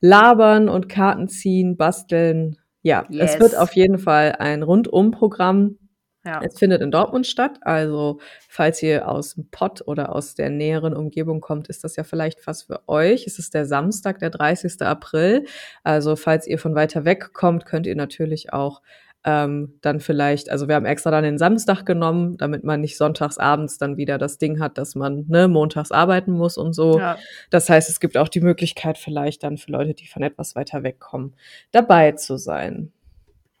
Labern 0.00 0.68
und 0.68 0.88
Karten 0.88 1.28
ziehen, 1.28 1.76
basteln. 1.76 2.56
Ja, 2.82 3.04
es 3.10 3.16
Yes. 3.34 3.40
wird 3.40 3.56
auf 3.56 3.72
jeden 3.74 3.98
Fall 3.98 4.36
ein 4.38 4.62
Rundum-Programm. 4.62 5.78
Ja. 6.24 6.40
Es 6.42 6.58
findet 6.58 6.82
in 6.82 6.90
Dortmund 6.90 7.26
statt, 7.26 7.58
also 7.62 8.18
falls 8.48 8.82
ihr 8.82 9.08
aus 9.08 9.34
dem 9.34 9.48
Pott 9.50 9.82
oder 9.86 10.14
aus 10.14 10.34
der 10.34 10.50
näheren 10.50 10.94
Umgebung 10.94 11.40
kommt, 11.40 11.68
ist 11.68 11.84
das 11.84 11.96
ja 11.96 12.04
vielleicht 12.04 12.46
was 12.46 12.64
für 12.64 12.86
euch. 12.88 13.26
Es 13.26 13.38
ist 13.38 13.54
der 13.54 13.64
Samstag, 13.66 14.18
der 14.18 14.30
30. 14.30 14.82
April. 14.82 15.46
Also 15.84 16.16
falls 16.16 16.46
ihr 16.46 16.58
von 16.58 16.74
weiter 16.74 17.04
weg 17.04 17.32
kommt, 17.32 17.64
könnt 17.66 17.86
ihr 17.86 17.96
natürlich 17.96 18.52
auch 18.52 18.82
ähm, 19.28 19.78
dann 19.82 20.00
vielleicht, 20.00 20.50
also 20.50 20.68
wir 20.68 20.74
haben 20.74 20.86
extra 20.86 21.10
dann 21.10 21.22
den 21.22 21.36
Samstag 21.36 21.84
genommen, 21.84 22.38
damit 22.38 22.64
man 22.64 22.80
nicht 22.80 22.96
sonntags 22.96 23.36
abends 23.36 23.76
dann 23.76 23.98
wieder 23.98 24.16
das 24.16 24.38
Ding 24.38 24.58
hat, 24.58 24.78
dass 24.78 24.94
man 24.94 25.26
ne, 25.28 25.48
montags 25.48 25.92
arbeiten 25.92 26.32
muss 26.32 26.56
und 26.56 26.72
so. 26.72 26.98
Ja. 26.98 27.18
Das 27.50 27.68
heißt, 27.68 27.90
es 27.90 28.00
gibt 28.00 28.16
auch 28.16 28.28
die 28.28 28.40
Möglichkeit 28.40 28.96
vielleicht 28.96 29.42
dann 29.42 29.58
für 29.58 29.70
Leute, 29.70 29.92
die 29.92 30.06
von 30.06 30.22
etwas 30.22 30.56
weiter 30.56 30.82
wegkommen, 30.82 31.34
dabei 31.72 32.12
zu 32.12 32.38
sein. 32.38 32.90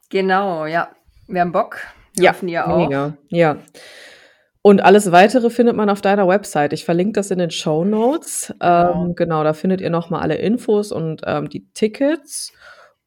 Genau, 0.08 0.64
ja. 0.64 0.88
Wir 1.26 1.42
haben 1.42 1.52
Bock. 1.52 1.76
Ja, 2.16 2.34
ihr 2.40 2.66
auch. 2.66 2.88
Mega, 2.88 3.12
ja. 3.28 3.58
Und 4.62 4.80
alles 4.80 5.12
weitere 5.12 5.50
findet 5.50 5.76
man 5.76 5.90
auf 5.90 6.00
deiner 6.00 6.26
Website. 6.26 6.72
Ich 6.72 6.86
verlinke 6.86 7.12
das 7.12 7.30
in 7.30 7.38
den 7.38 7.50
Show 7.50 7.84
Notes. 7.84 8.54
Genau. 8.58 9.04
Ähm, 9.04 9.14
genau, 9.14 9.44
da 9.44 9.52
findet 9.52 9.82
ihr 9.82 9.90
nochmal 9.90 10.22
alle 10.22 10.36
Infos 10.36 10.92
und 10.92 11.20
ähm, 11.26 11.50
die 11.50 11.66
Tickets. 11.74 12.54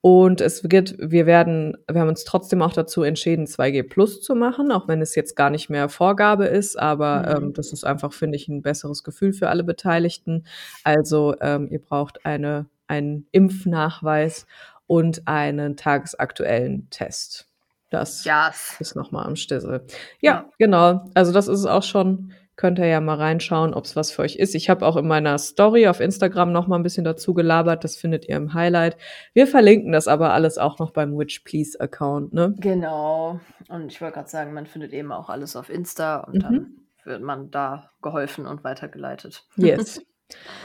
Und 0.03 0.41
es 0.41 0.63
wird, 0.71 0.95
wir 0.97 1.27
werden, 1.27 1.77
wir 1.89 2.01
haben 2.01 2.07
uns 2.09 2.23
trotzdem 2.23 2.63
auch 2.63 2.73
dazu 2.73 3.03
entschieden, 3.03 3.45
2G 3.45 3.83
Plus 3.87 4.21
zu 4.21 4.33
machen, 4.33 4.71
auch 4.71 4.87
wenn 4.87 4.99
es 4.99 5.13
jetzt 5.13 5.35
gar 5.35 5.51
nicht 5.51 5.69
mehr 5.69 5.89
Vorgabe 5.89 6.45
ist, 6.45 6.77
aber 6.79 7.37
Mhm. 7.39 7.43
ähm, 7.45 7.53
das 7.53 7.71
ist 7.71 7.83
einfach, 7.85 8.11
finde 8.11 8.35
ich, 8.37 8.47
ein 8.47 8.63
besseres 8.63 9.03
Gefühl 9.03 9.31
für 9.31 9.49
alle 9.49 9.63
Beteiligten. 9.63 10.45
Also 10.83 11.35
ähm, 11.39 11.67
ihr 11.69 11.79
braucht 11.79 12.25
eine, 12.25 12.65
einen 12.87 13.27
Impfnachweis 13.31 14.47
und 14.87 15.27
einen 15.27 15.77
tagesaktuellen 15.77 16.89
Test. 16.89 17.45
Das 17.91 18.25
Yes. 18.25 18.77
ist 18.79 18.95
nochmal 18.95 19.27
am 19.27 19.35
Stissel. 19.35 19.81
Ja, 20.19 20.31
Ja. 20.31 20.45
genau. 20.57 21.09
Also 21.13 21.31
das 21.31 21.47
ist 21.47 21.59
es 21.59 21.65
auch 21.65 21.83
schon. 21.83 22.31
Könnt 22.61 22.77
ihr 22.77 22.85
ja 22.85 23.01
mal 23.01 23.15
reinschauen, 23.15 23.73
ob 23.73 23.85
es 23.85 23.95
was 23.95 24.11
für 24.11 24.21
euch 24.21 24.35
ist. 24.35 24.53
Ich 24.53 24.69
habe 24.69 24.85
auch 24.85 24.95
in 24.95 25.07
meiner 25.07 25.35
Story 25.39 25.87
auf 25.87 25.99
Instagram 25.99 26.51
noch 26.51 26.67
mal 26.67 26.75
ein 26.75 26.83
bisschen 26.83 27.03
dazu 27.03 27.33
gelabert. 27.33 27.83
Das 27.83 27.95
findet 27.95 28.29
ihr 28.29 28.35
im 28.35 28.53
Highlight. 28.53 28.97
Wir 29.33 29.47
verlinken 29.47 29.91
das 29.91 30.07
aber 30.07 30.31
alles 30.31 30.59
auch 30.59 30.77
noch 30.77 30.91
beim 30.91 31.17
Witch 31.17 31.39
Please 31.39 31.81
Account, 31.81 32.33
ne? 32.33 32.53
Genau. 32.59 33.39
Und 33.67 33.91
ich 33.91 33.99
wollte 33.99 34.13
gerade 34.13 34.29
sagen, 34.29 34.53
man 34.53 34.67
findet 34.67 34.93
eben 34.93 35.11
auch 35.11 35.29
alles 35.31 35.55
auf 35.55 35.71
Insta 35.71 36.17
und 36.19 36.35
Mhm. 36.35 36.39
dann 36.39 36.67
wird 37.03 37.23
man 37.23 37.49
da 37.49 37.89
geholfen 38.03 38.45
und 38.45 38.63
weitergeleitet. 38.63 39.43
Yes. 39.55 39.99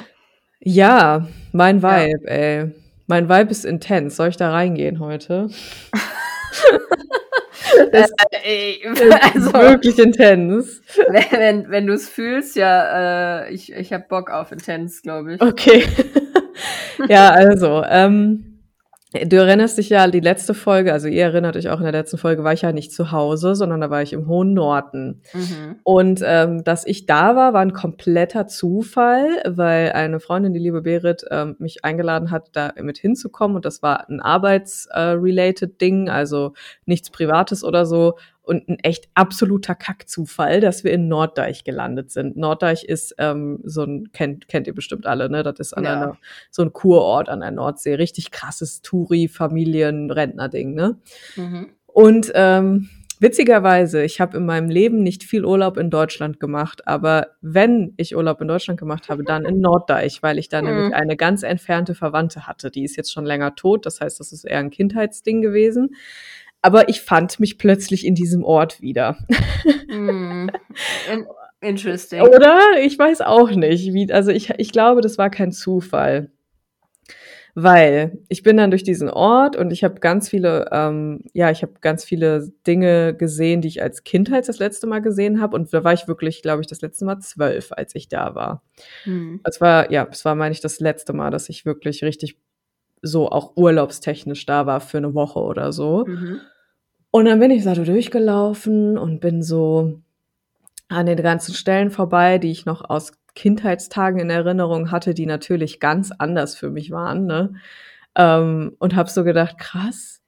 ja, 0.60 1.26
mein 1.52 1.80
Ja. 1.80 2.04
Vibe, 2.04 2.28
ey. 2.30 2.72
Mein 3.06 3.30
Vibe 3.30 3.50
ist 3.50 3.64
intens. 3.64 4.16
Soll 4.16 4.28
ich 4.28 4.36
da 4.36 4.50
reingehen 4.50 5.00
heute? 5.00 5.48
Äh, 7.92 8.06
ey, 8.44 8.80
Es 8.84 9.00
ist 9.00 9.12
also, 9.12 9.52
wirklich 9.52 9.98
intens. 9.98 10.82
wenn, 11.08 11.40
wenn, 11.40 11.70
wenn 11.70 11.86
du 11.86 11.94
es 11.94 12.08
fühlst, 12.08 12.56
ja, 12.56 13.44
äh, 13.44 13.52
ich, 13.54 13.72
ich 13.72 13.92
habe 13.92 14.04
Bock 14.08 14.30
auf 14.30 14.52
Intense, 14.52 15.02
glaube 15.02 15.34
ich. 15.34 15.40
Okay. 15.40 15.84
ja, 17.08 17.30
also, 17.30 17.82
ähm, 17.88 18.55
du 19.12 19.36
erinnerst 19.36 19.78
dich 19.78 19.88
ja 19.88 20.02
an 20.04 20.10
die 20.10 20.20
letzte 20.20 20.52
Folge, 20.52 20.92
also 20.92 21.06
ihr 21.06 21.22
erinnert 21.22 21.56
euch 21.56 21.68
auch 21.68 21.78
in 21.78 21.84
der 21.84 21.92
letzten 21.92 22.18
Folge, 22.18 22.42
war 22.42 22.52
ich 22.52 22.62
ja 22.62 22.72
nicht 22.72 22.92
zu 22.92 23.12
Hause, 23.12 23.54
sondern 23.54 23.80
da 23.80 23.88
war 23.88 24.02
ich 24.02 24.12
im 24.12 24.26
hohen 24.26 24.52
Norden. 24.52 25.22
Mhm. 25.32 25.76
Und 25.84 26.22
ähm, 26.24 26.64
dass 26.64 26.86
ich 26.86 27.06
da 27.06 27.36
war, 27.36 27.52
war 27.52 27.60
ein 27.60 27.72
kompletter 27.72 28.48
Zufall, 28.48 29.28
weil 29.46 29.92
eine 29.92 30.18
Freundin, 30.18 30.52
die 30.52 30.60
liebe 30.60 30.82
Berit, 30.82 31.24
ähm, 31.30 31.54
mich 31.58 31.84
eingeladen 31.84 32.30
hat, 32.30 32.48
da 32.52 32.72
mit 32.80 32.98
hinzukommen. 32.98 33.56
Und 33.56 33.64
das 33.64 33.82
war 33.82 34.08
ein 34.08 34.20
arbeitsrelated 34.20 35.80
Ding, 35.80 36.08
also 36.08 36.54
nichts 36.84 37.10
Privates 37.10 37.62
oder 37.62 37.86
so. 37.86 38.16
Und 38.46 38.68
ein 38.68 38.78
echt 38.78 39.08
absoluter 39.14 39.74
Kackzufall, 39.74 40.60
dass 40.60 40.84
wir 40.84 40.92
in 40.92 41.08
Norddeich 41.08 41.64
gelandet 41.64 42.12
sind. 42.12 42.36
Norddeich 42.36 42.84
ist 42.84 43.14
ähm, 43.18 43.58
so 43.64 43.82
ein, 43.82 44.12
kennt, 44.12 44.46
kennt 44.46 44.68
ihr 44.68 44.74
bestimmt 44.74 45.04
alle, 45.04 45.28
ne? 45.28 45.42
Das 45.42 45.58
ist 45.58 45.72
an 45.76 45.82
Ja. 45.84 45.92
einer, 45.94 46.18
so 46.52 46.62
ein 46.62 46.72
Kurort 46.72 47.28
an 47.28 47.40
der 47.40 47.50
Nordsee. 47.50 47.94
Richtig 47.96 48.30
krasses 48.30 48.82
Touri, 48.82 49.26
Familien, 49.26 50.12
Rentner-Ding, 50.12 50.74
ne? 50.74 50.96
Mhm. 51.34 51.70
Und 51.88 52.30
ähm, 52.36 52.88
witzigerweise, 53.18 54.04
ich 54.04 54.20
habe 54.20 54.36
in 54.36 54.46
meinem 54.46 54.68
Leben 54.70 55.02
nicht 55.02 55.24
viel 55.24 55.44
Urlaub 55.44 55.76
in 55.76 55.90
Deutschland 55.90 56.38
gemacht, 56.38 56.86
aber 56.86 57.28
wenn 57.40 57.94
ich 57.96 58.14
Urlaub 58.14 58.40
in 58.42 58.46
Deutschland 58.48 58.78
gemacht 58.78 59.08
habe, 59.08 59.24
dann 59.24 59.44
in 59.44 59.58
Norddeich, 59.60 60.22
weil 60.22 60.38
ich 60.38 60.48
da 60.48 60.62
Mhm. 60.62 60.68
nämlich 60.68 60.94
eine 60.94 61.16
ganz 61.16 61.42
entfernte 61.42 61.96
Verwandte 61.96 62.46
hatte. 62.46 62.70
Die 62.70 62.84
ist 62.84 62.96
jetzt 62.96 63.12
schon 63.12 63.24
länger 63.26 63.56
tot, 63.56 63.86
das 63.86 64.00
heißt, 64.00 64.20
das 64.20 64.30
ist 64.32 64.44
eher 64.44 64.58
ein 64.60 64.70
Kindheitsding 64.70 65.42
gewesen. 65.42 65.96
Aber 66.66 66.88
ich 66.88 67.00
fand 67.00 67.38
mich 67.38 67.58
plötzlich 67.58 68.04
in 68.04 68.16
diesem 68.16 68.42
Ort 68.42 68.80
wieder. 68.82 69.18
In 69.88 70.50
interesting. 71.60 72.22
Oder? 72.22 72.60
Ich 72.82 72.98
weiß 72.98 73.20
auch 73.20 73.52
nicht. 73.52 73.92
Wie, 73.94 74.12
also 74.12 74.32
ich, 74.32 74.50
ich 74.58 74.72
glaube, 74.72 75.00
das 75.00 75.16
war 75.16 75.30
kein 75.30 75.52
Zufall. 75.52 76.32
Weil 77.54 78.18
ich 78.28 78.42
bin 78.42 78.56
dann 78.56 78.72
durch 78.72 78.82
diesen 78.82 79.08
Ort 79.08 79.54
und 79.54 79.70
ich 79.70 79.84
habe 79.84 80.00
ganz 80.00 80.28
viele, 80.28 80.68
ähm, 80.72 81.22
ja, 81.34 81.52
ich 81.52 81.62
habe 81.62 81.74
ganz 81.80 82.04
viele 82.04 82.52
Dinge 82.66 83.14
gesehen, 83.14 83.60
die 83.60 83.68
ich 83.68 83.80
als 83.80 84.02
Kindheit 84.02 84.48
das 84.48 84.58
letzte 84.58 84.88
Mal 84.88 85.02
gesehen 85.02 85.40
habe. 85.40 85.54
Und 85.54 85.72
da 85.72 85.84
war 85.84 85.92
ich 85.92 86.08
wirklich, 86.08 86.42
glaube 86.42 86.62
ich, 86.62 86.66
das 86.66 86.80
letzte 86.80 87.04
Mal 87.04 87.20
zwölf, 87.20 87.70
als 87.70 87.94
ich 87.94 88.08
da 88.08 88.34
war. 88.34 88.64
Mhm. 89.04 89.38
Es 89.44 89.60
war, 89.60 89.92
ja, 89.92 90.08
es 90.10 90.24
war, 90.24 90.34
meine 90.34 90.52
ich, 90.52 90.62
das 90.62 90.80
letzte 90.80 91.12
Mal, 91.12 91.30
dass 91.30 91.48
ich 91.48 91.64
wirklich 91.64 92.02
richtig 92.02 92.36
so 93.02 93.28
auch 93.30 93.56
urlaubstechnisch 93.56 94.46
da 94.46 94.66
war 94.66 94.80
für 94.80 94.98
eine 94.98 95.14
Woche 95.14 95.38
oder 95.38 95.72
so. 95.72 96.04
Mhm. 96.04 96.40
Und 97.16 97.24
dann 97.24 97.40
bin 97.40 97.50
ich 97.50 97.64
da 97.64 97.74
so 97.74 97.82
durchgelaufen 97.82 98.98
und 98.98 99.20
bin 99.20 99.42
so 99.42 100.00
an 100.88 101.06
den 101.06 101.16
ganzen 101.16 101.54
Stellen 101.54 101.90
vorbei, 101.90 102.36
die 102.36 102.50
ich 102.50 102.66
noch 102.66 102.90
aus 102.90 103.14
Kindheitstagen 103.34 104.20
in 104.20 104.28
Erinnerung 104.28 104.90
hatte, 104.90 105.14
die 105.14 105.24
natürlich 105.24 105.80
ganz 105.80 106.12
anders 106.12 106.56
für 106.56 106.68
mich 106.68 106.90
waren, 106.90 107.24
ne? 107.24 107.54
Ähm, 108.16 108.76
und 108.80 108.94
habe 108.94 109.08
so 109.08 109.24
gedacht, 109.24 109.56
krass, 109.56 110.20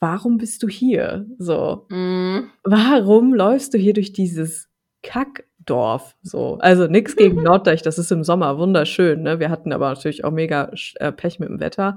warum 0.00 0.38
bist 0.38 0.64
du 0.64 0.68
hier? 0.68 1.24
So, 1.38 1.86
Mhm. 1.88 2.50
warum 2.64 3.32
läufst 3.32 3.72
du 3.72 3.78
hier 3.78 3.92
durch 3.92 4.12
dieses 4.12 4.68
Kackdorf? 5.04 6.16
So, 6.22 6.58
also 6.58 6.88
nix 6.88 7.14
gegen 7.16 7.44
Norddeich, 7.44 7.82
das 7.82 7.96
ist 7.96 8.10
im 8.10 8.24
Sommer 8.24 8.58
wunderschön, 8.58 9.22
ne? 9.22 9.38
Wir 9.38 9.50
hatten 9.50 9.72
aber 9.72 9.88
natürlich 9.88 10.24
auch 10.24 10.32
mega 10.32 10.72
äh, 10.96 11.12
Pech 11.12 11.38
mit 11.38 11.48
dem 11.48 11.60
Wetter. 11.60 11.96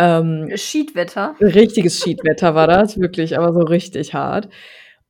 Ähm, 0.00 0.50
Schiedwetter. 0.56 1.36
richtiges 1.40 1.98
Schiedwetter 1.98 2.54
war 2.54 2.66
das, 2.66 2.98
wirklich, 2.98 3.36
aber 3.36 3.52
so 3.52 3.60
richtig 3.60 4.14
hart. 4.14 4.46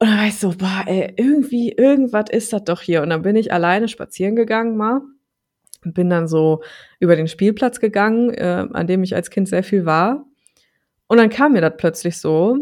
Und 0.01 0.09
dann 0.09 0.19
war 0.19 0.27
ich 0.27 0.37
so, 0.37 0.51
boah, 0.51 0.83
ey, 0.87 1.13
irgendwie, 1.17 1.71
irgendwas 1.71 2.25
ist 2.31 2.53
das 2.53 2.65
doch 2.65 2.81
hier. 2.83 3.03
Und 3.03 3.11
dann 3.11 3.23
bin 3.23 3.37
ich 3.37 3.53
alleine 3.53 3.87
spazieren 3.87 4.35
gegangen 4.35 4.77
mal. 4.77 5.03
Und 5.85 5.95
bin 5.95 6.11
dann 6.11 6.27
so 6.27 6.63
über 6.99 7.15
den 7.15 7.29
Spielplatz 7.29 7.79
gegangen, 7.79 8.35
äh, 8.35 8.67
an 8.73 8.87
dem 8.89 9.05
ich 9.05 9.15
als 9.15 9.31
Kind 9.31 9.49
sehr 9.49 9.63
viel 9.63 9.87
war. 9.87 10.27
Und 11.07 11.19
dann 11.19 11.31
kam 11.31 11.53
mir 11.53 11.61
das 11.61 11.75
plötzlich 11.77 12.19
so. 12.19 12.57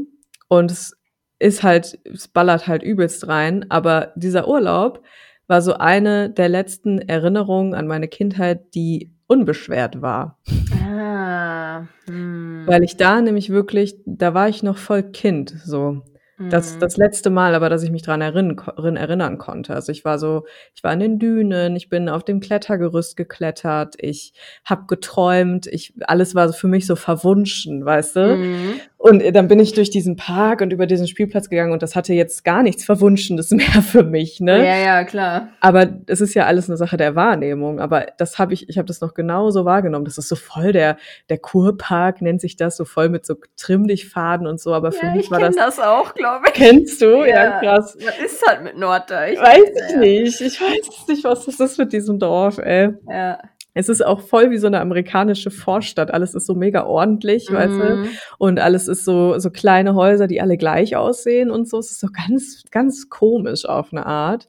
Und 0.49 0.71
es 0.71 0.99
ist 1.39 1.63
halt, 1.63 1.99
es 2.05 2.29
ballert 2.29 2.67
halt 2.67 2.83
übelst 2.83 3.27
rein. 3.27 3.65
Aber 3.71 4.13
dieser 4.17 4.49
Urlaub 4.49 5.03
war 5.47 5.63
so 5.63 5.75
eine 5.75 6.29
der 6.29 6.51
letzten 6.51 6.99
Erinnerungen 6.99 7.75
an 7.75 7.87
meine 7.87 8.09
Kindheit, 8.09 8.75
die 8.75 9.15
unbeschwert 9.29 10.03
war. 10.03 10.39
Ah. 10.83 11.83
Mhm. 12.09 12.65
Weil 12.67 12.83
ich 12.83 12.97
da 12.97 13.21
nämlich 13.21 13.51
wirklich, 13.51 13.97
da 14.05 14.35
war 14.35 14.49
ich 14.49 14.63
noch 14.65 14.77
voll 14.79 15.05
Kind, 15.05 15.55
so. 15.65 16.03
Das, 16.41 16.77
Mhm. 16.77 16.81
das 16.81 16.97
letzte 16.97 17.31
Mal, 17.31 17.57
aber 17.57 17.69
dass 17.69 17.83
ich 17.83 17.91
mich 17.91 18.03
dran 18.03 18.23
rin- 18.23 18.57
erinnern 18.97 19.39
konnte. 19.39 19.75
Also 19.75 19.91
ich 19.91 20.05
war 20.05 20.21
so, 20.21 20.47
ich 20.73 20.85
war 20.85 20.93
in 20.93 21.01
den 21.01 21.19
Dünen, 21.19 21.75
ich 21.75 21.89
bin 21.89 22.09
auf 22.09 22.23
dem 22.23 22.39
Klettergerüst 22.39 23.17
geklettert, 23.17 23.97
ich 23.99 24.35
habe 24.65 24.85
geträumt, 24.87 25.67
ich, 25.67 25.95
alles 26.07 26.37
war 26.37 26.47
so 26.47 26.55
für 26.55 26.69
mich 26.69 26.87
so 26.87 26.95
verwunschen, 26.95 27.85
weißt 27.85 28.15
du? 28.17 28.37
Mhm. 28.37 28.81
Und 29.01 29.23
äh, 29.23 29.31
dann 29.31 29.47
bin 29.47 29.61
ich 29.61 29.73
durch 29.75 29.91
diesen 29.91 30.17
Park 30.17 30.61
und 30.61 30.73
über 30.73 30.87
diesen 30.87 31.07
Spielplatz 31.07 31.49
gegangen 31.49 31.73
und 31.73 31.83
das 31.85 31.95
hatte 31.95 32.13
jetzt 32.15 32.45
gar 32.45 32.65
nichts 32.65 32.85
Verwunschenes 32.85 33.51
mehr 33.53 33.81
für 33.81 34.03
mich, 34.03 34.41
ne? 34.41 34.59
Ja, 34.59 34.77
ja, 34.77 35.05
klar. 35.05 35.51
Aber 35.61 35.87
es 36.09 36.21
ist 36.21 36.35
ja 36.35 36.47
alles 36.47 36.69
eine 36.69 36.77
Sache 36.77 36.97
der 36.97 37.15
Wahrnehmung. 37.15 37.79
Aber 37.79 38.07
das 38.19 38.41
habe 38.41 38.55
ich, 38.55 38.69
ich 38.69 38.77
habe 38.77 38.87
das 38.87 39.01
noch 39.01 39.15
genauso 39.15 39.65
wahrgenommen. 39.65 40.05
Das 40.05 40.19
ist 40.19 40.29
so 40.29 40.35
voll 40.35 40.73
der, 40.73 40.97
der 41.29 41.39
Kurpark 41.39 42.21
nennt 42.23 42.41
sich 42.41 42.57
das, 42.57 42.77
so 42.77 42.85
voll 42.85 43.09
mit 43.09 43.25
so 43.25 43.37
Trimmdichtfaden 43.57 44.49
und 44.49 44.61
so. 44.61 44.75
Aber 44.75 44.91
für 44.91 45.07
Ja, 45.07 45.13
mich 45.13 45.27
ich 45.27 45.31
war 45.31 45.39
kenne 45.39 45.55
das, 45.55 45.77
das 45.77 45.85
auch, 45.87 46.13
glaube 46.15 46.47
ich. 46.49 46.55
kennst 46.55 47.01
du? 47.01 47.25
Ja, 47.25 47.61
krass. 47.61 47.97
Was 48.01 48.19
ist 48.19 48.45
halt 48.49 48.65
mit 48.65 48.77
Norddeich? 48.79 49.39
Weiß 49.39 49.61
ich 49.63 49.93
Ja, 49.93 49.99
nicht. 50.01 50.41
Ich 50.41 50.61
weiß 50.61 51.07
nicht, 51.09 51.23
was 51.23 51.47
das 51.47 51.61
ist 51.61 51.79
mit 51.79 51.93
diesem 51.93 52.19
Dorf, 52.19 52.59
ey. 52.59 52.91
Ja. 53.09 53.39
Es 53.79 53.89
ist 53.89 54.05
auch 54.05 54.23
voll 54.23 54.51
wie 54.51 54.59
so 54.59 54.67
eine 54.67 54.81
amerikanische 54.81 55.53
Vorstadt. 55.53 56.11
Alles 56.11 56.35
ist 56.35 56.47
so 56.47 56.57
mega 56.57 56.85
ordentlich, 56.85 57.47
weißt 57.49 57.75
du? 57.75 57.97
Mhm. 57.97 58.09
Und 58.37 58.59
alles 58.59 58.89
ist 58.89 59.05
so, 59.05 59.39
so 59.39 59.51
kleine 59.51 59.95
Häuser, 59.95 60.27
die 60.27 60.41
alle 60.41 60.57
gleich 60.57 60.97
aussehen 60.97 61.49
und 61.53 61.69
so. 61.69 61.79
Es 61.79 61.93
ist 61.93 62.01
so 62.01 62.09
ganz, 62.09 62.65
ganz 62.73 63.09
komisch 63.09 63.67
auf 63.67 63.93
eine 63.93 64.05
Art. 64.05 64.49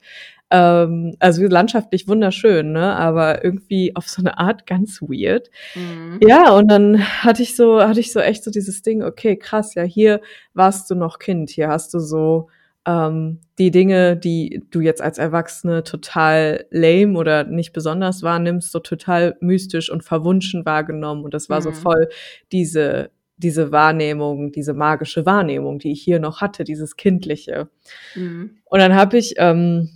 Ähm, 0.50 1.15
also 1.20 1.46
landschaftlich 1.46 2.08
wunderschön, 2.08 2.72
ne? 2.72 2.96
Aber 2.96 3.44
irgendwie 3.44 3.96
auf 3.96 4.10
so 4.10 4.24
eine 4.24 4.39
Art 4.39 4.65
ganz 4.65 5.00
weird. 5.00 5.52
Mhm. 5.76 6.20
Ja, 6.28 6.52
und 6.54 6.68
dann 6.68 7.00
hatte 7.22 7.44
ich 7.44 7.56
so, 7.56 7.84
hatte 7.84 8.00
ich 8.00 8.12
so 8.12 8.20
echt 8.22 8.44
so 8.44 8.50
dieses 8.50 8.82
Ding, 8.82 9.04
okay, 9.04 9.36
krass, 9.36 9.76
ja, 9.76 9.84
hier 9.84 10.22
warst 10.56 10.89
du 10.89 10.96
noch 10.96 11.20
Kind, 11.20 11.52
hier 11.52 11.68
hast 11.68 11.94
du 11.94 12.00
so 12.00 12.48
ähm, 12.86 13.39
die 13.58 13.72
Dinge, 13.72 14.18
die 14.18 14.63
du 14.72 14.82
jetzt 14.82 15.02
als 15.02 15.18
Erwachsene 15.18 15.84
total 15.84 16.65
lame 16.72 17.18
oder 17.18 17.44
nicht 17.44 17.74
besonders 17.74 18.24
wahrnimmst, 18.24 18.72
so 18.72 18.80
total 18.80 19.38
mystisch 19.42 19.92
und 19.92 20.04
verwunschen 20.04 20.65
wahrgenommen. 20.65 21.24
Und 21.24 21.34
das 21.34 21.50
war 21.50 21.62
so 21.62 21.70
Mhm. 21.72 21.76
voll 21.76 22.10
diese 22.52 23.12
diese 23.42 23.72
Wahrnehmung, 23.72 24.52
diese 24.52 24.74
magische 24.74 25.26
Wahrnehmung, 25.26 25.80
die 25.80 25.94
ich 25.94 26.02
hier 26.04 26.20
noch 26.20 26.42
hatte, 26.42 26.65
dieses 26.65 26.98
Kindliche. 26.98 27.70
Mhm. 28.13 28.58
Und 28.65 28.80
dann 28.80 28.96
habe 28.96 29.18
ich 29.18 29.36
ähm, 29.38 29.89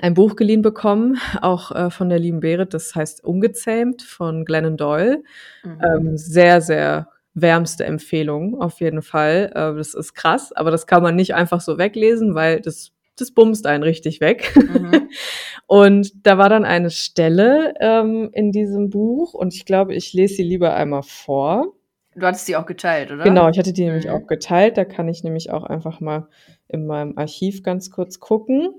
ein 0.00 0.14
Buch 0.14 0.36
geliehen 0.36 0.62
bekommen, 0.62 1.18
auch 1.42 1.70
äh, 1.72 1.90
von 1.90 2.08
der 2.08 2.18
lieben 2.18 2.40
Berit, 2.40 2.72
das 2.72 2.94
heißt 2.94 3.22
Ungezähmt 3.24 4.00
von 4.00 4.46
Glennon 4.46 4.78
Doyle. 4.78 5.22
Mhm. 5.64 5.80
Ähm, 5.84 6.16
sehr, 6.16 6.62
sehr 6.62 7.08
wärmste 7.40 7.84
Empfehlung, 7.84 8.60
auf 8.60 8.80
jeden 8.80 9.02
Fall. 9.02 9.50
Äh, 9.54 9.76
das 9.76 9.94
ist 9.94 10.14
krass, 10.14 10.52
aber 10.52 10.70
das 10.70 10.86
kann 10.86 11.02
man 11.02 11.16
nicht 11.16 11.34
einfach 11.34 11.60
so 11.60 11.78
weglesen, 11.78 12.34
weil 12.34 12.60
das, 12.60 12.92
das 13.16 13.30
bumst 13.32 13.66
einen 13.66 13.82
richtig 13.82 14.20
weg. 14.20 14.52
Mhm. 14.56 15.08
und 15.66 16.26
da 16.26 16.38
war 16.38 16.48
dann 16.48 16.64
eine 16.64 16.90
Stelle 16.90 17.74
ähm, 17.80 18.30
in 18.32 18.52
diesem 18.52 18.90
Buch 18.90 19.34
und 19.34 19.54
ich 19.54 19.64
glaube, 19.64 19.94
ich 19.94 20.12
lese 20.12 20.34
sie 20.34 20.42
lieber 20.42 20.74
einmal 20.74 21.02
vor. 21.02 21.72
Du 22.14 22.26
hattest 22.26 22.48
die 22.48 22.56
auch 22.56 22.66
geteilt, 22.66 23.12
oder? 23.12 23.22
Genau, 23.22 23.48
ich 23.48 23.58
hatte 23.58 23.72
die 23.72 23.82
mhm. 23.82 23.88
nämlich 23.88 24.10
auch 24.10 24.26
geteilt. 24.26 24.76
Da 24.76 24.84
kann 24.84 25.08
ich 25.08 25.22
nämlich 25.22 25.50
auch 25.50 25.64
einfach 25.64 26.00
mal 26.00 26.28
in 26.66 26.86
meinem 26.86 27.16
Archiv 27.16 27.62
ganz 27.62 27.90
kurz 27.90 28.18
gucken 28.18 28.74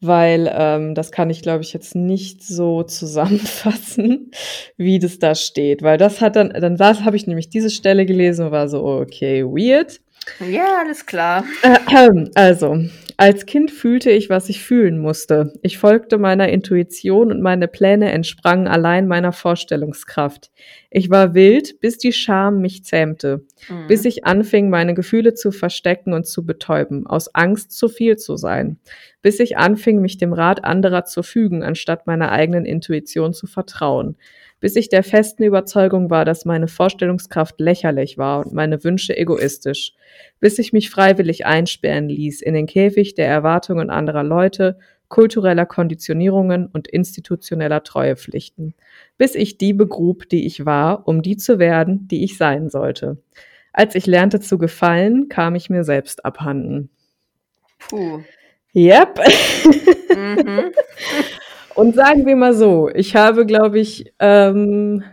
weil 0.00 0.50
ähm, 0.52 0.94
das 0.94 1.12
kann 1.12 1.30
ich, 1.30 1.42
glaube 1.42 1.62
ich, 1.62 1.72
jetzt 1.72 1.94
nicht 1.94 2.42
so 2.42 2.82
zusammenfassen, 2.82 4.30
wie 4.76 4.98
das 4.98 5.18
da 5.18 5.34
steht. 5.34 5.82
Weil 5.82 5.98
das 5.98 6.20
hat 6.20 6.36
dann, 6.36 6.50
dann 6.50 6.78
habe 6.78 7.16
ich 7.16 7.26
nämlich 7.26 7.48
diese 7.48 7.70
Stelle 7.70 8.04
gelesen 8.06 8.46
und 8.46 8.52
war 8.52 8.68
so, 8.68 8.84
okay, 8.84 9.44
weird. 9.44 10.00
Ja, 10.40 10.78
alles 10.80 11.06
klar. 11.06 11.44
Also, 12.34 12.84
als 13.22 13.46
Kind 13.46 13.70
fühlte 13.70 14.10
ich, 14.10 14.30
was 14.30 14.48
ich 14.48 14.64
fühlen 14.64 14.98
musste. 14.98 15.52
Ich 15.62 15.78
folgte 15.78 16.18
meiner 16.18 16.48
Intuition 16.48 17.30
und 17.30 17.40
meine 17.40 17.68
Pläne 17.68 18.10
entsprangen 18.10 18.66
allein 18.66 19.06
meiner 19.06 19.30
Vorstellungskraft. 19.30 20.50
Ich 20.90 21.08
war 21.08 21.32
wild, 21.32 21.78
bis 21.78 21.98
die 21.98 22.12
Scham 22.12 22.60
mich 22.60 22.84
zähmte, 22.84 23.46
mhm. 23.68 23.86
bis 23.86 24.04
ich 24.06 24.24
anfing, 24.24 24.70
meine 24.70 24.94
Gefühle 24.94 25.34
zu 25.34 25.52
verstecken 25.52 26.14
und 26.14 26.26
zu 26.26 26.44
betäuben, 26.44 27.06
aus 27.06 27.32
Angst, 27.32 27.70
zu 27.70 27.88
viel 27.88 28.16
zu 28.16 28.36
sein, 28.36 28.80
bis 29.22 29.38
ich 29.38 29.56
anfing, 29.56 30.00
mich 30.00 30.18
dem 30.18 30.32
Rat 30.32 30.64
anderer 30.64 31.04
zu 31.04 31.22
fügen, 31.22 31.62
anstatt 31.62 32.08
meiner 32.08 32.32
eigenen 32.32 32.64
Intuition 32.64 33.34
zu 33.34 33.46
vertrauen, 33.46 34.16
bis 34.62 34.76
ich 34.76 34.88
der 34.88 35.02
festen 35.02 35.42
Überzeugung 35.42 36.08
war, 36.08 36.24
dass 36.24 36.44
meine 36.44 36.68
Vorstellungskraft 36.68 37.58
lächerlich 37.58 38.16
war 38.16 38.46
und 38.46 38.54
meine 38.54 38.84
Wünsche 38.84 39.16
egoistisch, 39.16 39.92
bis 40.38 40.56
ich 40.60 40.72
mich 40.72 40.88
freiwillig 40.88 41.44
einsperren 41.44 42.08
ließ 42.08 42.40
in 42.40 42.54
den 42.54 42.66
Käfig 42.66 43.14
der 43.14 43.26
Erwartungen 43.26 43.90
anderer 43.90 44.22
Leute, 44.22 44.78
kultureller 45.08 45.66
Konditionierungen 45.66 46.66
und 46.66 46.86
institutioneller 46.86 47.82
Treuepflichten, 47.82 48.74
bis 49.18 49.34
ich 49.34 49.58
die 49.58 49.72
begrub, 49.72 50.28
die 50.28 50.46
ich 50.46 50.64
war, 50.64 51.08
um 51.08 51.22
die 51.22 51.36
zu 51.36 51.58
werden, 51.58 52.06
die 52.06 52.22
ich 52.22 52.38
sein 52.38 52.70
sollte. 52.70 53.18
Als 53.72 53.96
ich 53.96 54.06
lernte 54.06 54.38
zu 54.38 54.58
gefallen, 54.58 55.28
kam 55.28 55.56
ich 55.56 55.70
mir 55.70 55.82
selbst 55.82 56.24
abhanden. 56.24 56.88
Puh. 57.80 58.20
Yep. 58.76 59.20
Mhm. 60.16 60.72
Und 61.74 61.94
sagen 61.94 62.26
wir 62.26 62.36
mal 62.36 62.54
so, 62.54 62.88
ich 62.88 63.16
habe, 63.16 63.46
glaube 63.46 63.78
ich, 63.78 64.12
ähm, 64.18 65.04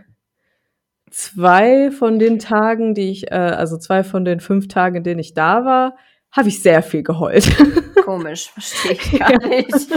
zwei 1.10 1.90
von 1.90 2.18
den 2.18 2.38
Tagen, 2.38 2.94
die 2.94 3.10
ich, 3.10 3.30
äh, 3.30 3.34
also 3.34 3.78
zwei 3.78 4.04
von 4.04 4.24
den 4.24 4.40
fünf 4.40 4.68
Tagen, 4.68 4.96
in 4.96 5.04
denen 5.04 5.20
ich 5.20 5.34
da 5.34 5.64
war, 5.64 5.96
habe 6.32 6.48
ich 6.48 6.62
sehr 6.62 6.82
viel 6.82 7.02
geheult. 7.02 7.50
Komisch, 8.04 8.50
verstehe 8.50 8.92
ich 8.92 9.18
gar 9.18 9.48
nicht. 9.48 9.88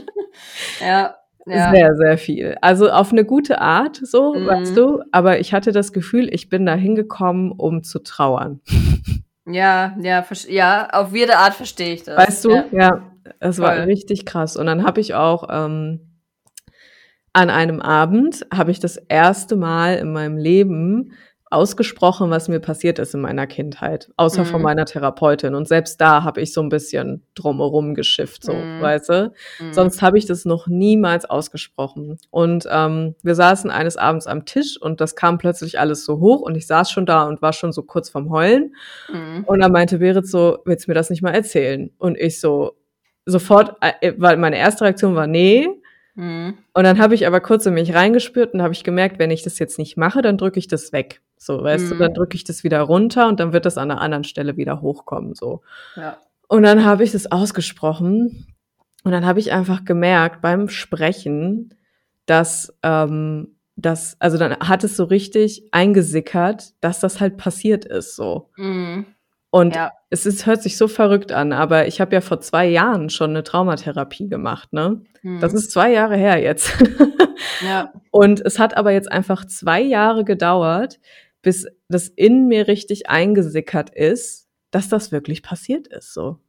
ja. 0.80 1.14
Ja. 1.46 1.70
Sehr, 1.70 1.96
sehr 1.96 2.18
viel. 2.18 2.58
Also 2.60 2.90
auf 2.90 3.10
eine 3.10 3.24
gute 3.24 3.62
Art, 3.62 3.98
so, 4.02 4.34
mhm. 4.34 4.46
weißt 4.46 4.76
du. 4.76 5.02
Aber 5.12 5.40
ich 5.40 5.54
hatte 5.54 5.72
das 5.72 5.94
Gefühl, 5.94 6.28
ich 6.30 6.50
bin 6.50 6.66
da 6.66 6.74
hingekommen, 6.74 7.52
um 7.52 7.82
zu 7.82 8.00
trauern. 8.00 8.60
Ja, 9.46 9.96
ja, 9.98 10.26
ja, 10.48 10.88
auf 10.90 11.14
jede 11.14 11.38
Art 11.38 11.54
verstehe 11.54 11.94
ich 11.94 12.02
das. 12.02 12.18
Weißt 12.18 12.44
du, 12.44 12.50
ja. 12.50 12.64
ja. 12.72 13.02
Es 13.40 13.58
war 13.58 13.86
richtig 13.86 14.26
krass. 14.26 14.56
Und 14.56 14.66
dann 14.66 14.84
habe 14.84 15.00
ich 15.00 15.14
auch 15.14 15.48
ähm, 15.50 16.08
an 17.32 17.50
einem 17.50 17.80
Abend 17.80 18.46
habe 18.52 18.70
ich 18.70 18.80
das 18.80 18.96
erste 18.96 19.56
Mal 19.56 19.96
in 19.96 20.12
meinem 20.12 20.36
Leben 20.36 21.12
ausgesprochen, 21.50 22.30
was 22.30 22.48
mir 22.48 22.60
passiert 22.60 22.98
ist 22.98 23.14
in 23.14 23.20
meiner 23.20 23.46
Kindheit, 23.46 24.10
außer 24.16 24.42
mhm. 24.42 24.46
von 24.46 24.62
meiner 24.62 24.84
Therapeutin. 24.84 25.54
Und 25.54 25.66
selbst 25.66 26.00
da 26.00 26.22
habe 26.22 26.40
ich 26.40 26.52
so 26.52 26.60
ein 26.60 26.68
bisschen 26.68 27.22
drumherum 27.34 27.94
geschifft, 27.94 28.44
so, 28.44 28.52
mhm. 28.52 28.82
weißt 28.82 29.08
du? 29.08 29.32
Mhm. 29.60 29.72
Sonst 29.72 30.02
habe 30.02 30.18
ich 30.18 30.26
das 30.26 30.44
noch 30.44 30.66
niemals 30.66 31.24
ausgesprochen. 31.24 32.18
Und 32.30 32.66
ähm, 32.70 33.14
wir 33.22 33.34
saßen 33.34 33.70
eines 33.70 33.96
Abends 33.96 34.26
am 34.26 34.44
Tisch 34.44 34.80
und 34.80 35.00
das 35.00 35.16
kam 35.16 35.38
plötzlich 35.38 35.78
alles 35.80 36.04
so 36.04 36.20
hoch 36.20 36.40
und 36.40 36.54
ich 36.54 36.66
saß 36.66 36.90
schon 36.90 37.06
da 37.06 37.24
und 37.24 37.40
war 37.40 37.52
schon 37.52 37.72
so 37.72 37.82
kurz 37.82 38.10
vorm 38.10 38.30
Heulen. 38.30 38.74
Mhm. 39.10 39.44
Und 39.44 39.60
dann 39.60 39.72
meinte 39.72 39.98
Berit 39.98 40.26
so, 40.26 40.58
willst 40.66 40.86
du 40.86 40.90
mir 40.90 40.96
das 40.96 41.08
nicht 41.08 41.22
mal 41.22 41.34
erzählen? 41.34 41.90
Und 41.98 42.18
ich 42.18 42.40
so, 42.40 42.77
sofort, 43.28 43.76
äh, 43.80 44.14
weil 44.16 44.36
meine 44.36 44.58
erste 44.58 44.84
Reaktion 44.84 45.14
war, 45.14 45.26
nee. 45.26 45.68
Mhm. 46.14 46.58
Und 46.72 46.84
dann 46.84 46.98
habe 46.98 47.14
ich 47.14 47.26
aber 47.26 47.40
kurz 47.40 47.66
in 47.66 47.74
mich 47.74 47.94
reingespürt 47.94 48.54
und 48.54 48.62
habe 48.62 48.72
ich 48.72 48.82
gemerkt, 48.82 49.18
wenn 49.18 49.30
ich 49.30 49.42
das 49.42 49.58
jetzt 49.58 49.78
nicht 49.78 49.96
mache, 49.96 50.22
dann 50.22 50.38
drücke 50.38 50.58
ich 50.58 50.66
das 50.66 50.92
weg. 50.92 51.20
So, 51.36 51.62
weißt 51.62 51.84
mhm. 51.84 51.88
du, 51.90 51.94
dann 51.96 52.14
drücke 52.14 52.34
ich 52.34 52.44
das 52.44 52.64
wieder 52.64 52.80
runter 52.80 53.28
und 53.28 53.38
dann 53.38 53.52
wird 53.52 53.66
das 53.66 53.78
an 53.78 53.90
einer 53.90 54.00
anderen 54.00 54.24
Stelle 54.24 54.56
wieder 54.56 54.80
hochkommen. 54.80 55.34
So. 55.34 55.60
Ja. 55.94 56.18
Und 56.48 56.62
dann 56.62 56.84
habe 56.84 57.04
ich 57.04 57.12
das 57.12 57.30
ausgesprochen 57.30 58.46
und 59.04 59.12
dann 59.12 59.26
habe 59.26 59.38
ich 59.38 59.52
einfach 59.52 59.84
gemerkt 59.84 60.40
beim 60.40 60.68
Sprechen, 60.68 61.74
dass 62.26 62.74
ähm, 62.82 63.54
das, 63.76 64.16
also 64.18 64.38
dann 64.38 64.58
hat 64.58 64.82
es 64.82 64.96
so 64.96 65.04
richtig 65.04 65.68
eingesickert, 65.70 66.72
dass 66.80 66.98
das 66.98 67.20
halt 67.20 67.36
passiert 67.36 67.84
ist. 67.84 68.16
So. 68.16 68.50
Mhm. 68.56 69.06
Und 69.50 69.74
ja. 69.74 69.92
es 70.10 70.26
ist, 70.26 70.46
hört 70.46 70.62
sich 70.62 70.76
so 70.76 70.88
verrückt 70.88 71.32
an, 71.32 71.52
aber 71.52 71.86
ich 71.86 72.00
habe 72.00 72.14
ja 72.14 72.20
vor 72.20 72.40
zwei 72.40 72.66
Jahren 72.66 73.08
schon 73.08 73.30
eine 73.30 73.42
Traumatherapie 73.42 74.28
gemacht, 74.28 74.72
ne? 74.72 75.00
Mhm. 75.22 75.40
Das 75.40 75.54
ist 75.54 75.70
zwei 75.70 75.90
Jahre 75.92 76.16
her 76.16 76.38
jetzt. 76.38 76.72
ja. 77.66 77.92
Und 78.10 78.44
es 78.44 78.58
hat 78.58 78.76
aber 78.76 78.90
jetzt 78.92 79.10
einfach 79.10 79.46
zwei 79.46 79.80
Jahre 79.80 80.24
gedauert, 80.24 81.00
bis 81.40 81.66
das 81.88 82.08
in 82.08 82.46
mir 82.46 82.68
richtig 82.68 83.08
eingesickert 83.08 83.90
ist, 83.90 84.48
dass 84.70 84.90
das 84.90 85.12
wirklich 85.12 85.42
passiert 85.42 85.88
ist, 85.88 86.12
so. 86.12 86.40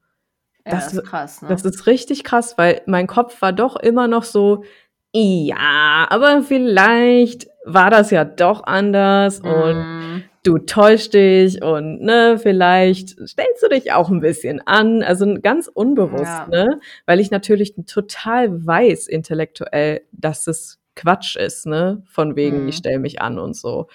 Ja, 0.66 0.74
das, 0.74 0.86
das 0.86 0.94
ist 0.96 1.04
krass, 1.06 1.42
ne? 1.42 1.48
Das 1.48 1.64
ist 1.64 1.88
richtig 1.88 2.26
krass, 2.26 2.58
weil 2.58 2.82
mein 2.86 3.08
Kopf 3.08 3.42
war 3.42 3.54
doch 3.54 3.78
immer 3.78 4.10
noch 4.10 4.24
so, 4.24 4.66
ja, 5.14 6.06
aber 6.10 6.44
vielleicht 6.44 7.48
war 7.64 7.90
das 7.90 8.12
ja 8.12 8.26
doch 8.26 8.64
anders 8.64 9.42
mm. 9.42 9.48
und 9.48 9.78
mhm 9.78 9.99
du 10.44 10.58
täuschst 10.58 11.14
dich 11.14 11.62
und 11.62 12.02
ne, 12.02 12.38
vielleicht 12.42 13.10
stellst 13.28 13.64
du 13.64 13.70
dich 13.70 13.92
auch 13.92 14.10
ein 14.10 14.22
bisschen 14.22 14.62
an, 14.66 15.04
also 15.04 15.38
ganz 15.42 15.68
unbewusst, 15.68 16.24
ja. 16.24 16.48
ne, 16.48 16.80
weil 17.06 17.20
ich 17.20 17.32
natürlich 17.32 17.76
total 17.86 18.66
weiß 18.66 19.08
intellektuell, 19.08 20.02
dass 20.12 20.48
es 20.48 20.80
Quatsch 20.96 21.36
ist, 21.36 21.66
ne, 21.66 22.04
von 22.06 22.36
wegen 22.36 22.64
mhm. 22.64 22.70
ich 22.70 22.76
stelle 22.78 23.00
mich 23.00 23.22
an 23.22 23.40
und 23.40 23.56
so. 23.56 23.88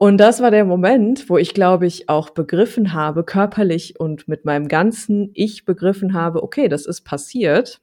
Und 0.00 0.18
das 0.18 0.40
war 0.40 0.52
der 0.52 0.64
Moment, 0.64 1.28
wo 1.28 1.38
ich 1.38 1.54
glaube 1.54 1.86
ich 1.86 2.08
auch 2.08 2.30
begriffen 2.30 2.92
habe, 2.92 3.24
körperlich 3.24 3.98
und 3.98 4.28
mit 4.28 4.44
meinem 4.44 4.68
ganzen 4.68 5.30
Ich 5.34 5.64
begriffen 5.64 6.14
habe, 6.14 6.42
okay, 6.42 6.68
das 6.68 6.86
ist 6.86 7.02
passiert. 7.02 7.80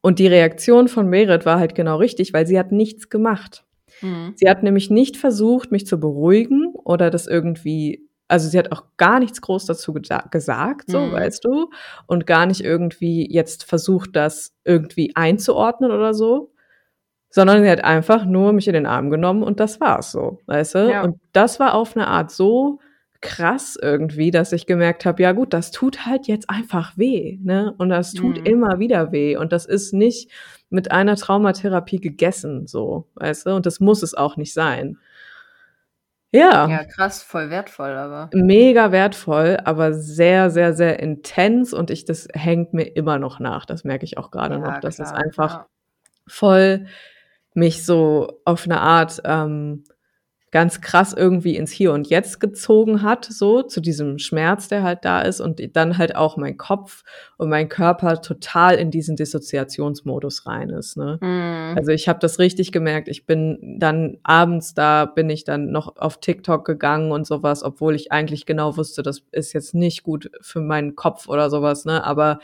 Und 0.00 0.18
die 0.18 0.26
Reaktion 0.26 0.86
von 0.86 1.08
Merit 1.08 1.46
war 1.46 1.58
halt 1.58 1.74
genau 1.74 1.96
richtig, 1.96 2.32
weil 2.32 2.46
sie 2.46 2.58
hat 2.58 2.70
nichts 2.70 3.08
gemacht. 3.08 3.64
Mhm. 4.04 4.32
Sie 4.36 4.48
hat 4.48 4.62
nämlich 4.62 4.90
nicht 4.90 5.16
versucht, 5.16 5.72
mich 5.72 5.86
zu 5.86 5.98
beruhigen 5.98 6.74
oder 6.74 7.10
das 7.10 7.26
irgendwie, 7.26 8.08
also 8.28 8.48
sie 8.48 8.58
hat 8.58 8.72
auch 8.72 8.84
gar 8.96 9.18
nichts 9.18 9.40
groß 9.40 9.66
dazu 9.66 9.94
gesagt, 9.94 10.90
so 10.90 11.00
mhm. 11.00 11.12
weißt 11.12 11.44
du, 11.44 11.70
und 12.06 12.26
gar 12.26 12.46
nicht 12.46 12.62
irgendwie 12.62 13.26
jetzt 13.32 13.64
versucht, 13.64 14.14
das 14.14 14.52
irgendwie 14.64 15.12
einzuordnen 15.16 15.90
oder 15.90 16.14
so, 16.14 16.52
sondern 17.30 17.62
sie 17.62 17.70
hat 17.70 17.82
einfach 17.82 18.24
nur 18.24 18.52
mich 18.52 18.68
in 18.68 18.74
den 18.74 18.86
Arm 18.86 19.10
genommen 19.10 19.42
und 19.42 19.58
das 19.58 19.80
war's 19.80 20.12
so, 20.12 20.40
weißt 20.46 20.74
du? 20.76 20.90
Ja. 20.90 21.02
Und 21.02 21.18
das 21.32 21.58
war 21.58 21.74
auf 21.74 21.96
eine 21.96 22.06
Art 22.06 22.30
so 22.30 22.78
krass 23.24 23.78
irgendwie, 23.80 24.30
dass 24.30 24.52
ich 24.52 24.66
gemerkt 24.66 25.06
habe, 25.06 25.22
ja 25.22 25.32
gut, 25.32 25.54
das 25.54 25.70
tut 25.70 26.04
halt 26.06 26.28
jetzt 26.28 26.50
einfach 26.50 26.96
weh, 26.98 27.38
ne? 27.42 27.74
Und 27.78 27.88
das 27.88 28.12
tut 28.12 28.38
mhm. 28.38 28.46
immer 28.46 28.78
wieder 28.78 29.12
weh 29.12 29.36
und 29.36 29.50
das 29.50 29.64
ist 29.64 29.94
nicht 29.94 30.30
mit 30.70 30.90
einer 30.90 31.16
Traumatherapie 31.16 32.00
gegessen, 32.00 32.66
so, 32.66 33.08
weißt 33.14 33.46
du? 33.46 33.50
Und 33.50 33.66
das 33.66 33.80
muss 33.80 34.02
es 34.02 34.14
auch 34.14 34.36
nicht 34.36 34.52
sein. 34.52 34.98
Ja. 36.34 36.68
Ja, 36.68 36.84
krass, 36.84 37.22
voll 37.22 37.48
wertvoll, 37.48 37.90
aber. 37.90 38.28
Mega 38.34 38.90
wertvoll, 38.90 39.58
aber 39.64 39.92
sehr, 39.92 40.50
sehr, 40.50 40.72
sehr 40.72 40.98
intens 40.98 41.72
und 41.72 41.90
ich, 41.90 42.06
das 42.06 42.26
hängt 42.32 42.74
mir 42.74 42.96
immer 42.96 43.20
noch 43.20 43.38
nach. 43.38 43.66
Das 43.66 43.84
merke 43.84 44.04
ich 44.04 44.18
auch 44.18 44.32
gerade 44.32 44.56
ja, 44.56 44.60
noch, 44.60 44.80
dass 44.80 44.96
klar, 44.96 45.06
es 45.06 45.12
einfach 45.12 45.52
ja. 45.52 45.66
voll 46.26 46.86
mich 47.54 47.86
so 47.86 48.40
auf 48.44 48.64
eine 48.64 48.80
Art 48.80 49.22
ähm, 49.24 49.84
ganz 50.54 50.80
krass 50.80 51.12
irgendwie 51.12 51.56
ins 51.56 51.72
Hier 51.72 51.92
und 51.92 52.08
Jetzt 52.08 52.38
gezogen 52.38 53.02
hat, 53.02 53.24
so 53.24 53.64
zu 53.64 53.80
diesem 53.80 54.20
Schmerz, 54.20 54.68
der 54.68 54.84
halt 54.84 55.04
da 55.04 55.20
ist 55.20 55.40
und 55.40 55.60
dann 55.74 55.98
halt 55.98 56.14
auch 56.14 56.36
mein 56.36 56.56
Kopf 56.56 57.02
und 57.38 57.48
mein 57.48 57.68
Körper 57.68 58.22
total 58.22 58.76
in 58.76 58.92
diesen 58.92 59.16
Dissoziationsmodus 59.16 60.46
rein 60.46 60.70
ist. 60.70 60.96
Ne? 60.96 61.18
Mhm. 61.20 61.76
Also 61.76 61.90
ich 61.90 62.08
habe 62.08 62.20
das 62.20 62.38
richtig 62.38 62.70
gemerkt. 62.70 63.08
Ich 63.08 63.26
bin 63.26 63.80
dann 63.80 64.18
abends 64.22 64.74
da, 64.74 65.06
bin 65.06 65.28
ich 65.28 65.42
dann 65.42 65.72
noch 65.72 65.96
auf 65.96 66.20
TikTok 66.20 66.64
gegangen 66.64 67.10
und 67.10 67.26
sowas, 67.26 67.64
obwohl 67.64 67.96
ich 67.96 68.12
eigentlich 68.12 68.46
genau 68.46 68.76
wusste, 68.76 69.02
das 69.02 69.24
ist 69.32 69.54
jetzt 69.54 69.74
nicht 69.74 70.04
gut 70.04 70.30
für 70.40 70.60
meinen 70.60 70.94
Kopf 70.94 71.26
oder 71.26 71.50
sowas. 71.50 71.84
Ne? 71.84 72.04
Aber 72.04 72.38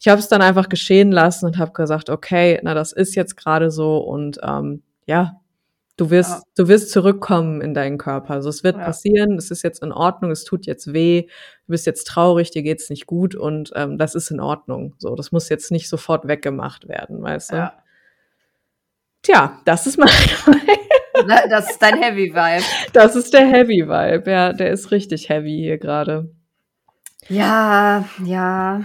ich 0.00 0.08
habe 0.08 0.18
es 0.18 0.26
dann 0.26 0.42
einfach 0.42 0.68
geschehen 0.68 1.12
lassen 1.12 1.46
und 1.46 1.58
habe 1.58 1.70
gesagt, 1.70 2.10
okay, 2.10 2.58
na 2.64 2.74
das 2.74 2.90
ist 2.90 3.14
jetzt 3.14 3.36
gerade 3.36 3.70
so 3.70 3.98
und 3.98 4.40
ähm, 4.42 4.82
ja, 5.06 5.40
Du 5.96 6.10
wirst, 6.10 6.30
Ja. 6.30 6.42
du 6.56 6.66
wirst 6.68 6.90
zurückkommen 6.90 7.60
in 7.60 7.72
deinen 7.72 7.98
Körper. 7.98 8.34
Also 8.34 8.48
es 8.48 8.64
wird 8.64 8.76
Ja. 8.76 8.84
passieren, 8.84 9.36
es 9.38 9.50
ist 9.52 9.62
jetzt 9.62 9.82
in 9.82 9.92
Ordnung, 9.92 10.30
es 10.32 10.42
tut 10.44 10.66
jetzt 10.66 10.92
weh, 10.92 11.22
du 11.22 11.70
bist 11.70 11.86
jetzt 11.86 12.04
traurig, 12.08 12.50
dir 12.50 12.62
geht's 12.64 12.90
nicht 12.90 13.06
gut 13.06 13.34
und 13.36 13.70
ähm, 13.76 13.96
das 13.96 14.14
ist 14.16 14.30
in 14.32 14.40
Ordnung. 14.40 14.94
So, 14.98 15.14
das 15.14 15.30
muss 15.30 15.48
jetzt 15.48 15.70
nicht 15.70 15.88
sofort 15.88 16.26
weggemacht 16.26 16.88
werden, 16.88 17.22
weißt 17.22 17.52
du? 17.52 17.56
Ja. 17.56 17.72
Tja, 19.22 19.60
das 19.64 19.86
ist 19.86 19.96
mein, 19.98 20.08
Das 21.48 21.70
ist 21.70 21.80
dein 21.80 22.02
Heavy 22.02 22.34
Vibe. 22.34 22.64
das 22.92 23.14
ist 23.14 23.32
der 23.32 23.46
Heavy 23.46 23.86
Vibe. 23.88 24.28
Ja, 24.30 24.52
der 24.52 24.70
ist 24.72 24.90
richtig 24.90 25.28
heavy 25.28 25.56
hier 25.62 25.78
gerade. 25.78 26.28
Ja, 27.28 28.04
ja. 28.24 28.82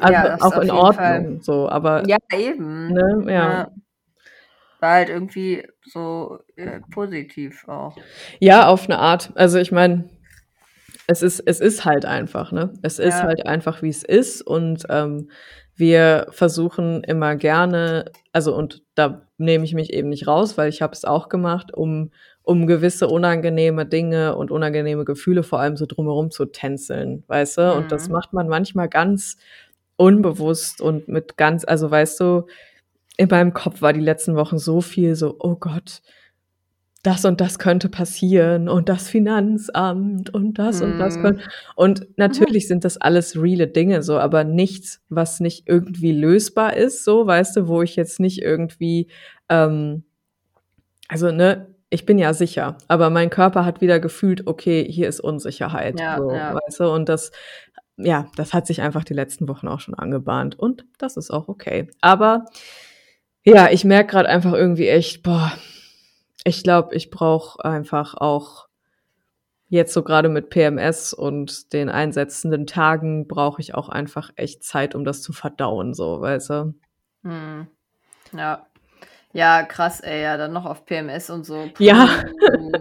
Also 0.00 0.12
ja, 0.12 0.36
auch 0.40 0.62
in 0.62 0.70
Ordnung, 0.70 0.94
Fall- 0.94 1.38
so, 1.42 1.68
aber 1.68 2.06
Ja, 2.08 2.16
eben. 2.34 2.92
ne, 2.92 3.24
ja. 3.32 3.68
War 4.82 4.94
halt 4.94 5.10
irgendwie 5.10 5.64
so 5.86 6.40
äh, 6.56 6.80
positiv 6.90 7.68
auch. 7.68 7.96
Ja, 8.40 8.66
auf 8.66 8.86
eine 8.86 8.98
Art. 8.98 9.30
Also 9.36 9.58
ich 9.58 9.70
meine, 9.70 10.10
es 11.06 11.22
ist, 11.22 11.38
es 11.38 11.60
ist 11.60 11.84
halt 11.84 12.04
einfach, 12.04 12.50
ne? 12.50 12.72
Es 12.82 12.98
ist 12.98 13.20
Ja. 13.20 13.28
halt 13.28 13.46
einfach, 13.46 13.80
wie 13.82 13.88
es 13.90 14.02
ist. 14.02 14.42
Und 14.42 14.84
ähm, 14.88 15.30
wir 15.76 16.26
versuchen 16.30 17.04
immer 17.04 17.36
gerne, 17.36 18.06
also 18.32 18.56
und 18.56 18.82
da 18.96 19.28
nehme 19.38 19.64
ich 19.64 19.72
mich 19.72 19.92
eben 19.92 20.08
nicht 20.08 20.26
raus, 20.26 20.58
weil 20.58 20.68
ich 20.68 20.82
habe 20.82 20.94
es 20.94 21.04
auch 21.04 21.28
gemacht, 21.28 21.72
um, 21.72 22.10
um 22.42 22.66
gewisse 22.66 23.06
unangenehme 23.06 23.86
Dinge 23.86 24.34
und 24.34 24.50
unangenehme 24.50 25.04
Gefühle 25.04 25.44
vor 25.44 25.60
allem 25.60 25.76
so 25.76 25.86
drumherum 25.86 26.32
zu 26.32 26.46
tänzeln, 26.46 27.22
weißt 27.28 27.58
du? 27.58 27.72
Und 27.72 27.92
das 27.92 28.08
Mhm. 28.08 28.14
macht 28.14 28.32
man 28.32 28.48
manchmal 28.48 28.88
ganz 28.88 29.36
unbewusst 29.96 30.80
und 30.80 31.06
mit 31.06 31.36
ganz, 31.36 31.64
also 31.64 31.88
weißt 31.88 32.18
du, 32.18 32.46
in 33.22 33.28
meinem 33.30 33.54
Kopf 33.54 33.82
war 33.82 33.92
die 33.92 34.00
letzten 34.00 34.34
Wochen 34.34 34.58
so 34.58 34.80
viel 34.80 35.14
so, 35.14 35.36
oh 35.38 35.54
Gott, 35.54 36.02
das 37.04 37.24
und 37.24 37.40
das 37.40 37.58
könnte 37.58 37.88
passieren 37.88 38.68
und 38.68 38.88
das 38.88 39.08
Finanzamt 39.08 40.30
und 40.34 40.54
das 40.58 40.82
und 40.82 40.98
das 40.98 41.16
Mhm. 41.16 41.22
könnte. 41.22 41.44
Und 41.76 42.06
natürlich 42.16 42.68
sind 42.68 42.84
das 42.84 42.96
alles 42.96 43.40
reale 43.40 43.66
Dinge 43.68 44.02
so, 44.02 44.18
aber 44.18 44.44
nichts, 44.44 45.00
was 45.08 45.40
nicht 45.40 45.68
irgendwie 45.68 46.12
lösbar 46.12 46.76
ist, 46.76 47.04
so, 47.04 47.26
weißt 47.26 47.56
du, 47.56 47.68
wo 47.68 47.82
ich 47.82 47.96
jetzt 47.96 48.20
nicht 48.20 48.42
irgendwie, 48.42 49.08
ähm, 49.48 50.04
also 51.08 51.30
ne, 51.32 51.74
ich 51.90 52.06
bin 52.06 52.18
ja 52.18 52.32
sicher, 52.34 52.76
aber 52.88 53.10
mein 53.10 53.30
Körper 53.30 53.64
hat 53.64 53.80
wieder 53.80 54.00
gefühlt, 54.00 54.46
okay, 54.46 54.84
hier 54.88 55.08
ist 55.08 55.20
Unsicherheit, 55.20 56.00
Ja, 56.00 56.18
so, 56.18 56.30
ja. 56.32 56.54
weißt 56.54 56.80
du, 56.80 56.84
und 56.90 57.08
das, 57.08 57.32
ja, 57.96 58.26
das 58.36 58.54
hat 58.54 58.66
sich 58.66 58.80
einfach 58.80 59.04
die 59.04 59.12
letzten 59.14 59.48
Wochen 59.48 59.68
auch 59.68 59.80
schon 59.80 59.94
angebahnt 59.94 60.58
und 60.58 60.86
das 60.98 61.16
ist 61.16 61.30
auch 61.32 61.48
okay. 61.48 61.88
Aber 62.00 62.46
ja, 63.44 63.70
ich 63.70 63.84
merke 63.84 64.12
gerade 64.12 64.28
einfach 64.28 64.52
irgendwie 64.52 64.88
echt, 64.88 65.22
boah, 65.22 65.52
ich 66.44 66.62
glaube, 66.62 66.94
ich 66.94 67.10
brauche 67.10 67.64
einfach 67.64 68.14
auch 68.14 68.68
jetzt 69.68 69.94
so 69.94 70.02
gerade 70.02 70.28
mit 70.28 70.50
PMS 70.50 71.14
und 71.14 71.72
den 71.72 71.88
einsetzenden 71.88 72.66
Tagen 72.66 73.26
brauche 73.26 73.60
ich 73.60 73.74
auch 73.74 73.88
einfach 73.88 74.30
echt 74.36 74.62
Zeit, 74.64 74.94
um 74.94 75.04
das 75.04 75.22
zu 75.22 75.32
verdauen, 75.32 75.94
so, 75.94 76.20
weißt 76.20 76.50
du? 76.50 76.74
Hm. 77.22 77.66
Ja. 78.36 78.66
Ja, 79.34 79.62
krass, 79.62 80.00
ey, 80.00 80.22
ja, 80.22 80.36
dann 80.36 80.52
noch 80.52 80.66
auf 80.66 80.84
PMS 80.84 81.30
und 81.30 81.46
so. 81.46 81.68
Ja. 81.78 82.08
Puh. 82.56 82.72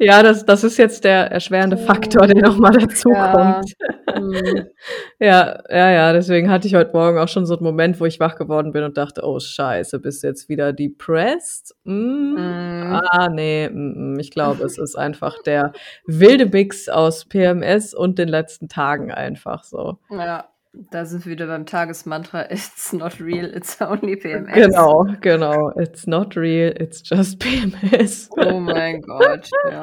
Ja, 0.00 0.22
das, 0.22 0.44
das 0.46 0.62
ist 0.62 0.76
jetzt 0.76 1.02
der 1.02 1.32
erschwerende 1.32 1.76
Faktor, 1.76 2.28
der 2.28 2.40
nochmal 2.42 2.72
dazu 2.72 3.10
Ja. 3.10 3.32
kommt. 3.32 3.72
Hm. 4.12 4.66
Ja, 5.20 5.60
ja, 5.68 5.90
ja, 5.90 6.12
deswegen 6.12 6.48
hatte 6.48 6.68
ich 6.68 6.76
heute 6.76 6.92
Morgen 6.92 7.18
auch 7.18 7.26
schon 7.26 7.44
so 7.44 7.54
einen 7.56 7.64
Moment, 7.64 7.98
wo 8.00 8.04
ich 8.06 8.20
wach 8.20 8.36
geworden 8.36 8.70
bin 8.70 8.84
und 8.84 8.96
dachte, 8.96 9.22
oh 9.24 9.40
Scheiße, 9.40 9.98
bist 9.98 10.22
du 10.22 10.28
jetzt 10.28 10.48
wieder 10.48 10.72
depressed? 10.72 11.74
Mm. 11.82 12.36
Hm. 12.36 13.00
Ah, 13.10 13.28
nee, 13.28 13.68
mm, 13.68 14.18
ich 14.20 14.30
glaube, 14.30 14.64
es 14.64 14.78
ist 14.78 14.96
einfach 14.96 15.42
der 15.42 15.72
wilde 16.06 16.46
Mix 16.46 16.88
aus 16.88 17.24
PMS 17.24 17.94
und 17.94 18.18
den 18.18 18.28
letzten 18.28 18.68
Tagen 18.68 19.10
einfach 19.10 19.64
so. 19.64 19.98
Ja, 20.10 20.48
da 20.90 21.04
sind 21.04 21.24
wir 21.26 21.32
wieder 21.32 21.46
beim 21.46 21.66
Tagesmantra. 21.66 22.46
It's 22.50 22.92
not 22.92 23.20
real, 23.20 23.46
it's 23.54 23.80
only 23.80 24.16
PMS. 24.16 24.54
Genau, 24.54 25.04
genau. 25.20 25.70
It's 25.78 26.06
not 26.06 26.36
real, 26.36 26.72
it's 26.78 27.02
just 27.04 27.38
PMS. 27.40 28.28
Oh 28.36 28.60
mein 28.60 29.00
Gott, 29.02 29.48
ja. 29.70 29.82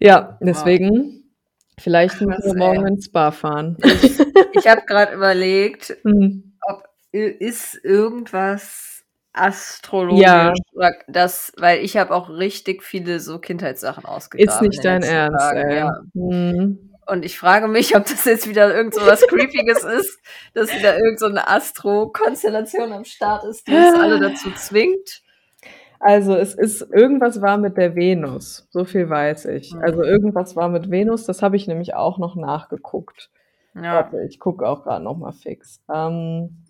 Ja, 0.00 0.38
deswegen, 0.40 1.24
vielleicht 1.78 2.20
müssen 2.20 2.54
wir 2.54 2.56
morgen 2.56 2.86
ins 2.86 3.06
Spa 3.06 3.30
fahren. 3.30 3.76
Ich 4.54 4.66
habe 4.68 4.82
gerade 4.86 5.14
überlegt, 5.14 5.96
Hm. 6.04 6.54
ob 6.68 6.84
ist 7.12 7.78
irgendwas 7.84 9.04
astrologisch 9.34 10.22
Ja. 10.24 10.52
das, 11.08 11.52
weil 11.56 11.84
ich 11.84 11.96
habe 11.96 12.14
auch 12.14 12.28
richtig 12.30 12.82
viele 12.82 13.20
so 13.20 13.38
Kindheitssachen 13.38 14.04
ausgegraben. 14.04 14.52
Ist 14.52 14.62
nicht 14.62 14.84
dein 14.84 15.02
Ernst, 15.02 15.38
Tagen, 15.38 15.68
ey. 15.68 15.76
Ja. 15.76 16.00
Hm. 16.14 16.91
Und 17.06 17.24
ich 17.24 17.38
frage 17.38 17.68
mich, 17.68 17.96
ob 17.96 18.04
das 18.04 18.24
jetzt 18.24 18.48
wieder 18.48 18.74
irgend 18.74 18.94
so 18.94 19.00
was 19.04 19.20
Creepiges 19.28 19.84
ist, 19.84 20.20
dass 20.54 20.72
wieder 20.72 20.96
irgend 20.98 21.18
so 21.18 21.26
eine 21.26 21.48
Astro-Konstellation 21.48 22.92
am 22.92 23.04
Start 23.04 23.44
ist, 23.44 23.66
die 23.66 23.74
uns 23.74 23.94
alle 23.98 24.20
dazu 24.20 24.50
zwingt. 24.52 25.22
Also 25.98 26.34
es 26.34 26.54
ist, 26.54 26.82
irgendwas 26.92 27.40
war 27.40 27.58
mit 27.58 27.76
der 27.76 27.94
Venus, 27.94 28.66
so 28.70 28.84
viel 28.84 29.08
weiß 29.08 29.44
ich. 29.46 29.72
Mhm. 29.72 29.82
Also 29.82 30.02
irgendwas 30.02 30.56
war 30.56 30.68
mit 30.68 30.90
Venus, 30.90 31.24
das 31.26 31.42
habe 31.42 31.56
ich 31.56 31.68
nämlich 31.68 31.94
auch 31.94 32.18
noch 32.18 32.34
nachgeguckt. 32.34 33.30
Ja. 33.74 33.94
Warte, 33.94 34.22
ich 34.28 34.38
gucke 34.40 34.66
auch 34.66 34.82
gerade 34.82 35.04
noch 35.04 35.16
mal 35.16 35.32
fix. 35.32 35.80
Ähm, 35.92 36.64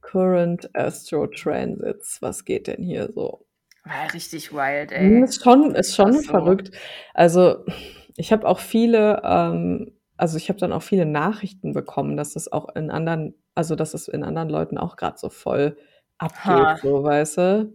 Current 0.00 0.74
Astro 0.74 1.26
Transits, 1.26 2.20
was 2.22 2.44
geht 2.44 2.66
denn 2.66 2.82
hier 2.82 3.10
so? 3.14 3.44
War 3.84 4.12
richtig 4.12 4.52
wild, 4.52 4.90
Hm, 4.90 5.16
ey. 5.18 5.24
Ist 5.24 5.42
schon, 5.42 5.74
ist 5.74 5.94
schon 5.94 6.14
so. 6.14 6.22
verrückt. 6.22 6.70
Also 7.14 7.64
ich 8.16 8.32
habe 8.32 8.46
auch 8.48 8.58
viele, 8.58 9.20
ähm, 9.24 9.92
also 10.16 10.36
ich 10.36 10.48
habe 10.48 10.58
dann 10.58 10.72
auch 10.72 10.82
viele 10.82 11.06
Nachrichten 11.06 11.72
bekommen, 11.72 12.16
dass 12.16 12.34
das 12.34 12.50
auch 12.52 12.68
in 12.74 12.90
anderen, 12.90 13.34
also 13.54 13.74
dass 13.76 13.94
es 13.94 14.08
in 14.08 14.22
anderen 14.24 14.48
Leuten 14.50 14.78
auch 14.78 14.96
gerade 14.96 15.18
so 15.18 15.30
voll 15.30 15.76
abgeht, 16.18 16.44
Ha. 16.44 16.76
so 16.82 17.02
weißt 17.02 17.38
du? 17.38 17.72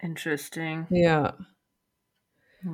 Interesting. 0.00 0.86
Ja. 0.90 1.36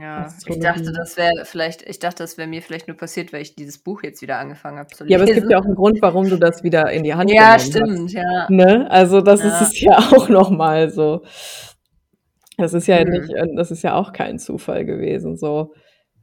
Ja, 0.01 0.27
ich 0.49 0.59
dachte, 0.59 0.93
das 0.93 1.17
wäre 1.17 1.45
vielleicht, 1.45 1.83
ich 1.89 2.01
dachte, 2.01 2.25
das 2.25 2.37
wäre 2.37 2.49
mir 2.49 2.61
vielleicht 2.61 2.89
nur 2.89 2.97
passiert, 2.97 3.33
weil 3.33 3.43
ich 3.43 3.55
dieses 3.55 3.79
Buch 3.79 4.03
jetzt 4.03 4.21
wieder 4.21 4.39
angefangen 4.39 4.79
habe 4.79 4.89
zu 4.89 5.05
lesen. 5.05 5.13
Ja, 5.13 5.23
aber 5.23 5.31
es 5.31 5.39
gibt 5.39 5.51
ja 5.53 5.59
auch 5.61 5.65
einen 5.65 5.77
Grund, 5.77 6.03
warum 6.03 6.29
du 6.29 6.37
das 6.37 6.65
wieder 6.65 6.91
in 6.91 7.05
die 7.05 7.15
Hand 7.15 7.31
Ja, 7.31 7.57
genommen 7.57 8.09
stimmt, 8.09 8.13
ja. 8.13 8.23
hast. 8.43 8.51
Ne? 8.51 8.91
Also 8.91 9.21
das 9.21 9.41
Ja. 9.41 9.61
ist 9.61 9.61
es 9.75 9.81
ja 9.81 9.97
auch 10.13 10.29
noch 10.29 10.51
mal 10.51 10.91
so. 10.91 11.23
Das 12.59 12.75
ist 12.75 12.89
ja 12.89 13.05
Mhm. 13.05 13.11
nicht, 13.11 13.31
äh, 13.31 13.47
das 13.55 13.71
ist 13.71 13.83
ja 13.83 13.95
auch 13.95 14.13
kein 14.13 14.41
Zufall 14.41 14.85
gewesen, 14.85 15.37
so, 15.37 15.75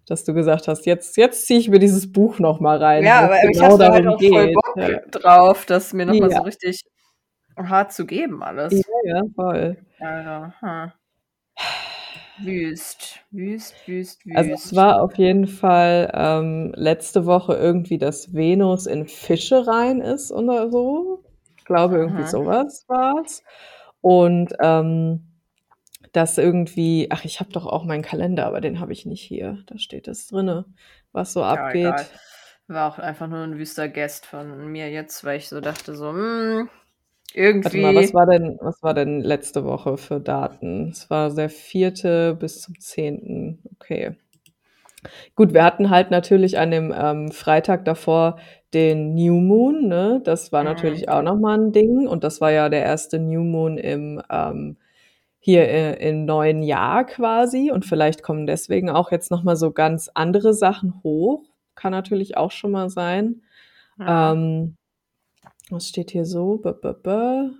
dass 0.07 0.23
du 0.23 0.33
gesagt 0.33 0.67
hast, 0.67 0.85
jetzt, 0.85 1.17
jetzt 1.17 1.45
ziehe 1.47 1.59
ich 1.59 1.69
mir 1.69 1.79
dieses 1.79 2.11
Buch 2.11 2.39
noch 2.39 2.59
mal 2.59 2.77
rein, 2.77 3.03
Ja, 3.05 3.21
aber 3.21 3.35
es 3.37 3.49
ich 3.51 3.59
genau 3.59 3.73
hatte 3.79 3.91
halt 3.91 4.07
auch 4.07 4.19
voll 4.19 4.47
geht. 4.47 4.55
Bock 4.55 4.77
Ja. 4.77 4.99
drauf, 5.11 5.65
das 5.65 5.93
mir 5.93 6.05
nochmal 6.05 6.29
Ja. 6.29 6.37
so 6.37 6.43
richtig 6.43 6.81
hart 7.57 7.93
zu 7.93 8.05
geben, 8.05 8.43
alles. 8.43 8.73
ja, 9.05 9.15
ja, 9.15 9.21
voll. 9.35 9.77
Also, 9.99 10.53
hm. 10.59 10.91
Wüst, 12.39 13.19
wüst, 13.31 13.75
wüst, 13.87 14.25
wüst. 14.25 14.37
Also 14.37 14.51
es 14.53 14.75
war 14.75 15.01
auf 15.01 15.17
jeden 15.17 15.47
Fall 15.47 16.11
ähm, 16.13 16.73
letzte 16.75 17.25
Woche 17.25 17.53
irgendwie, 17.53 17.97
dass 17.99 18.33
Venus 18.33 18.87
in 18.87 19.07
Fische 19.07 19.67
rein 19.67 20.01
ist 20.01 20.31
oder 20.31 20.69
so. 20.71 21.23
Ich 21.57 21.63
glaube, 21.65 21.97
irgendwie 21.97 22.23
Mhm. 22.23 22.27
sowas 22.27 22.85
war's. 22.87 23.43
Und 24.01 24.53
ähm, 24.61 25.32
dass 26.13 26.37
irgendwie, 26.37 27.07
ach, 27.11 27.25
ich 27.25 27.39
habe 27.41 27.51
doch 27.51 27.65
auch 27.67 27.85
meinen 27.85 28.03
Kalender, 28.03 28.45
aber 28.47 28.61
den 28.61 28.79
habe 28.79 28.93
ich 28.93 29.05
nicht 29.05 29.21
hier. 29.23 29.63
Da 29.67 29.77
steht 29.79 30.07
es 30.07 30.27
drinne, 30.27 30.65
was 31.11 31.33
so 31.33 31.43
Ja, 31.51 31.71
abgeht. 31.71 32.01
egal. 32.01 32.09
War 32.67 32.87
auch 32.93 32.99
einfach 32.99 33.27
nur 33.27 33.39
ein 33.43 33.57
wüster 33.57 33.87
Guest 33.89 34.25
von 34.25 34.67
mir 34.71 34.89
jetzt, 34.91 35.23
weil 35.23 35.37
ich 35.37 35.49
so 35.49 35.61
dachte, 35.61 35.95
so, 35.95 36.11
hm, 36.11 36.69
Warte 37.63 37.77
mal, 37.79 37.95
was 37.95 38.05
irgendwie. 38.05 38.13
war 38.13 38.25
denn, 38.25 38.57
was 38.61 38.81
war 38.83 38.93
denn 38.93 39.19
letzte 39.21 39.63
Woche 39.65 39.97
für 39.97 40.19
Daten? 40.19 40.89
Es 40.91 41.09
war 41.09 41.33
der 41.33 41.49
vierte 41.49 42.35
bis 42.35 42.61
zum 42.61 42.79
zehnten. 42.79 43.63
Okay. 43.75 44.15
Gut, 45.35 45.53
wir 45.53 45.63
hatten 45.63 45.89
halt 45.89 46.11
natürlich 46.11 46.57
an 46.57 46.71
dem 46.71 46.93
ähm, 46.95 47.31
Freitag 47.31 47.85
davor 47.85 48.37
den 48.73 49.13
New 49.15 49.39
Moon, 49.39 49.87
ne? 49.87 50.21
Das 50.23 50.51
war 50.51 50.63
Mhm. 50.63 50.63
natürlich 50.63 51.09
auch 51.09 51.21
nochmal 51.21 51.59
ein 51.59 51.71
Ding. 51.71 52.07
Und 52.07 52.23
das 52.23 52.41
war 52.41 52.51
ja 52.51 52.69
der 52.69 52.83
erste 52.83 53.19
New 53.19 53.41
Moon 53.43 53.77
im, 53.77 54.21
ähm, 54.31 54.77
hier 55.45 55.67
äh, 55.67 56.09
im 56.09 56.23
neuen 56.23 56.63
Jahr 56.63 57.03
quasi 57.05 57.69
und 57.69 57.85
vielleicht 57.85 58.23
kommen 58.23 58.47
deswegen 58.47 58.89
auch 58.89 59.11
jetzt 59.11 59.29
noch 59.29 59.43
mal 59.43 59.57
so 59.57 59.71
ganz 59.73 60.09
andere 60.13 60.53
Sachen 60.53 61.03
hoch. 61.03 61.43
Kann 61.75 61.91
natürlich 61.91 62.37
auch 62.37 62.51
schon 62.51 62.71
mal 62.71 62.89
sein. 62.89 63.41
Ja. 63.99 64.31
Ähm, 64.31 64.77
was 65.69 65.89
steht 65.89 66.11
hier 66.11 66.25
so? 66.25 66.59
B 66.59 66.69
-b 66.69 66.93
-b 66.93 67.51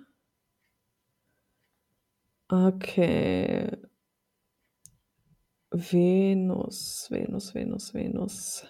okay. 2.48 3.76
Venus, 5.70 7.08
Venus, 7.10 7.54
Venus, 7.54 7.92
Venus. 7.92 8.66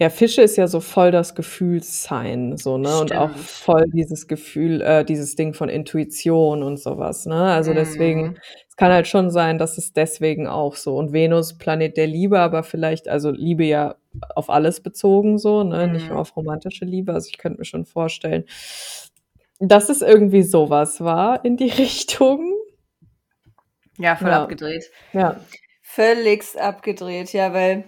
Ja, 0.00 0.10
Fische 0.10 0.42
ist 0.42 0.56
ja 0.56 0.68
so 0.68 0.78
voll 0.78 1.10
das 1.10 1.34
Gefühlssign, 1.34 2.56
so, 2.56 2.78
ne? 2.78 3.00
Und 3.00 3.12
auch 3.12 3.30
Stimmt. 3.32 3.46
voll 3.48 3.84
dieses 3.92 4.28
Gefühl, 4.28 4.80
äh, 4.80 5.04
dieses 5.04 5.34
Ding 5.34 5.54
von 5.54 5.68
Intuition 5.68 6.62
und 6.62 6.78
sowas, 6.78 7.26
ne? 7.26 7.34
Also 7.52 7.74
deswegen, 7.74 8.22
Mhm. 8.28 8.36
es 8.68 8.76
kann 8.76 8.92
halt 8.92 9.08
schon 9.08 9.30
sein, 9.30 9.58
dass 9.58 9.76
es 9.76 9.92
deswegen 9.92 10.46
auch 10.46 10.76
so. 10.76 10.96
Und 10.96 11.12
Venus, 11.12 11.58
Planet 11.58 11.96
der 11.96 12.06
Liebe, 12.06 12.38
aber 12.38 12.62
vielleicht, 12.62 13.08
also 13.08 13.30
Liebe 13.32 13.64
ja 13.64 13.96
auf 14.36 14.50
alles 14.50 14.80
bezogen, 14.80 15.36
so, 15.38 15.64
ne? 15.64 15.88
Nicht 15.88 16.08
nur 16.10 16.18
Mhm. 16.18 16.20
auf 16.22 16.36
romantische 16.36 16.84
Liebe. 16.84 17.12
Also 17.12 17.28
ich 17.30 17.38
könnte 17.38 17.58
mir 17.58 17.64
schon 17.64 17.84
vorstellen, 17.84 18.44
dass 19.58 19.88
es 19.88 20.02
irgendwie 20.02 20.42
sowas 20.44 21.00
war 21.00 21.44
in 21.44 21.56
die 21.56 21.70
Richtung. 21.70 22.52
Ja, 23.98 24.14
voll 24.14 24.28
Ja. 24.28 24.42
abgedreht. 24.44 24.84
Ja. 25.12 25.40
Völligst 25.82 26.56
abgedreht, 26.56 27.32
ja, 27.32 27.52
weil 27.52 27.84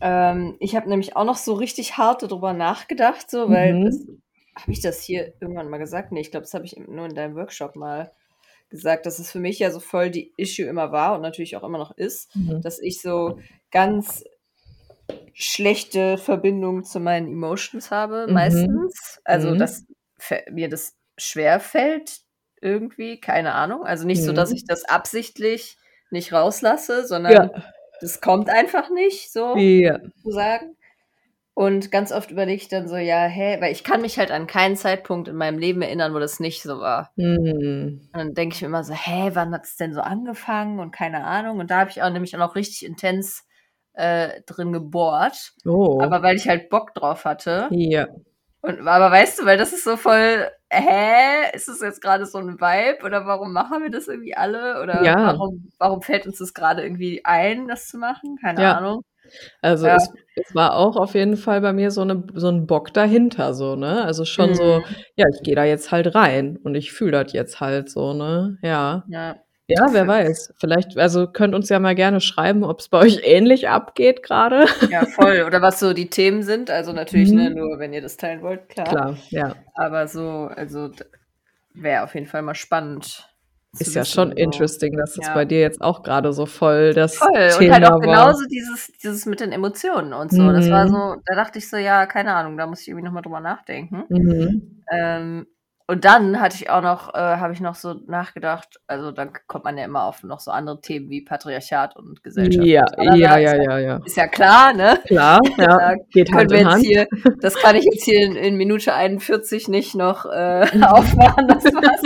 ähm, 0.00 0.56
ich 0.60 0.76
habe 0.76 0.88
nämlich 0.88 1.16
auch 1.16 1.24
noch 1.24 1.36
so 1.36 1.54
richtig 1.54 1.96
hart 1.98 2.22
darüber 2.22 2.52
nachgedacht, 2.52 3.30
so, 3.30 3.50
weil 3.50 3.82
Mhm. 3.82 4.20
habe 4.56 4.72
ich 4.72 4.80
das 4.80 5.02
hier 5.02 5.34
irgendwann 5.40 5.70
mal 5.70 5.78
gesagt? 5.78 6.12
Ne, 6.12 6.20
ich 6.20 6.30
glaube, 6.30 6.44
das 6.44 6.54
habe 6.54 6.66
ich 6.66 6.76
nur 6.78 7.06
in 7.06 7.14
deinem 7.14 7.36
Workshop 7.36 7.76
mal 7.76 8.12
gesagt, 8.70 9.06
dass 9.06 9.18
es 9.20 9.30
für 9.32 9.40
mich 9.40 9.58
ja 9.60 9.70
so 9.70 9.80
voll 9.80 10.10
die 10.10 10.34
Issue 10.36 10.66
immer 10.66 10.92
war 10.92 11.14
und 11.16 11.22
natürlich 11.22 11.56
auch 11.56 11.64
immer 11.64 11.78
noch 11.78 11.96
ist, 11.96 12.30
Mhm. 12.34 12.62
dass 12.62 12.80
ich 12.80 13.00
so 13.02 13.38
ganz 13.70 14.24
schlechte 15.34 16.18
Verbindung 16.18 16.84
zu 16.84 17.00
meinen 17.00 17.28
Emotions 17.28 17.90
habe 17.90 18.26
Mhm. 18.26 18.28
meistens. 18.28 19.20
Also, 19.24 19.54
Mhm. 19.54 19.56
dass 19.56 19.84
mir 20.50 20.68
das 20.68 20.96
schwerfällt 21.16 22.20
irgendwie, 22.60 23.20
keine 23.20 23.54
Ahnung. 23.54 23.84
Also, 23.84 24.06
nicht 24.06 24.24
so, 24.24 24.32
dass 24.32 24.50
Mhm. 24.50 24.54
ich 24.54 24.64
das 24.66 24.84
absichtlich 24.84 25.76
nicht 26.10 26.32
rauslasse, 26.32 27.06
Ja. 27.26 27.48
Das 28.00 28.20
kommt 28.20 28.50
einfach 28.50 28.90
nicht 28.90 29.32
so 29.32 29.56
Ja. 29.56 29.98
sozusagen. 30.22 30.76
Und 31.54 31.90
ganz 31.92 32.12
oft 32.12 32.30
überlege 32.32 32.62
ich 32.62 32.68
dann 32.68 32.88
so: 32.88 32.96
„Ja, 32.96 33.26
hä“ 33.26 33.58
weil 33.60 33.72
ich 33.72 33.84
kann 33.84 34.02
mich 34.02 34.18
halt 34.18 34.30
an 34.32 34.46
keinen 34.48 34.76
Zeitpunkt 34.76 35.28
in 35.28 35.36
meinem 35.36 35.58
Leben 35.58 35.82
erinnern, 35.82 36.14
wo 36.14 36.18
das 36.20 36.40
nicht 36.40 36.62
so 36.62 36.80
war. 36.80 37.12
Mhm. 37.16 38.00
Und 38.12 38.18
dann 38.18 38.34
denke 38.34 38.54
ich 38.56 38.62
mir 38.62 38.68
immer 38.68 38.84
so: 38.84 38.94
„Hä, 38.94 39.30
wann 39.34 39.54
hat's 39.54 39.76
denn 39.76 39.94
so 39.94 40.00
angefangen?“ 40.02 40.80
und 40.80 40.92
keine 40.92 41.24
Ahnung. 41.24 41.58
Und 41.60 41.70
da 41.70 41.80
habe 41.80 41.90
ich 41.90 42.02
auch 42.02 42.10
nämlich 42.10 42.34
auch 42.36 42.40
noch 42.40 42.56
richtig 42.56 42.84
intens, 42.86 43.44
äh, 43.94 44.42
drin 44.46 44.72
gebohrt, 44.72 45.52
Oh. 45.66 46.00
aber 46.02 46.22
weil 46.22 46.36
ich 46.36 46.48
halt 46.48 46.70
Bock 46.70 46.94
drauf 46.94 47.24
hatte. 47.26 47.68
Ja. 47.72 48.08
Und 48.62 48.86
aber 48.88 49.10
weißt 49.12 49.40
du, 49.40 49.46
weil 49.46 49.58
das 49.58 49.72
ist 49.74 49.84
so 49.84 49.96
voll: 49.96 50.50
„Hä, 50.70 51.50
ist 51.54 51.68
das 51.68 51.80
jetzt 51.80 52.02
grade 52.02 52.26
so 52.26 52.38
'n 52.38 52.60
Vibe 52.60 53.04
oder 53.04 53.24
warum 53.26 53.52
machen 53.54 53.82
wir 53.82 53.90
das 53.90 54.06
irgendwie 54.08 54.36
alle 54.36 54.82
oder 54.82 55.14
Ja. 55.16 55.16
warum 55.22 55.70
warum 55.78 56.02
fällt 56.02 56.26
uns 56.26 56.38
das 56.38 56.52
grade 56.52 56.82
irgendwie 56.82 57.24
ein, 57.24 57.68
das 57.68 57.88
zu 57.88 57.96
machen?“ 57.98 58.36
Keine 58.40 58.62
Ja. 58.62 58.74
Ahnung. 58.74 59.02
Also, 59.62 59.88
Ja. 59.88 59.96
es 59.96 60.10
es 60.36 60.54
war 60.54 60.76
auch 60.76 60.96
auf 60.96 61.14
jeden 61.14 61.36
Fall 61.36 61.60
bei 61.62 61.72
mir 61.74 61.90
so 61.92 62.04
'ne 62.04 62.24
so 62.34 62.48
'n 62.48 62.66
Bock 62.66 62.94
dahinter 62.94 63.54
so, 63.54 63.76
ne? 63.76 64.04
Also, 64.04 64.24
schon 64.26 64.54
so: 64.54 64.84
Mhm. 64.86 65.04
„Ja, 65.16 65.26
ich 65.34 65.42
gehe 65.44 65.56
da 65.56 65.64
jetzt 65.64 65.92
halt 65.92 66.14
rein 66.14 66.58
und 66.58 66.74
ich 66.76 66.92
fühle 66.92 67.12
das 67.24 67.32
jetzt 67.32 67.60
halt 67.60 67.90
so“, 67.90 68.14
ne? 68.14 68.58
Ja. 68.62 69.06
Ja. 69.06 69.38
Ja, 69.70 69.92
wer 69.92 70.06
weiß. 70.06 70.54
Vielleicht 70.56 70.96
also, 70.96 71.26
könnt 71.26 71.54
uns 71.54 71.68
ja 71.68 71.78
mal 71.78 71.94
gerne 71.94 72.22
schreiben, 72.22 72.64
ob's 72.64 72.88
bei 72.88 73.00
euch 73.00 73.20
ähnlich 73.22 73.68
abgeht 73.68 74.22
grade. 74.22 74.64
Ja, 74.90 75.04
voll. 75.04 75.42
Oder 75.42 75.60
was 75.60 75.80
so 75.80 75.92
die 75.92 76.08
Themen 76.08 76.42
sind. 76.42 76.70
Also, 76.70 76.92
natürlich, 76.94 77.32
ne, 77.34 77.50
Mhm. 77.50 77.56
nur 77.56 77.78
wenn 77.78 77.92
ihr 77.92 78.00
das 78.00 78.16
teilen 78.16 78.40
wollt, 78.40 78.68
klar. 78.70 78.88
Klar, 78.88 79.16
ja. 79.30 79.54
Aber 79.74 80.08
so 80.08 80.48
also, 80.54 80.90
wäre 81.74 82.04
auf 82.04 82.14
jeden 82.14 82.26
Fall 82.26 82.42
mal 82.42 82.54
spannend 82.54 83.28
Ist 83.78 83.94
ja 83.94 84.04
schon 84.04 84.30
so. 84.30 84.36
interesting, 84.36 84.96
dass 84.96 85.14
das 85.14 85.26
Ja. 85.26 85.34
bei 85.34 85.44
dir 85.44 85.60
jetzt 85.60 85.80
auch 85.82 86.02
grade 86.02 86.32
so 86.32 86.46
voll 86.46 86.94
das 86.94 87.16
Voll. 87.18 87.28
Und 87.58 87.70
halt 87.70 87.84
Thema 87.84 87.88
auch 87.88 88.00
war. 88.00 88.00
genauso 88.02 88.44
dieses 88.46 88.86
dieses 89.02 89.26
mit 89.26 89.40
den 89.40 89.52
Emotionen 89.52 90.12
und 90.12 90.32
so. 90.32 90.52
Das 90.52 90.70
war 90.70 90.86
Mhm. 90.86 90.88
so 90.88 91.20
da 91.26 91.34
dachte 91.34 91.58
ich 91.58 91.68
so: 91.68 91.76
„Ja, 91.76 92.06
keine 92.06 92.34
Ahnung, 92.34 92.56
da 92.56 92.66
muss 92.66 92.80
ich 92.82 92.88
irgendwie 92.88 93.04
noch 93.06 93.12
mal 93.12 93.22
drüber 93.22 93.40
nachdenken.“ 93.40 94.04
Mhm. 94.08 94.84
Ähm, 94.90 95.46
und 95.88 96.04
dann 96.04 96.40
hatte 96.40 96.56
ich 96.56 96.70
auch 96.70 96.82
noch 96.82 97.14
äh, 97.14 97.18
habe 97.18 97.52
ich 97.52 97.60
noch 97.60 97.74
so 97.74 97.94
nachgedacht 98.06 98.78
also, 98.86 99.10
dann 99.10 99.32
kommt 99.46 99.64
man 99.64 99.76
ja 99.76 99.84
immer 99.84 100.04
auf 100.04 100.22
noch 100.22 100.38
so 100.40 100.50
andere 100.50 100.80
Themen 100.80 101.10
wie 101.10 101.22
Patriarchat 101.22 101.96
und 101.96 102.22
Gesellschaft 102.22 102.64
Ja, 102.66 102.84
und 102.96 103.16
ja, 103.16 103.36
Ist 103.36 103.42
ja, 103.42 103.54
ja 103.56 103.78
ja, 103.78 104.00
ist 104.04 104.16
ja 104.16 104.26
klar, 104.28 104.72
ne? 104.74 105.00
Klar, 105.06 105.40
ja, 105.58 105.94
geht 106.10 106.32
Hand 106.32 106.50
wir 106.50 106.58
jetzt 106.60 106.76
hier 106.78 107.06
das 107.40 107.54
kann 107.56 107.74
ich 107.76 107.84
jetzt 107.84 108.04
hier 108.04 108.24
in 108.24 108.36
in 108.36 108.56
Minute 108.56 108.94
41 108.94 109.68
nicht 109.68 109.94
noch, 109.94 110.24
äh, 110.26 110.66
aufmachen, 110.82 111.48
das 111.48 111.64
Fass, 111.64 112.02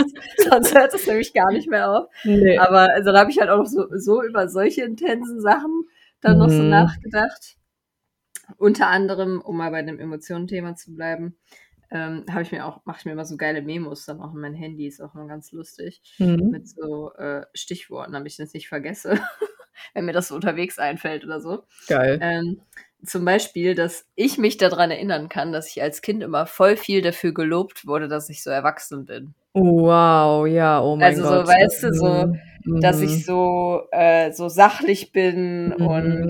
sonst 0.49 0.75
hört 0.75 0.93
es 0.93 1.05
nämlich 1.07 1.33
gar 1.33 1.51
nicht 1.51 1.69
mehr 1.69 1.91
auf. 1.91 2.07
Ne. 2.23 2.57
Aber 2.59 2.89
also, 2.93 3.11
da 3.11 3.19
habe 3.19 3.31
ich 3.31 3.39
halt 3.39 3.49
auch 3.49 3.57
noch 3.57 3.65
so 3.67 3.87
so 3.95 4.23
über 4.23 4.47
solche 4.49 4.83
intensen 4.83 5.41
Sachen 5.41 5.83
dann 6.21 6.37
noch 6.37 6.49
so 6.49 6.63
Mhm. 6.63 6.69
nachgedacht. 6.69 7.57
Unter 8.57 8.87
anderem, 8.87 9.41
um 9.41 9.57
mal 9.57 9.71
bei 9.71 9.81
dem 9.83 9.99
Emotionen-Thema 9.99 10.75
zu 10.75 10.93
bleiben, 10.95 11.37
ähm, 11.93 12.25
habe 12.31 12.41
ich 12.41 12.51
mir 12.51 12.65
auch 12.65 12.81
mache 12.85 12.97
ich 12.99 13.05
mir 13.05 13.13
immer 13.13 13.25
so 13.25 13.37
geile 13.37 13.61
Memos 13.61 14.05
dann 14.05 14.19
auch 14.21 14.33
in 14.33 14.41
mein 14.41 14.53
Handy, 14.55 14.87
ist 14.87 15.01
auch 15.01 15.15
immer 15.15 15.27
ganz 15.27 15.51
lustig, 15.53 16.01
Mhm. 16.19 16.49
mit 16.51 16.67
so, 16.67 17.13
äh, 17.15 17.45
Stichworten, 17.53 18.11
damit 18.13 18.31
ich 18.33 18.37
das 18.37 18.53
nicht 18.53 18.67
vergesse, 18.67 19.11
wenn 19.93 20.05
mir 20.05 20.13
das 20.13 20.27
so 20.29 20.35
unterwegs 20.35 20.79
einfällt 20.79 21.23
oder 21.23 21.39
so. 21.41 21.63
Geil. 21.87 22.19
Ähm, 22.21 22.61
zum 23.05 23.25
Beispiel, 23.25 23.75
dass 23.75 24.05
ich 24.15 24.37
mich 24.37 24.57
da 24.57 24.69
dran 24.69 24.91
erinnern 24.91 25.29
kann, 25.29 25.51
dass 25.53 25.67
ich 25.69 25.81
als 25.81 26.01
Kind 26.01 26.23
immer 26.23 26.45
voll 26.45 26.77
viel 26.77 27.01
dafür 27.01 27.33
gelobt 27.33 27.85
wurde, 27.87 28.07
dass 28.07 28.29
ich 28.29 28.43
so 28.43 28.49
erwachsen 28.49 29.05
bin. 29.05 29.33
Wow, 29.55 30.47
ja, 30.47 30.81
oh 30.81 30.95
mein 30.95 31.09
Also, 31.11 31.23
so, 31.23 31.29
Gott. 31.29 31.47
weißt 31.47 31.83
du, 31.83 31.93
so, 31.93 32.25
Mhm. 32.65 32.81
dass 32.81 33.01
ich 33.01 33.11
Mhm. 33.11 33.23
so 33.23 33.81
äh, 33.91 34.31
so 34.31 34.49
sachlich 34.49 35.11
bin 35.11 35.73
und, 35.73 36.23
Mhm. 36.23 36.29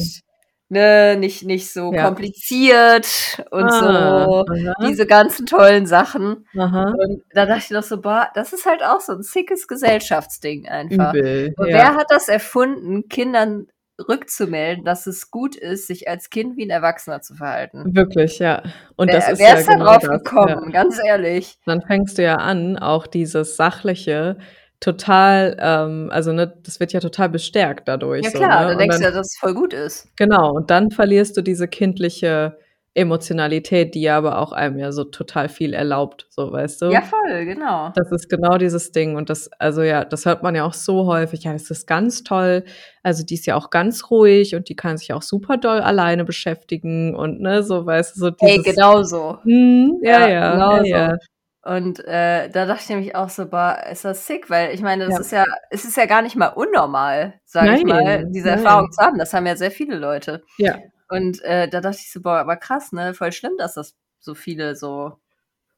Ne, 0.74 1.18
nicht 1.18 1.44
nicht 1.46 1.72
so 1.74 1.94
Ja. 1.94 2.04
kompliziert 2.04 3.08
und 3.52 3.72
Ah, 3.72 3.74
so 3.74 4.46
aha. 4.50 4.74
diese 4.82 5.08
ganzen 5.08 5.48
tollen 5.48 5.88
Sachen. 5.88 6.48
Aha. 6.60 6.94
Und 6.94 7.24
da 7.32 7.46
dachte 7.48 7.62
ich 7.66 7.72
noch 7.72 7.84
so: 7.84 8.02
„Boah, 8.02 8.30
das 8.36 8.54
ist 8.54 8.66
halt 8.68 8.84
auch 8.84 9.02
so 9.02 9.14
'n 9.14 9.24
sickes 9.24 9.68
Gesellschaftsding 9.70 10.68
einfach.“ 10.70 11.16
Übel, 11.16 11.54
Und 11.58 11.72
ja. 11.72 11.74
wer 11.74 11.96
hat 11.96 12.08
das 12.10 12.30
erfunden, 12.30 13.10
Kindern 13.10 13.68
rückzumelden, 14.10 14.86
dass 14.86 15.08
es 15.08 15.32
gut 15.32 15.56
ist, 15.56 15.88
sich 15.88 16.10
als 16.10 16.30
Kind 16.32 16.58
wie 16.58 16.64
'n 16.66 16.72
Erwachsener 16.72 17.22
zu 17.22 17.36
verhalten? 17.36 17.94
Wirklich, 17.96 18.40
ja. 18.40 18.64
Und 18.96 19.14
das 19.14 19.28
Wer 19.28 19.34
ist 19.34 19.40
wer 19.40 19.50
ja 19.50 19.62
ist 19.62 19.68
da 19.68 19.76
genau 19.76 19.86
drauf 19.86 20.00
das, 20.00 20.22
ja. 20.40 20.56
gekommen, 20.56 20.72
ganz 20.72 20.98
ehrlich? 21.06 21.58
Dann 21.68 21.82
fängst 21.82 22.18
du 22.18 22.24
ja 22.24 22.36
an, 22.36 22.78
auch 22.78 23.08
dieses 23.08 23.56
Sachliche 23.56 24.38
total 24.84 25.56
ähm, 25.60 26.10
also, 26.12 26.34
ne, 26.34 26.54
das 26.64 26.80
wird 26.80 26.94
ja 26.94 27.00
total 27.00 27.30
bestärkt 27.30 27.88
dadurch 27.88 28.26
Ja 28.26 28.32
so, 28.32 28.40
klar, 28.40 28.62
ne? 28.62 28.68
dann 28.70 28.78
denkst 28.80 28.98
du 29.00 29.04
ja, 29.06 29.12
dass 29.12 29.28
es 29.34 29.38
voll 29.40 29.54
gut 29.54 29.74
ist. 29.74 30.08
Genau, 30.18 30.52
und 30.54 30.70
dann 30.70 30.92
verlierst 30.92 31.38
du 31.38 31.42
diese 31.42 31.68
kindliche 31.68 32.58
Emotionalität, 32.96 33.96
die 33.96 34.02
ja 34.04 34.18
aber 34.18 34.38
auch 34.40 34.52
einem 34.52 34.78
ja 34.78 34.92
so 34.92 35.04
total 35.06 35.50
viel 35.50 35.74
erlaubt, 35.74 36.28
so, 36.30 36.52
weißt 36.52 36.82
Ja, 36.84 37.02
du? 37.02 37.08
voll, 37.08 37.46
genau. 37.46 37.92
Das 37.96 38.12
ist 38.12 38.30
genau 38.30 38.58
dieses 38.58 38.92
Ding 38.92 39.16
und 39.16 39.30
das 39.30 39.50
also, 39.60 39.82
ja, 39.84 40.04
das 40.06 40.26
hört 40.26 40.44
man 40.44 40.56
ja 40.56 40.66
auch 40.66 40.74
so 40.74 41.06
häufig: 41.08 41.44
„Ja, 41.44 41.54
das 41.54 41.70
ist 41.72 41.88
ganz 41.88 42.24
toll. 42.24 42.64
Also, 43.04 43.24
die 43.24 43.36
ist 43.36 43.46
ja 43.48 43.56
auch 43.56 43.70
ganz 43.70 44.10
ruhig 44.12 44.56
und 44.56 44.68
die 44.70 44.76
kann 44.76 44.98
sich 44.98 45.14
auch 45.14 45.22
super 45.24 45.58
doll 45.58 45.80
alleine 45.80 46.26
beschäftigen“ 46.26 47.16
und, 47.16 47.40
ne, 47.42 47.64
so, 47.64 47.86
weißt 47.86 48.16
du, 48.16 48.20
so 48.20 48.32
Ey, 48.40 48.58
dieses 48.58 48.76
genau 48.76 49.04
so. 49.04 49.38
Mhm, 49.44 50.00
ja, 50.04 50.22
Ja, 50.22 50.30
ja, 50.30 50.52
genau 50.58 50.78
ja, 50.78 50.84
so. 50.86 50.96
ja. 50.96 51.18
Und, 51.66 52.00
äh, 52.06 52.50
da 52.50 52.66
dachte 52.66 52.82
ich 52.84 52.90
nämlich 52.90 53.16
auch 53.16 53.30
so: 53.30 53.48
„Boah, 53.48 53.82
ist 53.90 54.04
das 54.04 54.28
sick“, 54.28 54.50
weil 54.50 54.74
ich 54.76 54.82
meine, 54.82 55.06
das 55.06 55.16
Ja. 55.16 55.22
ist 55.22 55.32
ja 55.32 55.46
es 55.70 55.86
ist 55.86 55.96
ja 55.96 56.06
gar 56.08 56.22
nicht 56.22 56.36
mal 56.36 56.48
unnormal, 56.50 57.40
sage 57.46 57.74
ich 57.74 57.86
mal, 57.86 58.26
Nein, 58.26 58.32
diese 58.34 58.50
Erfahrung 58.50 58.86
nein. 58.86 58.92
zu 58.92 59.02
haben. 59.02 59.18
Das 59.18 59.34
haben 59.34 59.46
ja 59.46 59.56
sehr 59.56 59.72
viele 59.72 59.98
Leute. 59.98 60.44
Ja. 60.58 60.76
Und, 61.10 61.42
äh, 61.44 61.70
da 61.70 61.82
dachte 61.82 62.00
ich 62.02 62.12
so: 62.12 62.22
„Boah, 62.22 62.40
aber 62.40 62.58
krass, 62.58 62.92
ne? 62.94 63.14
Voll 63.14 63.32
schlimm, 63.34 63.54
dass 63.58 63.76
das 63.76 63.96
so 64.20 64.36
viele 64.36 64.76
so 64.76 65.20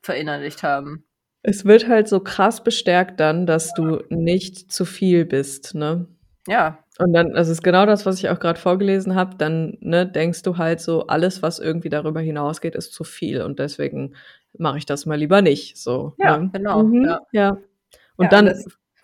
verinnerlicht 0.04 0.64
haben.“ 0.64 1.06
Es 1.48 1.64
wird 1.64 1.88
halt 1.88 2.08
so 2.08 2.20
krass 2.22 2.64
bestärkt 2.64 3.20
dann, 3.20 3.46
dass 3.46 3.72
du 3.76 4.02
nicht 4.10 4.72
zu 4.72 4.84
viel 4.84 5.26
bist, 5.26 5.76
ne? 5.76 6.08
Ja. 6.48 6.86
Und 7.00 7.14
dann 7.14 7.36
also, 7.36 7.52
ist 7.52 7.64
genau 7.64 7.86
das, 7.86 8.06
was 8.06 8.20
ich 8.20 8.30
auch 8.30 8.40
grad 8.40 8.60
vorgelesen 8.60 9.16
habe, 9.16 9.38
dann, 9.38 9.78
ne, 9.82 10.08
denkst 10.08 10.44
du 10.44 10.58
halt 10.58 10.82
so, 10.82 11.08
alles, 11.08 11.42
was 11.44 11.60
irgendwie 11.60 11.90
darüber 11.90 12.22
hinausgeht, 12.22 12.76
ist 12.76 12.94
zu 12.94 13.04
viel 13.04 13.42
und 13.44 13.60
deswegen 13.60 14.16
mache 14.60 14.78
ich 14.78 14.86
das 14.86 15.06
mal 15.06 15.18
lieber 15.18 15.41
nicht, 15.41 15.78
so, 15.78 16.14
Ja, 16.18 16.38
ne? 16.38 16.49
genau, 16.53 16.84
Mhm, 16.84 17.03
ja. 17.06 17.20
ja. 17.32 17.58
Und 18.18 18.26
Ja, 18.26 18.30
dann 18.32 18.53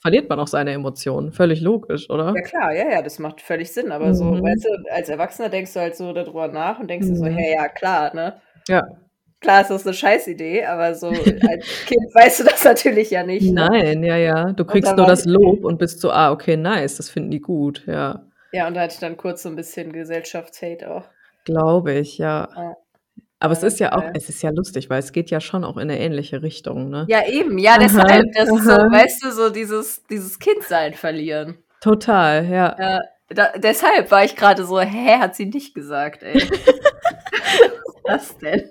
verliert 0.02 0.30
man 0.30 0.40
auch 0.40 0.48
seine 0.48 0.72
Emotionen, 0.72 1.32
völlig 1.32 1.62
logisch, 1.62 2.10
Ja 2.10 2.16
oder? 2.16 2.34
klar, 2.42 2.74
ja, 2.74 2.90
ja, 2.92 3.02
das 3.02 3.20
macht 3.20 3.42
völlig 3.42 3.72
Sinn, 3.74 3.92
aber 3.92 4.14
so, 4.14 4.26
Mhm. 4.26 4.42
weißt 4.42 4.66
du, 4.66 4.92
als 4.94 5.10
Erwachsener 5.10 5.50
denkst 5.50 5.74
du 5.74 5.80
halt 5.82 5.96
so 5.96 6.14
da 6.14 6.24
drüber 6.24 6.48
nach 6.48 6.80
und 6.80 6.88
denkst 6.90 7.08
dir 7.08 7.16
so: 7.16 7.26
Mhm. 7.26 7.38
„Hey, 7.38 7.54
ja 7.54 7.68
klar, 7.68 8.14
ne?“ 8.16 8.42
Ja. 8.70 8.82
klar 9.42 9.62
ist 9.62 9.70
das 9.72 9.86
eine 9.86 9.94
Scheißidee, 9.94 10.66
aber 10.66 10.96
so 10.96 11.08
als 11.08 11.66
Kind 11.86 12.14
weißt 12.16 12.42
du 12.42 12.44
das 12.46 12.64
natürlich 12.64 13.12
ja 13.12 13.24
nicht. 13.24 13.58
Ne? 13.58 13.70
Nein, 13.72 14.04
ja, 14.04 14.18
ja. 14.18 14.54
Du 14.54 14.66
kriegst 14.66 14.96
nur 14.96 15.06
das 15.06 15.26
Lob 15.26 15.64
und 15.66 15.78
bist 15.80 16.00
so, 16.02 16.12
ah, 16.12 16.32
okay, 16.32 16.58
nice, 16.58 16.98
das 16.98 17.10
finden 17.10 17.32
die 17.32 17.42
gut, 17.42 17.84
ja. 17.88 18.26
Ja, 18.54 18.68
und 18.68 18.74
da 18.76 18.82
hatte 18.82 18.94
ich 18.94 19.00
dann 19.00 19.18
kurz 19.18 19.44
so 19.44 19.50
ein 19.50 19.56
bisschen 19.56 19.92
Gesellschaftshate 19.94 20.86
auch. 20.86 21.10
Glaube 21.44 21.94
ich, 21.94 22.18
ja. 22.18 22.48
ja. 22.56 22.76
Aber 23.42 23.54
es 23.54 23.64
ist 23.64 23.80
ja 23.80 23.94
auch, 23.94 24.04
es 24.14 24.30
ist 24.30 24.44
ja 24.44 24.52
lustig, 24.52 24.92
weil 24.92 25.00
es 25.00 25.12
geht 25.12 25.32
ja 25.32 25.42
schon 25.42 25.64
auch 25.64 25.78
in 25.78 25.90
eine 25.90 26.00
ähnliche 26.00 26.44
Richtung, 26.44 26.92
ne? 26.92 27.08
Ja, 27.10 27.28
eben, 27.28 27.58
ja, 27.58 27.80
deshalb, 27.80 28.32
das 28.36 28.48
ist 28.48 28.66
so, 28.66 28.72
weißt 28.72 29.24
du, 29.24 29.32
so 29.32 29.50
dieses, 29.50 30.04
dieses 30.06 30.38
Kindsein 30.38 30.94
verlieren. 30.94 31.58
Total, 31.80 32.46
ja. 32.46 32.76
ja 32.78 33.02
da, 33.30 33.52
deshalb 33.58 34.12
war 34.12 34.24
ich 34.24 34.36
gerade 34.36 34.64
so, 34.64 34.80
hä, 34.80 35.18
hat 35.18 35.36
sie 35.36 35.48
nicht 35.48 35.74
gesagt, 35.74 36.22
ey. 36.22 36.36
Was 38.04 38.24
ist 38.24 38.32
das 38.32 38.38
denn? 38.38 38.70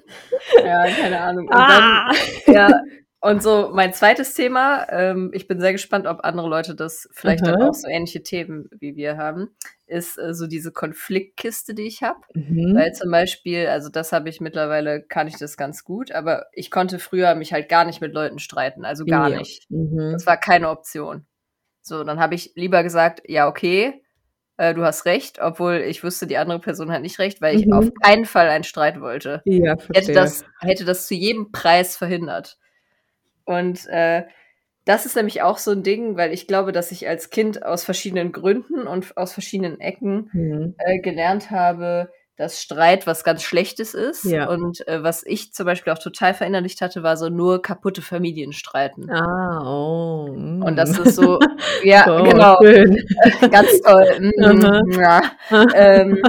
Ja, 0.64 0.86
keine 0.86 1.20
Ahnung. 1.20 1.48
Und 1.48 1.54
ah. 1.54 2.12
dann, 2.46 2.54
ja, 2.54 2.80
und 3.20 3.42
so 3.42 3.70
mein 3.72 3.92
zweites 3.92 4.32
Thema, 4.32 4.86
ähm, 4.90 5.30
ich 5.34 5.46
bin 5.46 5.60
sehr 5.60 5.72
gespannt, 5.72 6.06
ob 6.06 6.24
andere 6.24 6.48
Leute 6.48 6.74
das 6.74 7.08
vielleicht 7.12 7.42
Aha. 7.44 7.52
dann 7.52 7.62
auch 7.62 7.74
so 7.74 7.86
ähnliche 7.86 8.22
Themen 8.22 8.68
wie 8.72 8.96
wir 8.96 9.18
haben, 9.18 9.50
ist 9.86 10.18
äh, 10.18 10.32
so 10.32 10.46
diese 10.46 10.72
Konfliktkiste, 10.72 11.74
die 11.74 11.82
ich 11.82 12.02
habe. 12.02 12.20
Mhm. 12.32 12.74
Weil 12.74 12.92
zum 12.92 13.10
Beispiel, 13.10 13.66
also 13.66 13.90
das 13.90 14.12
habe 14.12 14.30
ich 14.30 14.40
mittlerweile, 14.40 15.02
kann 15.02 15.28
ich 15.28 15.36
das 15.36 15.58
ganz 15.58 15.84
gut, 15.84 16.12
aber 16.12 16.46
ich 16.52 16.70
konnte 16.70 16.98
früher 16.98 17.34
mich 17.34 17.52
halt 17.52 17.68
gar 17.68 17.84
nicht 17.84 18.00
mit 18.00 18.14
Leuten 18.14 18.38
streiten, 18.38 18.86
also 18.86 19.04
gar 19.04 19.28
ja. 19.28 19.38
nicht. 19.38 19.70
Mhm. 19.70 20.12
Das 20.12 20.24
war 20.24 20.38
keine 20.38 20.70
Option. 20.70 21.26
So, 21.82 22.04
dann 22.04 22.20
habe 22.20 22.34
ich 22.34 22.52
lieber 22.54 22.82
gesagt, 22.82 23.22
ja, 23.26 23.48
okay, 23.48 24.02
äh, 24.56 24.74
du 24.74 24.82
hast 24.82 25.04
recht, 25.06 25.40
obwohl 25.40 25.76
ich 25.76 26.04
wusste, 26.04 26.26
die 26.26 26.36
andere 26.36 26.58
Person 26.58 26.90
hat 26.92 27.02
nicht 27.02 27.18
recht, 27.18 27.40
weil 27.40 27.58
ich 27.58 27.66
mhm. 27.66 27.72
auf 27.72 27.88
keinen 28.02 28.24
Fall 28.26 28.48
einen 28.48 28.64
Streit 28.64 29.00
wollte. 29.00 29.42
Ja, 29.44 29.76
hätte 29.94 30.12
das, 30.12 30.44
hätte 30.60 30.84
das 30.84 31.06
zu 31.06 31.14
jedem 31.14 31.50
Preis 31.52 31.96
verhindert. 31.96 32.58
Und 33.50 33.86
äh, 33.88 34.24
das 34.84 35.06
ist 35.06 35.16
nämlich 35.16 35.42
auch 35.42 35.58
so 35.58 35.72
ein 35.72 35.82
Ding, 35.82 36.16
weil 36.16 36.32
ich 36.32 36.46
glaube, 36.46 36.72
dass 36.72 36.92
ich 36.92 37.08
als 37.08 37.30
Kind 37.30 37.64
aus 37.64 37.84
verschiedenen 37.84 38.32
Gründen 38.32 38.86
und 38.86 39.16
aus 39.16 39.32
verschiedenen 39.32 39.80
Ecken 39.80 40.30
mhm. 40.32 40.74
äh, 40.78 41.00
gelernt 41.00 41.50
habe, 41.50 42.10
dass 42.36 42.62
Streit 42.62 43.06
was 43.06 43.22
ganz 43.22 43.42
Schlechtes 43.42 43.92
ist. 43.92 44.24
Ja. 44.24 44.48
Und 44.48 44.86
äh, 44.88 45.02
was 45.02 45.26
ich 45.26 45.52
zum 45.52 45.66
Beispiel 45.66 45.92
auch 45.92 45.98
total 45.98 46.32
verinnerlicht 46.32 46.80
hatte, 46.80 47.02
war 47.02 47.18
so 47.18 47.28
nur 47.28 47.60
kaputte 47.60 48.00
Familien 48.00 48.52
streiten. 48.52 49.10
Ah, 49.10 49.62
oh. 49.62 50.32
Mm. 50.32 50.62
Und 50.62 50.76
das 50.76 50.96
ist 50.98 51.16
so, 51.16 51.38
ja, 51.84 52.06
oh, 52.08 52.22
genau. 52.22 52.56
Schön. 52.62 53.04
ganz 53.50 53.80
toll. 53.82 54.06
Mm, 54.40 54.92
ja. 54.92 55.20
ähm, 55.74 56.22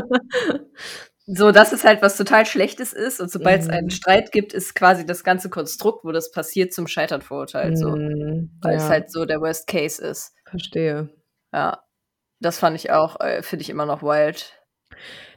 so, 1.25 1.51
dass 1.51 1.71
es 1.71 1.83
halt 1.83 2.01
was 2.01 2.17
total 2.17 2.45
Schlechtes 2.45 2.93
ist 2.93 3.21
und 3.21 3.31
sobald 3.31 3.61
es 3.61 3.69
einen 3.69 3.85
mhm. 3.85 3.91
Streit 3.91 4.31
gibt, 4.31 4.53
ist 4.53 4.75
quasi 4.75 5.05
das 5.05 5.23
ganze 5.23 5.49
Konstrukt, 5.49 6.03
wo 6.03 6.11
das 6.11 6.31
passiert, 6.31 6.73
zum 6.73 6.87
Scheitern 6.87 7.21
verurteilt. 7.21 7.77
So. 7.77 7.89
Mhm, 7.89 8.57
Weil 8.61 8.73
ja. 8.73 8.77
es 8.77 8.89
halt 8.89 9.11
so 9.11 9.25
der 9.25 9.39
Worst 9.39 9.67
Case 9.67 10.03
ist. 10.03 10.33
Verstehe. 10.49 11.09
Ja. 11.53 11.83
Das 12.39 12.57
fand 12.57 12.75
ich 12.75 12.91
auch, 12.91 13.19
äh, 13.19 13.43
finde 13.43 13.61
ich 13.61 13.69
immer 13.69 13.85
noch 13.85 14.01
wild. 14.01 14.53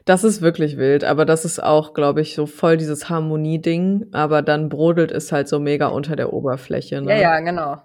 Das 0.05 0.23
ist 0.23 0.41
wirklich 0.41 0.77
wild, 0.77 1.03
aber 1.03 1.25
das 1.25 1.45
ist 1.45 1.61
auch, 1.61 1.93
glaube 1.93 2.21
ich, 2.21 2.35
so 2.35 2.45
voll 2.45 2.77
dieses 2.77 3.09
Harmonie-Ding, 3.09 4.07
aber 4.11 4.41
dann 4.41 4.69
brodelt 4.69 5.11
es 5.11 5.31
halt 5.31 5.47
so 5.47 5.59
mega 5.59 5.87
unter 5.87 6.15
der 6.15 6.33
Oberfläche. 6.33 7.01
Ne? 7.01 7.11
Ja, 7.11 7.21
ja, 7.21 7.39
genau. 7.39 7.81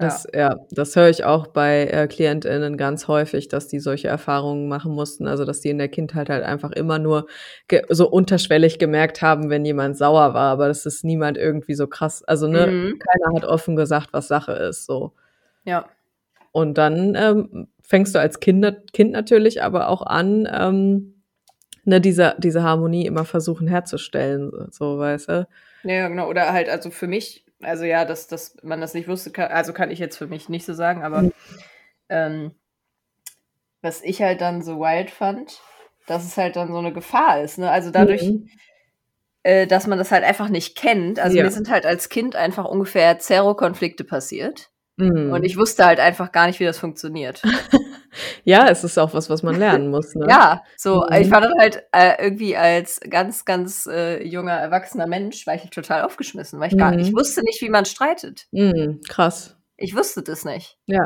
Das, 0.00 0.28
ja. 0.32 0.50
ja, 0.50 0.56
das 0.70 0.94
höre 0.94 1.08
ich 1.08 1.24
auch 1.24 1.48
bei 1.48 1.86
äh, 1.86 2.06
KlientInnen 2.06 2.76
ganz 2.76 3.08
häufig, 3.08 3.48
dass 3.48 3.66
die 3.66 3.80
solche 3.80 4.06
Erfahrungen 4.06 4.68
machen 4.68 4.92
mussten. 4.92 5.26
Also, 5.26 5.44
dass 5.44 5.60
die 5.60 5.70
in 5.70 5.78
der 5.78 5.88
Kindheit 5.88 6.30
halt 6.30 6.44
einfach 6.44 6.70
immer 6.70 7.00
nur 7.00 7.26
so 7.88 8.08
unterschwellig 8.08 8.78
gemerkt 8.78 9.22
haben, 9.22 9.50
wenn 9.50 9.64
jemand 9.64 9.96
sauer 9.96 10.34
war, 10.34 10.52
aber 10.52 10.68
das 10.68 10.86
ist 10.86 11.04
niemand 11.04 11.36
irgendwie 11.36 11.74
so 11.74 11.88
krass. 11.88 12.22
Also, 12.22 12.46
ne, 12.46 12.68
mhm. 12.68 12.98
keiner 13.00 13.34
hat 13.34 13.44
offen 13.44 13.74
gesagt, 13.74 14.12
was 14.12 14.28
Sache 14.28 14.52
ist, 14.52 14.86
so. 14.86 15.14
Ja. 15.64 15.86
Und 16.52 16.78
dann 16.78 17.16
ähm, 17.16 17.66
fängst 17.82 18.14
du 18.14 18.20
als 18.20 18.38
kind, 18.38 18.64
kind 18.92 19.10
natürlich 19.10 19.64
aber 19.64 19.88
auch 19.88 20.02
an, 20.02 20.48
ähm, 20.52 21.22
ne, 21.84 22.00
diese, 22.00 22.36
diese 22.38 22.62
Harmonie 22.62 23.06
immer 23.06 23.24
versuchen 23.24 23.66
herzustellen, 23.66 24.52
so, 24.70 24.96
weißt 24.98 25.28
du? 25.28 25.48
Ja, 25.82 26.06
genau. 26.06 26.28
Oder 26.28 26.52
halt, 26.52 26.68
also 26.68 26.90
für 26.90 27.08
mich 27.08 27.47
also 27.62 27.84
ja, 27.84 28.04
dass, 28.04 28.26
dass 28.26 28.56
man 28.62 28.80
das 28.80 28.94
nicht 28.94 29.08
wusste, 29.08 29.30
kann, 29.30 29.50
also 29.50 29.72
kann 29.72 29.90
ich 29.90 29.98
jetzt 29.98 30.16
für 30.16 30.26
mich 30.26 30.48
nicht 30.48 30.64
so 30.64 30.74
sagen, 30.74 31.02
aber 31.02 31.22
mhm. 31.22 31.32
ähm, 32.08 32.50
was 33.82 34.02
ich 34.02 34.22
halt 34.22 34.40
dann 34.40 34.62
so 34.62 34.80
wild 34.80 35.10
fand, 35.10 35.60
dass 36.06 36.24
es 36.24 36.36
halt 36.36 36.56
dann 36.56 36.72
so 36.72 36.78
eine 36.78 36.92
Gefahr 36.92 37.42
ist. 37.42 37.58
Ne? 37.58 37.70
Also 37.70 37.90
dadurch, 37.90 38.22
mhm. 38.22 38.48
äh, 39.42 39.66
dass 39.66 39.86
man 39.86 39.98
das 39.98 40.10
halt 40.10 40.24
einfach 40.24 40.48
nicht 40.48 40.76
kennt. 40.76 41.18
Also 41.20 41.36
ja. 41.36 41.44
mir 41.44 41.50
sind 41.50 41.70
halt 41.70 41.86
als 41.86 42.08
Kind 42.08 42.34
einfach 42.34 42.64
ungefähr 42.64 43.18
Zero-Konflikte 43.18 44.04
passiert. 44.04 44.70
Mhm. 44.98 45.32
Und 45.32 45.44
ich 45.44 45.56
wusste 45.56 45.86
halt 45.86 46.00
einfach 46.00 46.32
gar 46.32 46.48
nicht, 46.48 46.58
wie 46.58 46.64
das 46.64 46.78
funktioniert. 46.78 47.40
ja, 48.44 48.68
es 48.68 48.82
ist 48.82 48.98
auch 48.98 49.14
was, 49.14 49.30
was 49.30 49.42
man 49.44 49.56
lernen 49.56 49.90
muss. 49.90 50.14
Ne? 50.14 50.26
ja, 50.28 50.62
so, 50.76 51.06
mhm. 51.08 51.16
ich 51.16 51.30
war 51.30 51.40
dann 51.40 51.54
halt 51.58 51.84
äh, 51.92 52.22
irgendwie 52.22 52.56
als 52.56 53.00
ganz, 53.08 53.44
ganz 53.44 53.86
äh, 53.86 54.22
junger, 54.26 54.52
erwachsener 54.52 55.06
Mensch, 55.06 55.46
war 55.46 55.54
ich 55.54 55.62
halt 55.62 55.72
total 55.72 56.02
aufgeschmissen, 56.02 56.58
weil 56.58 56.68
ich 56.68 56.74
mhm. 56.74 56.78
gar 56.78 56.90
nicht, 56.90 57.08
ich 57.08 57.14
wusste 57.14 57.42
nicht, 57.42 57.62
wie 57.62 57.70
man 57.70 57.84
streitet. 57.84 58.46
Mhm, 58.50 59.00
krass. 59.08 59.56
Ich 59.76 59.94
wusste 59.94 60.22
das 60.22 60.44
nicht. 60.44 60.76
Ja. 60.86 61.04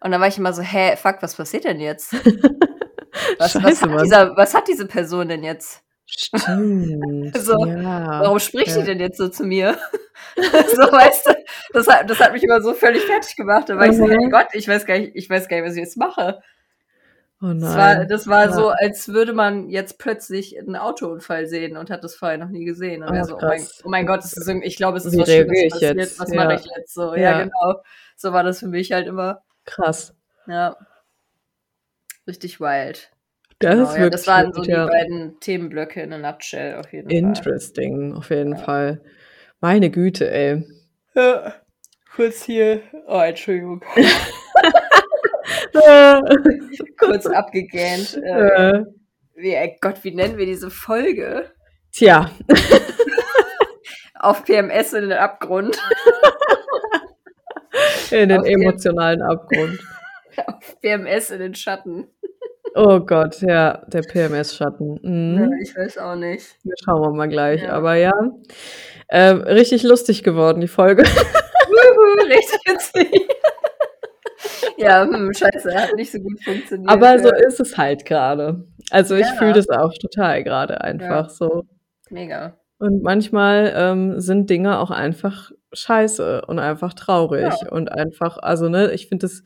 Und 0.00 0.12
dann 0.12 0.20
war 0.20 0.28
ich 0.28 0.38
immer 0.38 0.52
so, 0.52 0.62
hä, 0.62 0.96
fuck, 0.96 1.16
was 1.20 1.34
passiert 1.34 1.64
denn 1.64 1.80
jetzt? 1.80 2.12
was, 3.38 3.52
Scheiße, 3.52 3.62
was, 3.62 3.82
hat 3.82 4.04
dieser, 4.04 4.36
was 4.36 4.54
hat 4.54 4.68
diese 4.68 4.86
Person 4.86 5.28
denn 5.28 5.42
jetzt? 5.42 5.82
Stimmt. 6.14 7.36
so, 7.38 7.64
ja, 7.64 8.20
warum 8.20 8.38
spricht 8.38 8.68
ja. 8.68 8.74
sie 8.74 8.84
denn 8.84 9.00
jetzt 9.00 9.16
so 9.16 9.28
zu 9.28 9.44
mir? 9.44 9.78
so, 10.36 10.42
weißt 10.42 11.26
du, 11.26 11.34
das 11.72 11.86
hat, 11.88 12.10
das 12.10 12.20
hat 12.20 12.32
mich 12.32 12.42
immer 12.42 12.60
so 12.60 12.74
völlig 12.74 13.02
fertig 13.04 13.34
gemacht. 13.34 13.70
Da 13.70 13.76
war 13.76 13.86
mhm. 13.86 13.92
ich 13.92 13.98
so, 13.98 14.08
hey 14.08 14.28
Gott, 14.30 14.48
ich 14.52 14.68
weiß 14.68 14.84
gar 14.84 14.98
nicht, 14.98 15.12
ich 15.14 15.30
weiß 15.30 15.48
gar 15.48 15.56
nicht, 15.56 15.66
was 15.66 15.74
ich 15.74 15.80
jetzt 15.80 15.96
mache. 15.96 16.42
Oh 17.40 17.46
nein. 17.46 17.60
Das 17.60 17.76
war, 17.76 18.04
das 18.04 18.26
war 18.28 18.44
ja. 18.44 18.52
so, 18.52 18.68
als 18.68 19.08
würde 19.08 19.32
man 19.32 19.70
jetzt 19.70 19.98
plötzlich 19.98 20.58
einen 20.58 20.76
Autounfall 20.76 21.46
sehen 21.46 21.76
und 21.78 21.90
hat 21.90 22.04
das 22.04 22.14
vorher 22.14 22.38
noch 22.38 22.50
nie 22.50 22.64
gesehen. 22.64 23.02
Und 23.02 23.18
oh, 23.18 23.24
so, 23.24 23.36
oh, 23.36 23.40
mein, 23.40 23.66
oh 23.84 23.88
mein 23.88 24.06
Gott, 24.06 24.22
ist, 24.22 24.48
ich 24.62 24.76
glaube, 24.76 24.98
es 24.98 25.06
ist 25.06 25.14
Wie 25.14 25.18
was 25.18 25.28
Schlimmes 25.28 25.70
passiert. 25.70 25.96
Jetzt? 25.96 26.20
Was 26.20 26.30
ja. 26.30 26.44
mache 26.44 26.54
ich 26.54 26.66
jetzt? 26.76 26.94
So, 26.94 27.14
ja. 27.14 27.22
ja, 27.22 27.42
genau. 27.44 27.82
So 28.16 28.32
war 28.32 28.44
das 28.44 28.60
für 28.60 28.68
mich 28.68 28.92
halt 28.92 29.06
immer. 29.06 29.42
Krass. 29.64 30.14
Ja. 30.46 30.76
Richtig 32.26 32.60
wild. 32.60 33.11
Das, 33.62 33.74
genau, 33.74 33.90
ist 33.90 33.96
ja, 33.96 34.10
das 34.10 34.26
waren 34.26 34.52
so 34.52 34.62
die 34.62 34.72
beiden 34.72 35.38
Themenblöcke 35.40 36.02
in 36.02 36.12
a 36.12 36.18
nutshell 36.18 36.76
auf 36.76 36.92
jeden 36.92 37.10
Interesting, 37.10 37.34
Fall. 37.34 37.52
Interesting, 37.52 38.14
auf 38.14 38.30
jeden 38.30 38.56
Fall. 38.56 39.02
Meine 39.60 39.90
Güte, 39.90 40.30
ey. 40.30 40.64
Ja, 41.14 41.54
kurz 42.14 42.42
hier. 42.42 42.82
Oh, 43.06 43.20
Entschuldigung. 43.20 43.84
kurz 46.98 47.26
abgegähnt. 47.26 48.16
Äh, 48.16 48.84
wie, 49.34 49.54
ey 49.54 49.76
Gott, 49.80 50.02
wie 50.02 50.14
nennen 50.14 50.38
wir 50.38 50.46
diese 50.46 50.70
Folge? 50.70 51.50
Tja. 51.92 52.30
Auf 54.14 54.44
PMS 54.44 54.92
in 54.92 55.08
den 55.08 55.18
Abgrund. 55.18 55.76
In 58.10 58.28
den 58.28 58.40
Auf 58.40 58.46
emotionalen 58.46 59.22
Abgrund. 59.22 59.78
Auf 60.46 60.80
PMS 60.80 61.30
in 61.30 61.40
den 61.40 61.54
Schatten. 61.54 62.08
Oh 62.74 63.00
Gott, 63.00 63.40
ja, 63.42 63.82
der 63.86 64.00
PMS-Schatten. 64.00 64.98
Mhm. 65.02 65.38
Ja, 65.38 65.48
ich 65.62 65.76
weiß 65.76 65.98
auch 65.98 66.14
nicht. 66.14 66.56
Wir 66.62 66.74
schauen 66.82 67.02
wir 67.02 67.10
mal 67.10 67.28
gleich. 67.28 67.62
Ja. 67.62 67.72
Aber 67.72 67.96
ja, 67.96 68.12
äh, 69.08 69.28
richtig 69.28 69.82
lustig 69.82 70.22
geworden, 70.22 70.60
die 70.60 70.68
Folge. 70.68 71.02
richtig 71.02 72.60
witzig. 72.66 73.28
ja, 74.78 75.04
hm, 75.04 75.32
scheiße, 75.34 75.74
hat 75.74 75.94
nicht 75.96 76.12
so 76.12 76.18
gut 76.18 76.42
funktioniert. 76.42 76.90
Aber 76.90 77.18
so 77.18 77.30
ist 77.30 77.60
es 77.60 77.76
halt 77.76 78.06
gerade. 78.06 78.64
Also 78.90 79.16
ich 79.16 79.26
ja. 79.26 79.34
fühle 79.34 79.52
das 79.52 79.68
auch 79.68 79.92
total 80.00 80.42
gerade 80.42 80.80
einfach 80.80 81.28
so. 81.28 81.64
Mega. 82.08 82.56
Und 82.78 83.02
manchmal 83.02 83.72
ähm, 83.76 84.20
sind 84.20 84.50
Dinge 84.50 84.78
auch 84.78 84.90
einfach 84.90 85.50
scheiße 85.72 86.42
und 86.46 86.58
einfach 86.58 86.94
traurig 86.94 87.54
und 87.70 87.92
einfach, 87.92 88.38
also 88.38 88.68
ne, 88.68 88.92
ich 88.92 89.08
finde 89.08 89.26
es 89.26 89.44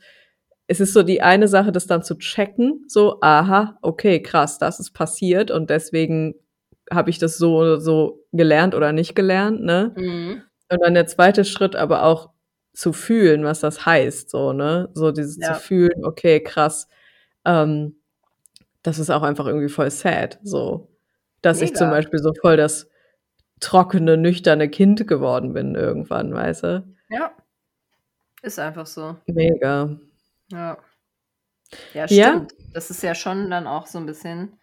es 0.67 0.79
ist 0.81 0.93
so 0.93 1.01
die 1.01 1.21
eine 1.21 1.47
Sache, 1.47 1.71
das 1.71 1.87
dann 1.87 2.03
zu 2.03 2.15
checken, 2.15 2.83
so, 2.87 3.19
aha, 3.21 3.77
okay, 3.81 4.21
krass, 4.21 4.57
das 4.59 4.79
ist 4.79 4.91
passiert 4.91 5.49
und 5.49 5.69
deswegen 5.69 6.35
habe 6.91 7.09
ich 7.09 7.19
das 7.19 7.37
so 7.37 7.57
oder 7.57 7.79
so 7.79 8.25
gelernt 8.33 8.75
oder 8.75 8.91
nicht 8.91 9.15
gelernt, 9.15 9.61
ne? 9.61 9.93
Mhm. 9.95 10.41
Und 10.69 10.81
dann 10.81 10.93
der 10.93 11.07
zweite 11.07 11.45
Schritt 11.45 11.75
aber 11.75 12.03
auch 12.03 12.31
zu 12.73 12.93
fühlen, 12.93 13.45
was 13.45 13.61
das 13.61 13.85
heißt, 13.85 14.29
so, 14.29 14.51
ne? 14.53 14.89
So 14.93 15.11
dieses 15.11 15.37
ja. 15.37 15.53
zu 15.53 15.59
fühlen, 15.61 16.05
okay, 16.05 16.41
krass, 16.41 16.87
ähm, 17.45 17.95
das 18.83 18.99
ist 18.99 19.09
auch 19.09 19.23
einfach 19.23 19.47
irgendwie 19.47 19.69
voll 19.69 19.89
sad, 19.89 20.39
so. 20.43 20.89
Dass 21.41 21.59
Mega. 21.59 21.71
ich 21.71 21.77
zum 21.77 21.89
Beispiel 21.89 22.19
so 22.19 22.33
voll 22.33 22.57
das 22.57 22.89
trockene, 23.59 24.17
nüchterne 24.17 24.69
Kind 24.69 25.07
geworden 25.07 25.53
bin 25.53 25.75
irgendwann, 25.75 26.33
weißt 26.33 26.63
du? 26.63 26.95
Ja. 27.09 27.31
Ist 28.41 28.59
einfach 28.59 28.85
so. 28.85 29.15
Mega. 29.27 29.97
Ja. 30.51 30.77
Ja, 31.93 32.07
stimmt. 32.07 32.17
Ja? 32.17 32.47
Das 32.73 32.89
ist 32.89 33.03
ja 33.03 33.15
schon 33.15 33.49
dann 33.49 33.67
auch 33.67 33.87
so 33.87 33.97
ein 33.97 34.05
bisschen 34.05 34.57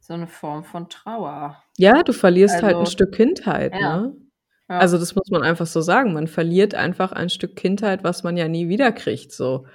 so 0.00 0.14
eine 0.14 0.26
Form 0.26 0.64
von 0.64 0.88
Trauer. 0.88 1.62
Ja, 1.78 2.02
du 2.02 2.12
verlierst 2.12 2.62
halt 2.62 2.74
ein 2.74 2.80
Also, 2.80 2.92
Stück 2.92 3.12
Kindheit, 3.12 3.72
ja, 3.74 3.96
ne? 3.96 4.16
ja. 4.68 4.78
Also, 4.78 4.98
das 4.98 5.14
muss 5.14 5.30
man 5.30 5.42
einfach 5.42 5.66
so 5.66 5.80
sagen. 5.80 6.12
Man 6.12 6.28
verliert 6.28 6.74
einfach 6.74 7.12
ein 7.12 7.28
Stück 7.30 7.56
Kindheit, 7.56 8.04
was 8.04 8.22
man 8.22 8.36
ja 8.36 8.48
nie 8.48 8.68
wiederkriegt, 8.68 9.32
so. 9.32 9.66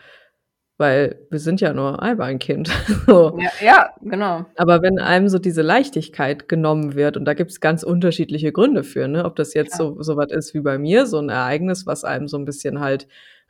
Weil 0.78 1.28
wir 1.30 1.40
sind 1.40 1.62
ja 1.62 1.74
nur 1.74 2.02
einmal 2.02 2.30
ein 2.30 2.40
Kind. 2.40 2.70
So. 3.08 3.38
Ja, 3.40 3.52
ja, 3.62 3.96
genau. 4.02 4.46
Aber 4.56 4.82
wenn 4.82 5.00
einem 5.00 5.28
so 5.28 5.38
diese 5.38 5.62
Leichtigkeit 5.62 6.48
genommen 6.48 6.96
wird, 6.96 7.18
und 7.18 7.26
da 7.26 7.34
gibt's 7.34 7.60
ganz 7.60 7.84
unterschiedliche 7.84 8.52
Gründe 8.52 8.84
für, 8.84 9.08
ne? 9.08 9.26
Ob 9.26 9.36
das 9.36 9.54
jetzt 9.54 9.76
Klar. 9.76 9.96
so 9.96 10.02
so 10.02 10.18
was 10.18 10.32
ist 10.32 10.54
wie 10.54 10.62
bei 10.62 10.78
mir, 10.78 11.06
so 11.08 11.20
ein 11.20 11.30
Ereignis, 11.30 11.86
was 11.86 12.04
einem 12.04 12.28
so 12.28 12.38
ein 12.38 12.46
bisschen 12.46 12.80
halt 12.80 13.08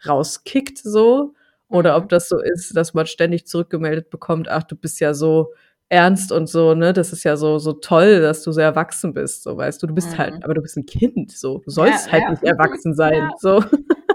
rauskickt 0.08 0.80
so, 0.80 1.34
oder 1.72 1.98
ob 1.98 2.10
das 2.10 2.30
so 2.30 2.40
ist, 2.42 2.76
dass 2.78 2.94
man 2.96 3.08
ständig 3.08 3.48
zurückgemeldet 3.48 4.10
bekommt: 4.12 4.50
„Ach, 4.50 4.64
du 4.64 4.76
bist 4.78 5.00
ja 5.02 5.14
so 5.16 5.54
ernst 5.90 6.32
und 6.34 6.48
so, 6.50 6.76
ne? 6.76 6.94
Das 6.94 7.14
ist 7.14 7.24
ja 7.26 7.38
so 7.38 7.60
so 7.60 7.74
toll, 7.74 8.22
dass 8.22 8.44
du 8.44 8.52
so 8.54 8.62
erwachsen 8.62 9.14
bist“, 9.14 9.44
so, 9.44 9.58
weißt 9.58 9.84
du? 9.84 9.88
Du 9.88 9.96
bist 9.96 10.18
halt 10.18 10.36
Mhm. 10.36 10.44
aber 10.44 10.56
du 10.56 10.62
bist 10.62 10.78
ein 10.78 10.86
Kind, 10.88 11.32
so. 11.32 11.60
Du 11.60 11.72
Ja, 11.76 11.76
sollst 11.76 12.12
halt 12.12 12.24
ja. 12.24 12.30
nicht 12.30 12.44
erwachsen 12.44 12.94
sein, 12.96 13.32
Ja. 13.32 13.38
so. 13.40 13.64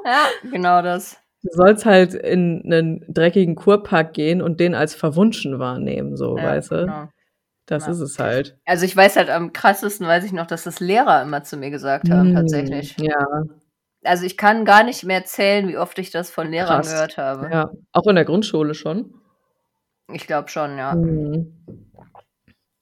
Ja, 0.04 0.30
genau 0.52 0.82
das. 0.82 1.18
Du 1.44 1.50
sollst 1.52 1.84
halt 1.86 2.14
in 2.14 2.60
'nen 2.64 3.04
dreckigen 3.08 3.54
Kurpark 3.56 4.14
gehen 4.14 4.42
und 4.42 4.60
den 4.60 4.74
als 4.74 4.94
verwunschen 4.94 5.58
wahrnehmen, 5.58 6.16
so, 6.16 6.36
Ja, 6.36 6.42
weißt 6.42 6.70
du? 6.72 6.76
genau. 6.84 7.08
Das 7.66 7.86
Ja. 7.86 7.92
ist 7.92 8.00
es 8.00 8.18
halt. 8.20 8.58
Also, 8.66 8.84
ich 8.86 8.96
weiß 8.96 9.16
halt 9.16 9.30
am 9.30 9.52
krassesten 9.52 10.06
weiß 10.06 10.24
ich 10.24 10.32
noch, 10.32 10.46
dass 10.46 10.64
das 10.64 10.80
Lehrer 10.80 11.22
immer 11.22 11.44
zu 11.44 11.56
mir 11.56 11.70
gesagt 11.70 12.10
haben 12.10 12.30
Mhm, 12.30 12.32
tatsächlich. 12.32 12.96
ja. 12.98 13.44
Also, 14.06 14.24
ich 14.24 14.36
kann 14.36 14.64
gar 14.64 14.82
nicht 14.84 15.04
mehr 15.04 15.24
zählen, 15.24 15.68
wie 15.68 15.76
oft 15.76 15.98
ich 15.98 16.10
das 16.10 16.30
von 16.30 16.50
Lehrern 16.50 16.82
Krass. 16.82 16.90
gehört 16.90 17.16
habe. 17.18 17.48
Ja, 17.52 17.70
auch 17.92 18.06
in 18.06 18.16
der 18.16 18.24
Grundschule 18.24 18.74
schon? 18.74 19.14
Ich 20.12 20.26
glaube 20.26 20.48
schon, 20.48 20.78
ja. 20.78 20.94
Mhm. 20.94 21.52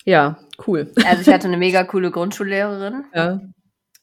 Ja, 0.05 0.39
cool. 0.67 0.93
Also, 1.07 1.23
ich 1.23 1.29
hatte 1.29 1.49
'ne 1.49 1.57
mega 1.59 1.85
coole 1.85 2.11
Grundschullehrerin. 2.11 3.05
Ja. 3.15 3.41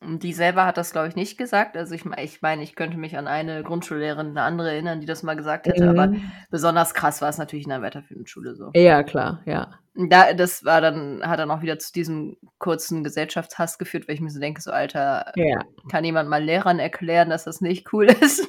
Und 0.02 0.24
die 0.24 0.34
selber 0.34 0.66
hat 0.66 0.78
das, 0.78 0.92
glaube 0.94 1.10
ich, 1.10 1.16
nicht 1.16 1.38
gesagt. 1.38 1.78
Also, 1.78 1.94
ich 1.94 2.04
ich 2.18 2.42
meine, 2.42 2.64
ich 2.64 2.76
könnte 2.76 2.98
mich 2.98 3.18
an 3.18 3.28
eine 3.28 3.62
Grundschullehrerin 3.64 4.34
'ne 4.34 4.42
andere 4.42 4.72
erinnern, 4.72 5.00
die 5.00 5.06
das 5.06 5.22
mal 5.22 5.36
gesagt 5.36 5.68
hätte, 5.68 5.88
aber 5.88 6.08
Mhm. 6.08 6.32
besonders 6.50 6.94
krass 6.96 7.22
war 7.22 7.30
es 7.30 7.38
natürlich 7.38 7.66
in 7.66 7.70
der 7.70 7.84
weiterführenden 7.84 8.26
Schule 8.28 8.56
so. 8.56 8.72
Ja, 8.76 9.04
klar, 9.04 9.42
ja. 9.46 9.68
Da 9.94 10.34
das 10.34 10.64
war 10.66 10.82
dann 10.82 11.22
hat 11.24 11.38
dann 11.40 11.52
auch 11.52 11.62
wieder 11.62 11.78
zu 11.78 11.92
diesem 11.94 12.38
kurzen 12.58 13.04
Gesellschaftshass 13.04 13.78
geführt, 13.78 14.08
weil 14.08 14.16
ich 14.16 14.22
mir 14.22 14.30
so 14.32 14.40
denke, 14.40 14.62
so: 14.62 14.72
„Alter, 14.72 15.34
Ja. 15.36 15.62
kann 15.92 16.04
jemand 16.06 16.30
mal 16.30 16.44
Lehrern 16.44 16.80
erklären, 16.80 17.30
dass 17.30 17.44
das 17.44 17.62
nicht 17.62 17.94
cool 17.94 18.08
ist?“ 18.22 18.48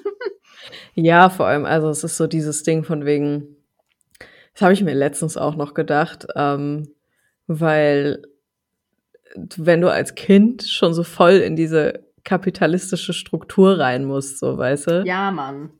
Ja, 0.94 1.30
vor 1.30 1.46
allem, 1.46 1.64
also, 1.66 1.90
es 1.90 2.04
ist 2.04 2.16
so 2.18 2.26
dieses 2.28 2.62
Ding 2.64 2.84
von 2.84 3.04
wegen 3.06 3.56
das 4.54 4.62
habe 4.62 4.74
ich 4.74 4.82
mir 4.84 4.94
letztens 4.94 5.36
auch 5.38 5.56
noch 5.56 5.74
gedacht, 5.74 6.26
ähm, 6.36 6.88
weil 7.48 8.22
wenn 9.56 9.80
du 9.80 9.90
als 9.90 10.14
Kind 10.14 10.62
schon 10.62 10.94
so 10.94 11.02
voll 11.02 11.34
in 11.34 11.56
diese 11.56 12.06
kapitalistische 12.24 13.12
Struktur 13.12 13.78
rein 13.78 14.04
musst, 14.04 14.38
so, 14.38 14.56
weißt 14.56 14.86
du? 14.88 15.02
Ja, 15.04 15.30
Mann. 15.30 15.70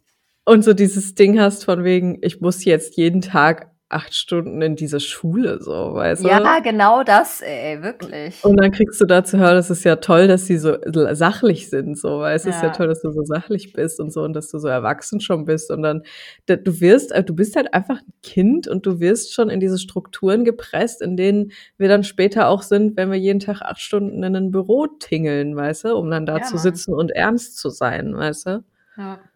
Und 0.44 0.64
so 0.64 0.72
dieses 0.72 1.14
Ding 1.14 1.38
hast 1.38 1.64
von 1.64 1.84
wegen, 1.84 2.18
ich 2.20 2.40
muss 2.40 2.64
jetzt 2.64 2.96
jeden 2.96 3.20
Tag 3.20 3.71
8 3.93 4.14
Stunden 4.14 4.62
in 4.62 4.76
diese 4.76 5.01
Schule, 5.01 5.61
so, 5.62 5.95
weißt 5.95 6.24
du? 6.26 6.28
Ja, 6.28 6.59
genau 6.61 7.03
das, 7.05 7.40
ey, 7.40 7.82
wirklich. 7.82 8.36
Und 8.45 8.57
dann 8.61 8.72
kriegst 8.72 9.01
du 9.01 9.05
da 9.05 9.22
zu 9.22 9.38
hören, 9.38 9.57
es 9.57 9.70
ist 9.70 9.84
ja 9.84 9.95
toll, 9.97 10.26
dass 10.26 10.47
sie 10.47 10.59
so 10.59 10.76
sachlich 11.12 11.70
sind, 11.70 11.97
so, 11.97 12.18
weißt 12.20 12.47
du? 12.47 12.51
Es 12.51 12.57
ist 12.57 12.62
ja 12.62 12.70
Ja. 12.70 12.76
toll, 12.76 12.88
dass 12.88 13.01
du 13.01 13.12
so 13.12 13.22
sachlich 13.24 13.72
bist 13.72 14.01
und 14.01 14.12
so 14.12 14.22
und 14.24 14.32
dass 14.32 14.49
du 14.51 14.59
so 14.59 14.66
erwachsen 14.66 15.20
schon 15.20 15.45
bist 15.45 15.70
und 15.70 15.82
dann 15.82 16.03
du 16.47 16.80
wirst 16.80 17.12
äh, 17.12 17.22
du 17.22 17.36
bist 17.36 17.55
halt 17.55 17.72
einfach 17.72 18.01
'n 18.01 18.12
Kind 18.24 18.66
und 18.66 18.84
du 18.84 18.99
wirst 18.99 19.32
schon 19.32 19.49
in 19.49 19.61
diese 19.61 19.78
Strukturen 19.78 20.45
gepresst, 20.45 21.03
in 21.03 21.16
denen 21.16 21.53
wir 21.78 21.86
dann 21.88 22.03
später 22.03 22.49
auch 22.49 22.62
sind, 22.62 22.97
wenn 22.97 23.12
wir 23.12 23.18
jeden 23.18 23.38
Tag 23.38 23.62
8 23.62 23.80
Stunden 23.80 24.24
in 24.24 24.32
'nen 24.32 24.51
Büro 24.51 24.88
tingeln, 24.88 25.55
weißt 25.55 25.84
du, 25.84 25.95
um 25.97 26.11
dann 26.11 26.26
da 26.26 26.34
Ja, 26.36 26.43
zu 26.43 26.57
Mann. 26.57 26.62
sitzen 26.64 26.95
und 26.95 27.12
ernst 27.12 27.59
zu 27.59 27.70
sein, 27.70 28.16
weißt 28.16 28.47
du? 28.47 28.64
Ja. 28.97 29.32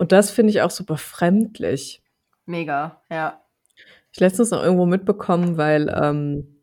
Und 0.00 0.12
das 0.12 0.30
finde 0.30 0.48
ich 0.50 0.62
auch 0.62 0.70
super 0.70 0.94
befremdlich. 0.94 2.00
Mega, 2.48 3.02
ja. 3.10 3.39
Ich 4.14 4.20
letztens 4.20 4.50
noch 4.50 4.62
irgendwo 4.62 4.86
mitbekommen, 4.86 5.56
weil, 5.56 5.88
ähm 6.00 6.56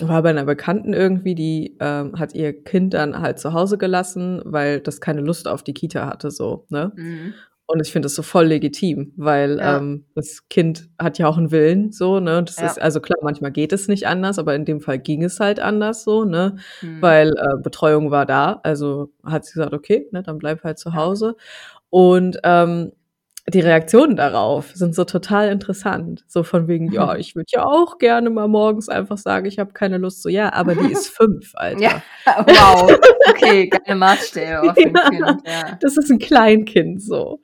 war 0.00 0.24
bei 0.24 0.32
'ner 0.32 0.44
Bekannten 0.44 0.92
irgendwie, 0.92 1.36
die, 1.36 1.76
ähm, 1.78 2.18
hat 2.18 2.34
ihr 2.34 2.52
Kind 2.64 2.94
dann 2.94 3.20
halt 3.20 3.38
zu 3.38 3.52
Hause 3.52 3.78
gelassen, 3.78 4.42
weil 4.44 4.80
das 4.80 5.00
keine 5.00 5.20
Lust 5.20 5.46
auf 5.46 5.62
die 5.62 5.72
Kita 5.72 6.06
hatte 6.08 6.32
so, 6.32 6.66
ne? 6.68 6.96
Mhm. 6.96 7.44
Und 7.66 7.80
ich 7.80 7.92
finde 7.92 8.06
das 8.06 8.14
so 8.16 8.22
voll 8.22 8.46
legitim, 8.46 9.12
weil, 9.16 9.58
Ja. 9.60 9.78
ähm, 9.78 10.06
das 10.16 10.48
Kind 10.50 10.88
hat 10.98 11.18
ja 11.18 11.28
auch 11.28 11.38
'n 11.38 11.52
Willen 11.52 11.92
so, 11.92 12.18
ne? 12.20 12.38
Und 12.38 12.48
das 12.50 12.60
Ja. 12.60 12.66
ist 12.68 12.82
also 12.82 13.00
klar, 13.00 13.18
manchmal 13.22 13.52
geht 13.52 13.72
es 13.72 13.86
nicht 13.88 14.06
anders, 14.08 14.38
aber 14.40 14.54
in 14.56 14.64
dem 14.64 14.80
Fall 14.80 14.98
ging 14.98 15.22
es 15.22 15.38
halt 15.40 15.60
anders 15.60 16.02
so, 16.04 16.24
ne? 16.24 16.56
Mhm. 16.82 17.00
Weil, 17.00 17.30
äh, 17.30 17.56
Betreuung 17.62 18.10
war 18.10 18.26
da, 18.26 18.60
also 18.64 19.12
hat 19.24 19.44
sie 19.44 19.52
gesagt: 19.54 19.74
„Okay, 19.74 20.08
ne, 20.12 20.22
dann 20.24 20.38
bleib 20.38 20.64
halt 20.64 20.78
zu 20.80 20.90
Ja. 20.90 20.96
Hause.“ 20.96 21.36
Und, 21.90 22.38
ähm, 22.44 22.92
die 23.48 23.60
Reaktionen 23.60 24.16
darauf 24.16 24.70
sind 24.74 24.94
so 24.94 25.04
total 25.04 25.48
interessant. 25.50 26.24
So 26.28 26.42
von 26.44 26.66
wegen: 26.68 26.90
„Ja, 26.90 27.16
ich 27.16 27.34
würde 27.36 27.46
ja 27.52 27.64
auch 27.64 27.98
gerne 27.98 28.30
mal 28.30 28.48
morgens 28.48 28.88
einfach 28.88 29.18
sagen, 29.18 29.46
ich 29.46 29.58
habe 29.58 29.72
keine 29.72 29.98
Lust.“ 29.98 30.22
So, 30.22 30.28
ja, 30.30 30.52
aber 30.52 30.74
die 30.74 30.90
ist 30.90 31.08
5, 31.16 31.52
Alter. 31.54 31.80
Ja, 31.80 32.02
wow. 32.46 32.98
Okay, 33.26 33.68
geile 33.70 33.96
Maßstäbe 33.98 34.74
für 34.74 34.88
'n 34.88 34.94
Ja, 35.02 35.08
Kind, 35.10 35.42
ja. 35.46 35.78
das 35.80 35.96
ist 35.96 36.10
'n 36.10 36.18
Kleinkind 36.18 37.02
so. 37.02 37.40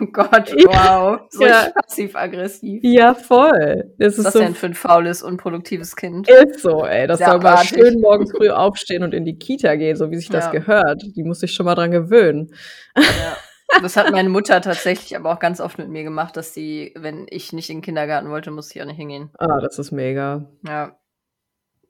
Oh 0.00 0.06
Gott, 0.12 0.52
wow. 0.66 1.20
So 1.30 1.46
ja. 1.46 1.70
passiv-aggressiv. 1.74 2.82
Ja, 2.84 3.14
voll. 3.14 3.92
Das 3.98 4.12
Was 4.14 4.18
ist 4.18 4.24
das 4.26 4.32
so 4.34 4.38
denn 4.40 4.54
für 4.54 4.66
'n 4.66 4.74
faules, 4.74 5.22
unproduktives 5.22 5.96
Kind? 5.96 6.28
Ist 6.28 6.60
so, 6.60 6.84
ey. 6.84 7.06
Das 7.06 7.20
soll 7.20 7.38
mal 7.40 7.58
schön 7.58 8.00
morgens 8.00 8.30
früh 8.32 8.50
aufstehen 8.50 9.02
und 9.02 9.14
in 9.14 9.24
die 9.24 9.38
Kita 9.38 9.74
gehen, 9.76 9.96
so 9.96 10.10
wie 10.10 10.16
sich 10.16 10.28
das 10.28 10.50
gehört. 10.50 11.02
Die 11.16 11.22
muss 11.24 11.40
sich 11.40 11.52
schon 11.54 11.64
mal 11.66 11.74
dran 11.74 11.90
gewöhnen. 11.90 12.50
Ja. 12.96 13.36
Das 13.82 13.96
hat 13.96 14.10
meine 14.12 14.28
Mutter 14.28 14.60
tatsächlich 14.60 15.16
aber 15.16 15.32
auch 15.32 15.38
ganz 15.40 15.60
oft 15.60 15.78
mit 15.78 15.88
mir 15.88 16.04
gemacht, 16.04 16.36
dass 16.36 16.54
sie 16.54 16.92
wenn 16.96 17.26
ich 17.30 17.52
nicht 17.52 17.70
in 17.70 17.78
'n 17.78 17.82
Kindergarten 17.82 18.30
wollte, 18.30 18.50
musste 18.50 18.78
ich 18.78 18.82
auch 18.82 18.86
nicht 18.86 18.96
hingehen. 18.96 19.30
Ah, 19.38 19.60
das 19.60 19.78
ist 19.78 19.90
mega. 19.92 20.46
Ja. 20.66 20.96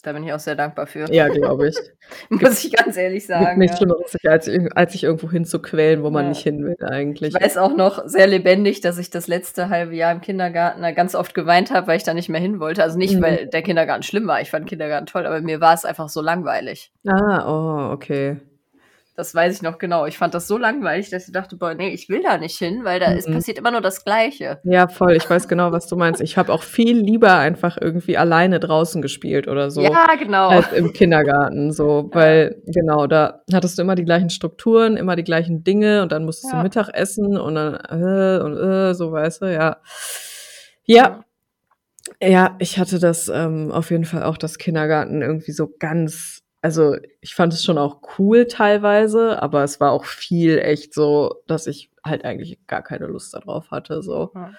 Da 0.02 0.12
bin 0.12 0.22
ich 0.22 0.34
auch 0.34 0.38
sehr 0.38 0.54
dankbar 0.54 0.86
für. 0.86 1.10
Ja, 1.10 1.28
glaube 1.28 1.68
ich. 1.68 1.76
Muss 2.28 2.62
ich 2.62 2.72
ganz 2.76 2.94
ehrlich 2.98 3.26
sagen, 3.26 3.58
nichts 3.58 3.80
ja. 3.80 3.86
Schlimmeres, 3.86 4.14
als 4.26 4.44
sich 4.44 4.76
als 4.76 4.92
sich 4.92 5.04
irgendwo 5.04 5.30
hinzuquälen, 5.30 6.02
wo 6.02 6.10
man 6.10 6.24
Ja. 6.24 6.28
nicht 6.28 6.42
hin 6.42 6.62
will 6.62 6.76
Ich 6.78 6.84
eigentlich. 6.86 7.32
weiß 7.34 7.56
auch 7.56 7.74
noch 7.74 8.02
sehr 8.06 8.26
lebendig, 8.26 8.82
dass 8.82 8.98
ich 8.98 9.08
das 9.08 9.28
letzte 9.28 9.70
halbe 9.70 9.94
Jahr 9.96 10.12
im 10.12 10.20
Kindergarten 10.20 10.82
ganz 10.94 11.14
oft 11.14 11.32
geweint 11.34 11.70
habe, 11.70 11.86
weil 11.86 11.96
ich 11.96 12.02
da 12.04 12.12
nicht 12.12 12.28
mehr 12.28 12.40
hin 12.40 12.60
wollte. 12.60 12.82
Also 12.82 12.98
nicht, 12.98 13.16
Mhm. 13.16 13.22
weil 13.22 13.46
der 13.46 13.62
Kindergarten 13.62 14.02
schlimm 14.02 14.26
war. 14.26 14.42
Ich 14.42 14.50
fand 14.50 14.68
Kindergarten 14.68 15.06
toll, 15.06 15.24
aber 15.26 15.40
mir 15.40 15.62
war 15.62 15.72
es 15.72 15.86
einfach 15.86 16.10
so 16.10 16.20
langweilig. 16.20 16.92
Ah, 17.06 17.44
oh, 17.90 17.92
okay. 17.94 18.36
Das 19.16 19.32
weiß 19.32 19.54
ich 19.54 19.62
noch 19.62 19.78
genau. 19.78 20.06
Ich 20.06 20.18
fand 20.18 20.34
das 20.34 20.48
so 20.48 20.58
langweilig, 20.58 21.08
dass 21.10 21.26
ich 21.28 21.32
dachte: 21.32 21.56
„Boah, 21.56 21.74
ne, 21.74 21.92
ich 21.92 22.08
will 22.08 22.22
da 22.22 22.36
nicht 22.36 22.58
hin, 22.58 22.80
weil 22.82 22.98
da 22.98 23.10
Mhm. 23.10 23.32
passiert 23.32 23.58
immer 23.58 23.70
nur 23.70 23.80
das 23.80 24.04
Gleiche.“ 24.04 24.60
Ja, 24.64 24.88
voll. 24.88 25.14
Ich 25.14 25.28
weiß 25.30 25.46
genau, 25.46 25.70
was 25.70 25.86
du 25.86 25.94
meinst. 25.96 26.20
Ich 26.20 26.36
habe 26.36 26.52
auch 26.52 26.64
viel 26.64 26.98
lieber 26.98 27.36
einfach 27.38 27.76
irgendwie 27.80 28.16
alleine 28.16 28.58
draußen 28.58 29.02
gespielt 29.02 29.46
oder 29.46 29.70
so 29.70 29.82
Ja, 29.82 30.06
genau. 30.18 30.48
als 30.48 30.72
im 30.72 30.92
Kindergarten 30.92 31.72
so, 31.72 32.10
weil 32.12 32.60
genau, 32.66 33.06
da 33.06 33.42
hattest 33.52 33.78
du 33.78 33.82
immer 33.82 33.94
die 33.94 34.04
gleichen 34.04 34.30
Strukturen, 34.30 34.96
immer 34.96 35.14
die 35.14 35.24
gleichen 35.24 35.62
Dinge 35.62 36.02
und 36.02 36.10
dann 36.10 36.24
musstest 36.24 36.52
du 36.52 36.56
Ja. 36.56 36.62
Mittag 36.64 36.88
essen 36.92 37.36
und 37.36 37.54
dann, 37.54 37.74
äh, 37.74 38.42
und, 38.42 38.56
äh, 38.56 38.94
so, 38.94 39.12
weißt 39.12 39.42
du, 39.42 39.52
ja. 39.52 39.76
Ja. 40.86 41.24
Ja, 42.22 42.56
ich 42.58 42.78
hatte 42.78 42.98
das, 42.98 43.28
ähm, 43.28 43.70
auf 43.72 43.90
jeden 43.90 44.04
Fall 44.04 44.24
auch 44.24 44.36
das 44.36 44.58
Kindergarten 44.58 45.22
irgendwie 45.22 45.52
so 45.52 45.70
ganz 45.78 46.43
also, 46.64 46.96
ich 47.20 47.34
fand 47.34 47.52
es 47.52 47.62
schon 47.62 47.76
auch 47.76 48.00
cool 48.18 48.46
teilweise, 48.46 49.40
aber 49.42 49.62
es 49.64 49.80
war 49.80 49.92
auch 49.92 50.06
viel 50.06 50.58
echt 50.58 50.94
so, 50.94 51.42
dass 51.46 51.66
ich 51.66 51.90
halt 52.02 52.24
eigentlich 52.24 52.58
gar 52.66 52.82
keine 52.82 53.06
Lust 53.06 53.34
da 53.34 53.40
drauf 53.40 53.70
hatte, 53.70 54.02
so. 54.02 54.30
Ja. 54.34 54.50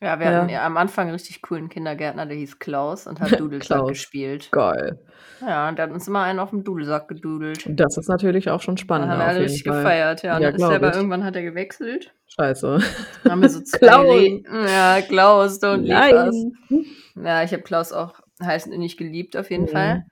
Wir 0.00 0.08
Ja. 0.08 0.16
hatten 0.40 0.48
ja 0.50 0.66
am 0.66 0.76
Anfang 0.76 1.08
'n 1.08 1.12
richtig 1.12 1.40
coolen 1.40 1.70
Kindergärtner, 1.70 2.26
der 2.26 2.36
hieß 2.36 2.58
Klaus 2.58 3.06
und 3.06 3.20
hat 3.20 3.30
Dudelsack 3.40 3.88
gespielt. 3.88 4.50
Geil. 4.52 4.98
Ja, 5.40 5.68
und 5.68 5.78
der 5.78 5.86
hat 5.86 5.92
uns 5.92 6.06
immer 6.06 6.22
einen 6.22 6.40
auf'm 6.40 6.62
Dudelsack 6.62 7.08
gedudelt. 7.08 7.64
Das 7.68 7.96
ist 7.96 8.08
natürlich 8.08 8.50
auch 8.50 8.60
schon 8.60 8.76
Da 8.76 8.82
spannender 8.82 9.12
haben 9.14 9.18
wir 9.18 9.24
auf 9.24 9.28
alle 9.30 9.38
jeden 9.40 9.50
richtig 9.52 9.64
Fall. 9.64 9.82
gefeiert, 9.82 10.22
ja. 10.22 10.36
Und 10.36 10.42
Ja, 10.42 10.50
dann 10.50 10.60
ist 10.60 10.60
ich. 10.90 10.96
irgendwann 10.96 11.24
hat 11.24 11.36
er 11.36 11.42
gewechselt. 11.42 12.14
Scheiße. 12.26 12.78
Dann 13.22 13.32
haben 13.32 13.40
wir 13.40 13.48
so 13.48 13.60
2 13.64 13.78
Klaus. 13.78 14.22
Ja, 14.70 15.00
Klaus, 15.02 15.62
don't 15.62 15.78
leave 15.82 16.14
us. 16.14 16.46
Nein. 16.68 17.24
Ja, 17.24 17.42
ich 17.44 17.52
habe 17.52 17.62
Klaus 17.62 17.92
auch 17.92 18.20
heiß 18.42 18.66
und 18.66 18.72
innig 18.72 18.96
geliebt 18.96 19.36
auf 19.36 19.50
jeden 19.50 19.64
Mhm. 19.64 19.68
Fall. 19.68 20.04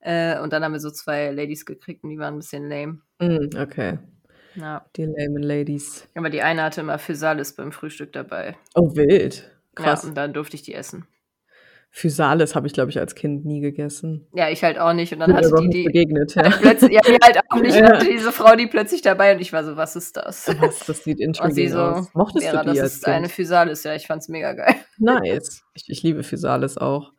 Äh, 0.00 0.38
und 0.40 0.52
dann 0.52 0.62
haben 0.64 0.72
wir 0.72 0.80
so 0.80 0.90
2 0.90 1.30
Ladies 1.30 1.66
gekriegt 1.66 2.04
und 2.04 2.10
die 2.10 2.18
waren 2.18 2.34
'n 2.34 2.38
bisschen 2.38 2.68
lame. 2.68 3.00
Mhm, 3.20 3.50
okay. 3.58 3.98
Ja. 4.54 4.84
Die 4.96 5.04
lamen 5.04 5.42
Ladies. 5.42 6.06
Aber 6.14 6.30
die 6.30 6.42
eine 6.42 6.62
hatte 6.62 6.80
immer 6.80 6.98
Physalis 6.98 7.54
beim 7.54 7.72
Frühstück 7.72 8.12
dabei. 8.12 8.56
Oh, 8.74 8.94
wild. 8.96 9.50
Ja, 9.78 9.84
Krass. 9.84 10.04
und 10.04 10.16
dann 10.16 10.32
durfte 10.32 10.56
ich 10.56 10.62
die 10.62 10.74
essen. 10.74 11.06
Physalis 11.90 12.54
habe 12.54 12.66
ich, 12.66 12.74
glaube 12.74 12.90
ich, 12.90 12.98
als 12.98 13.14
Kind 13.14 13.44
nie 13.46 13.60
gegessen. 13.60 14.26
Ja, 14.34 14.50
ich 14.50 14.62
halt 14.62 14.78
auch 14.78 14.92
nicht. 14.92 15.12
Und 15.12 15.20
dann 15.20 15.30
überhaupt 15.30 15.60
die 15.60 15.68
die 15.70 15.84
begegnet, 15.84 16.34
ja. 16.34 16.42
plötzlich 16.60 16.92
ja, 16.92 17.00
mir 17.08 17.18
halt 17.22 17.38
auch 17.48 17.56
nicht. 17.60 17.76
Ja. 17.76 17.94
Hatte 17.94 18.06
diese 18.10 18.30
Frau 18.30 18.54
die 18.56 18.66
plötzlich 18.66 19.00
dabei 19.00 19.34
und 19.34 19.40
ich 19.40 19.52
war 19.54 19.64
so: 19.64 19.76
„Was 19.76 19.96
ist 19.96 20.16
das?“ 20.16 20.48
Was, 20.60 20.80
das 20.80 21.04
sieht 21.04 21.18
intriguing 21.18 21.70
so: 21.70 21.78
aus. 21.80 22.14
Mochtest 22.14 22.46
„Vera, 22.46 22.62
du 22.62 22.72
die 22.72 22.78
das 22.78 22.94
ist 22.96 23.06
eine 23.06 23.22
Kind? 23.22 23.32
Physalis.“ 23.32 23.84
Ja, 23.84 23.94
ich 23.94 24.06
fand's 24.06 24.28
mega 24.28 24.52
geil. 24.52 24.74
Nice. 24.98 25.62
Ich 25.74 25.84
ich 25.88 26.02
liebe 26.02 26.22
Physalis 26.24 26.76
auch. 26.76 27.12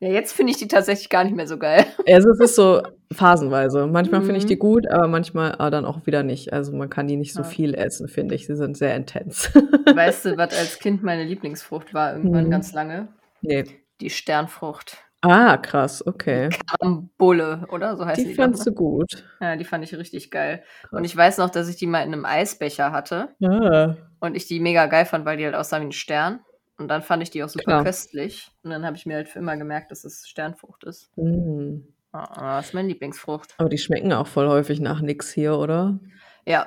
Ja, 0.00 0.08
jetzt 0.10 0.32
finde 0.32 0.52
ich 0.52 0.58
die 0.58 0.68
tatsächlich 0.68 1.08
gar 1.08 1.24
nicht 1.24 1.34
mehr 1.34 1.46
so 1.48 1.58
geil. 1.58 1.84
Also 2.08 2.30
es 2.30 2.40
ist 2.40 2.54
so 2.56 2.82
phasenweise. 3.12 3.86
Manchmal 3.86 4.20
finde 4.22 4.36
ich 4.38 4.46
die 4.46 4.54
Mhm. 4.54 4.60
gut, 4.60 4.88
aber 4.90 5.08
manchmal 5.08 5.56
ah, 5.58 5.70
dann 5.70 5.84
auch 5.84 6.06
wieder 6.06 6.22
nicht. 6.22 6.52
Also 6.52 6.72
man 6.72 6.88
kann 6.88 7.08
die 7.08 7.16
nicht 7.16 7.32
so 7.34 7.40
Ja. 7.42 7.48
viel 7.48 7.74
essen, 7.74 8.06
finde 8.08 8.34
ich. 8.34 8.46
Sie 8.46 8.54
sind 8.56 8.76
sehr 8.76 8.94
intens. 8.96 9.50
Weißt 9.92 10.24
du, 10.26 10.36
was 10.36 10.56
als 10.56 10.78
Kind 10.78 11.02
meine 11.02 11.24
Lieblingsfrucht 11.24 11.94
war, 11.94 12.14
irgendwann 12.16 12.44
Mhm. 12.46 12.50
ganz 12.50 12.72
lange? 12.72 13.08
nee. 13.42 13.64
Die 14.00 14.10
Sternfrucht. 14.10 14.98
Ah, 15.22 15.56
krass, 15.56 16.06
okay. 16.06 16.50
Karambulle, 16.70 17.66
oder? 17.72 17.96
So 17.96 18.06
heißt 18.06 18.20
die. 18.20 18.26
Die 18.26 18.34
fandst 18.34 18.64
du 18.64 18.72
gut. 18.72 19.24
Ja, 19.40 19.56
die 19.56 19.64
fand 19.64 19.82
ich 19.82 19.92
richtig 19.98 20.30
geil. 20.30 20.62
Und 20.92 20.98
Krass. 20.98 21.06
ich 21.10 21.16
weiß 21.16 21.38
noch, 21.38 21.50
dass 21.50 21.68
ich 21.68 21.74
die 21.74 21.88
mal 21.88 22.02
in 22.06 22.12
einem 22.12 22.24
Eisbecher 22.24 22.92
hatte 22.92 23.30
Ah, 23.42 23.96
und 24.20 24.36
ich 24.36 24.46
die 24.46 24.60
mega 24.60 24.86
geil 24.86 25.04
fand, 25.06 25.24
weil 25.24 25.36
die 25.36 25.44
halt 25.44 25.56
aussah 25.56 25.80
wie 25.80 25.86
ein 25.86 25.90
Stern. 25.92 26.38
Und 26.78 26.88
dann 26.88 27.02
fand 27.02 27.22
ich 27.22 27.30
die 27.30 27.42
auch 27.42 27.48
super 27.48 27.64
Klar. 27.64 27.84
köstlich. 27.84 28.50
Und 28.62 28.70
dann 28.70 28.86
habe 28.86 28.96
ich 28.96 29.04
mir 29.04 29.16
halt 29.16 29.28
für 29.28 29.40
immer 29.40 29.56
gemerkt, 29.56 29.90
dass 29.90 30.04
es 30.04 30.26
Sternfrucht 30.28 30.84
ist. 30.84 31.10
mm. 31.16 31.78
Ah, 32.12 32.56
das 32.56 32.68
ist 32.68 32.74
meine 32.74 32.88
Lieblingsfrucht. 32.88 33.54
Aber 33.58 33.68
die 33.68 33.76
schmecken 33.76 34.12
auch 34.14 34.26
voll 34.26 34.48
häufig 34.48 34.80
nach 34.80 35.02
nix 35.02 35.30
hier, 35.30 35.58
oder? 35.58 36.00
Ja, 36.46 36.66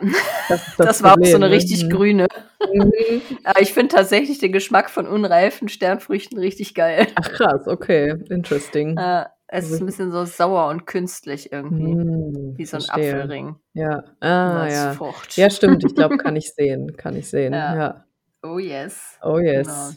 Das, 0.49 0.67
ist 0.67 0.79
das, 0.79 1.01
war 1.03 1.13
auch 1.13 1.15
so 1.15 1.21
Problem, 1.21 1.35
eine 1.37 1.49
ne? 1.49 1.55
richtig 1.55 1.85
Mhm. 1.85 1.89
grüne. 1.89 2.27
Mhm. 2.71 3.21
Aber 3.45 3.59
ich 3.61 3.73
finde 3.73 3.95
tatsächlich 3.95 4.37
den 4.37 4.51
Geschmack 4.51 4.91
von 4.91 5.07
unreifen 5.07 5.67
Sternfrüchten 5.67 6.37
richtig 6.37 6.75
geil. 6.75 7.07
Ach 7.15 7.29
krass, 7.31 7.67
okay. 7.67 8.15
Interesting. 8.29 8.95
Äh, 8.97 9.25
es 9.47 9.71
ist 9.71 9.79
ein 9.81 9.87
bisschen 9.87 10.11
so 10.11 10.23
sauer 10.25 10.67
und 10.69 10.85
künstlich 10.85 11.51
irgendwie. 11.51 11.95
Mm, 11.95 12.57
Wie 12.57 12.65
so 12.65 12.77
ein 12.77 12.81
verstehe. 12.83 13.15
Apfelring. 13.15 13.55
Ja. 13.73 14.03
Ah, 14.19 14.67
ja. 14.69 14.93
Frucht. 14.93 15.35
Ja, 15.37 15.49
stimmt. 15.49 15.83
Ich 15.83 15.95
glaube, 15.95 16.17
kann 16.17 16.35
ich 16.35 16.53
sehen. 16.53 16.95
Kann 16.97 17.15
ich 17.15 17.27
sehen. 17.29 17.51
Ja. 17.53 17.75
Ja. 17.75 18.05
Oh 18.43 18.57
yes. 18.59 19.17
Oh 19.21 19.39
yes. 19.39 19.67
Genau. 19.67 19.91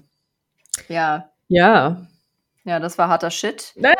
Ja, 0.88 1.30
Ja. 1.48 2.06
ja, 2.64 2.78
das 2.80 2.98
war 2.98 3.08
harter 3.08 3.30
Shit. 3.30 3.72
Ne? 3.76 3.94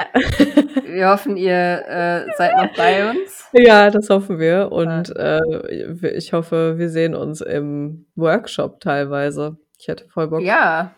Wir 0.85 1.09
hoffen, 1.09 1.37
ihr 1.37 1.53
äh, 1.89 2.27
seid 2.37 2.57
noch 2.57 2.75
bei 2.77 3.11
uns. 3.11 3.47
Ja, 3.53 3.91
das 3.91 4.11
hoffen 4.11 4.39
wir. 4.39 4.71
Und 4.73 5.15
äh, 5.17 6.11
ich 6.17 6.33
hoffe, 6.33 6.79
wir 6.79 6.91
sehen 6.91 7.15
uns 7.15 7.41
im 7.41 8.07
Workshop 8.17 8.81
teilweise. 8.81 9.57
Ich 9.79 9.89
hätte 9.89 10.09
voll 10.09 10.29
Bock. 10.29 10.43
Ja, 10.43 10.95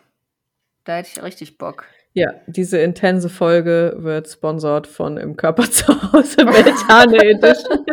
da 0.83 0.95
hätte 0.97 1.09
ich 1.15 1.23
richtig 1.23 1.57
Bock. 1.57 1.85
Ja, 2.13 2.33
diese 2.47 2.79
intense 2.79 3.29
Folge 3.29 3.93
wird 3.97 4.27
sponsort 4.27 4.87
von 4.87 5.17
Im 5.17 5.35
Körper 5.37 5.69
zu 5.69 5.85
Hause 6.11 6.37
Beltane 6.45 7.17
Edition. 7.17 7.85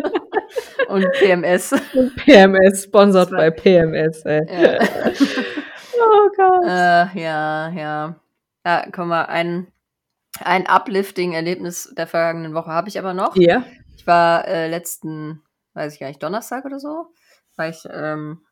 Und 0.88 1.10
PMS. 1.12 1.74
PMS, 2.24 2.84
sponsort 2.84 3.32
Das 3.32 3.38
bei 3.38 3.50
PMS, 3.50 4.22
ey. 4.24 4.40
ja. 4.48 4.78
Oh 5.96 6.28
Gott. 6.36 6.64
äh, 6.66 7.20
ja, 7.20 7.68
ja. 7.70 8.20
Ja, 8.66 8.86
komm 8.92 9.08
mal, 9.08 9.26
ein, 9.26 9.68
ein 10.40 10.66
Uplifting-Erlebnis 10.66 11.94
der 11.96 12.06
vergangenen 12.06 12.52
Woche 12.54 12.70
habe 12.70 12.88
ich 12.88 12.98
aber 12.98 13.14
noch. 13.14 13.36
Ja. 13.36 13.64
Ich 13.96 14.06
war 14.06 14.46
äh, 14.48 14.68
letzten, 14.68 15.42
weiß 15.74 15.94
ich 15.94 16.00
gar 16.00 16.08
nicht, 16.08 16.22
Donnerstag 16.22 16.64
oder 16.64 16.80
so, 16.80 17.06
war 17.56 17.68
ich 17.68 17.86
ähm, 17.90 18.44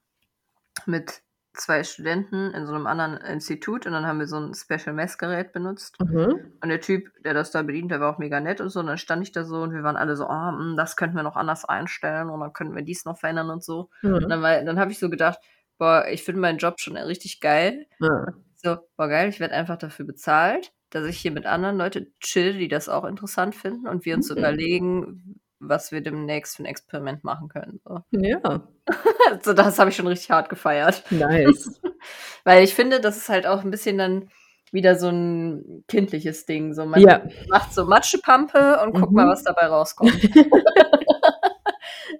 mit 0.87 1.22
zwei 1.55 1.85
Studenten 1.85 2.53
in 2.53 2.67
so 2.67 2.75
einem 2.75 2.87
anderen 2.87 3.17
Institut 3.19 3.87
und 3.87 3.93
dann 3.93 4.07
haben 4.07 4.19
wir 4.19 4.27
so 4.27 4.39
ein 4.39 4.55
Special 4.55 4.95
Messgerät 4.95 5.53
benutzt. 5.53 5.97
Mhm. 6.01 6.53
Und 6.63 6.69
der 6.69 6.81
Typ, 6.81 7.11
der 7.25 7.35
das 7.35 7.51
da 7.51 7.63
bedient, 7.63 7.91
der 7.91 8.01
war 8.01 8.15
auch 8.15 8.19
mega 8.19 8.41
nett 8.41 8.61
und 8.61 8.71
so. 8.71 8.81
Und 8.81 8.87
dann 8.87 8.99
stand 8.99 9.23
ich 9.23 9.33
da 9.33 9.45
so 9.45 9.63
und 9.63 9.73
wir 9.73 9.83
waren 9.83 9.97
alle 9.97 10.17
so, 10.17 10.27
oh, 10.29 10.75
das 10.77 10.97
könnten 10.97 11.17
wir 11.17 11.23
noch 11.23 11.37
anders 11.37 11.65
einstellen 11.65 12.31
und 12.31 12.41
dann 12.41 12.53
könnten 12.53 12.75
wir 12.75 12.83
dies 12.83 13.05
noch 13.05 13.19
verändern 13.19 13.51
und 13.51 13.63
so. 13.63 13.91
Und 14.03 14.25
Mhm. 14.25 14.29
dann, 14.29 14.43
war- 14.43 14.63
dann 14.65 14.79
habe 14.79 14.93
ich 14.93 14.99
so 14.99 15.11
gedacht, 15.11 15.39
boah, 15.79 16.07
ich 16.09 16.23
finde 16.25 16.41
meinen 16.41 16.59
Job 16.59 16.81
schon 16.81 16.97
richtig 16.97 17.41
geil. 17.41 17.87
Ja. 18.01 18.27
So, 18.57 18.77
boah, 18.97 19.09
geil, 19.09 19.29
ich 19.29 19.41
werde 19.41 19.55
einfach 19.55 19.77
dafür 19.77 20.07
bezahlt, 20.07 20.73
dass 20.91 21.05
ich 21.07 21.19
hier 21.19 21.33
mit 21.33 21.47
anderen 21.47 21.77
Leuten 21.79 22.15
chill, 22.21 22.57
die 22.57 22.69
das 22.69 22.89
auch 22.89 23.05
interessant 23.05 23.55
finden 23.55 23.89
und 23.89 24.05
wir 24.05 24.15
uns 24.15 24.31
Mhm. 24.31 24.37
überlegen, 24.39 25.41
was 25.65 25.93
wir 25.93 26.01
demnächst 26.01 26.57
für 26.57 26.63
ein 26.65 26.67
Experiment 26.67 27.23
machen 27.25 27.49
können. 27.49 27.81
So, 27.85 28.01
ja, 28.11 28.41
also 29.31 29.53
das 29.53 29.79
habe 29.79 29.91
ich 29.91 29.97
schon 29.97 30.07
richtig 30.09 30.31
hart 30.31 30.49
gefeiert. 30.49 31.05
nice. 31.11 31.81
Weil 32.45 32.65
ich 32.65 32.75
finde, 32.75 33.01
das 33.01 33.17
ist 33.17 33.29
halt 33.29 33.47
auch 33.47 33.63
ein 33.65 33.71
bisschen 33.71 33.99
dann 33.99 34.29
wieder 34.73 34.97
so 34.97 35.09
ein 35.09 35.85
kindliches 35.87 36.47
Ding. 36.47 36.75
So, 36.75 36.85
man 36.87 37.01
ja, 37.01 37.23
macht 37.49 37.73
so 37.75 37.85
Matschepampe 37.85 38.81
und 38.83 38.95
guckt 38.95 39.11
Mhm. 39.13 39.17
mal, 39.17 39.29
was 39.29 39.45
dabei 39.45 39.67
rauskommt. 39.67 40.13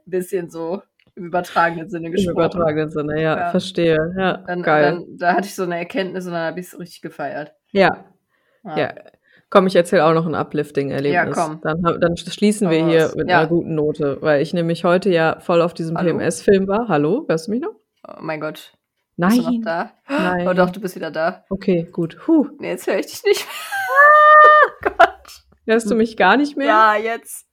bisschen 0.07 0.51
so 0.51 0.83
im 1.15 1.27
übertragenen 1.27 1.89
Sinne 1.91 2.07
im 2.07 2.13
gesprochen. 2.13 2.37
übertragenen 2.37 2.91
Sinne, 2.91 3.21
ja, 3.23 3.39
Ja. 3.39 3.51
verstehe. 3.51 4.15
Ja, 4.17 4.37
Dann, 4.47 4.63
geil. 4.63 4.83
dann, 4.83 5.17
da 5.19 5.35
hatte 5.35 5.47
ich 5.47 5.55
so 5.55 5.65
eine 5.65 5.77
Erkenntnis 5.79 6.27
und 6.27 6.33
dann 6.33 6.47
habe 6.47 6.61
ich 6.61 6.67
es 6.67 6.79
richtig 6.79 7.03
gefeiert. 7.03 7.55
ja, 7.73 8.05
ja. 8.65 8.95
Komm, 9.53 9.67
ich 9.67 9.77
erzähle 9.77 10.07
auch 10.07 10.15
noch 10.15 10.25
ein 10.25 10.35
Uplifting-Erlebnis. 10.35 11.37
Ja, 11.37 11.45
komm. 11.47 11.61
Dann, 11.61 11.83
dann 12.01 12.17
schließen 12.17 12.71
wir 12.71 12.87
hier 12.87 13.13
mit 13.15 13.29
Ja. 13.29 13.41
einer 13.41 13.49
guten 13.49 13.75
Note, 13.75 14.17
weil 14.23 14.41
ich 14.41 14.55
nämlich 14.55 14.85
heute 14.85 15.11
ja 15.11 15.41
voll 15.41 15.61
auf 15.61 15.75
diesem? 15.75 15.95
PMS-Film 15.95 16.67
war. 16.69 16.89
Hallo, 16.89 17.27
hörst 17.29 17.49
du 17.49 17.51
mich 17.51 17.61
noch? 17.61 17.75
Oh 18.09 18.15
mein 18.21 18.41
Gott. 18.41 18.73
Bist 19.19 19.37
du 19.37 19.43
noch 19.43 19.51
Nein. 19.51 19.61
da? 19.61 19.93
Nein. 20.09 20.49
Oh 20.49 20.55
doch, 20.55 20.71
du 20.71 20.81
bist 20.81 20.97
wieder 20.97 21.11
da. 21.11 21.45
Okay, 21.51 21.87
gut. 21.93 22.27
Huh. 22.27 22.49
Nee, 22.61 22.71
jetzt 22.71 22.87
höre 22.87 22.99
ich 22.99 23.09
dich 23.09 23.23
nicht 23.25 23.47
mehr. 24.83 24.93
Gott. 24.99 25.45
Hörst 25.67 25.91
du 25.91 25.97
mich 25.97 26.17
gar 26.17 26.39
nicht 26.39 26.57
mehr? 26.57 26.69
Ja, 26.69 26.97
jetzt. 26.97 27.45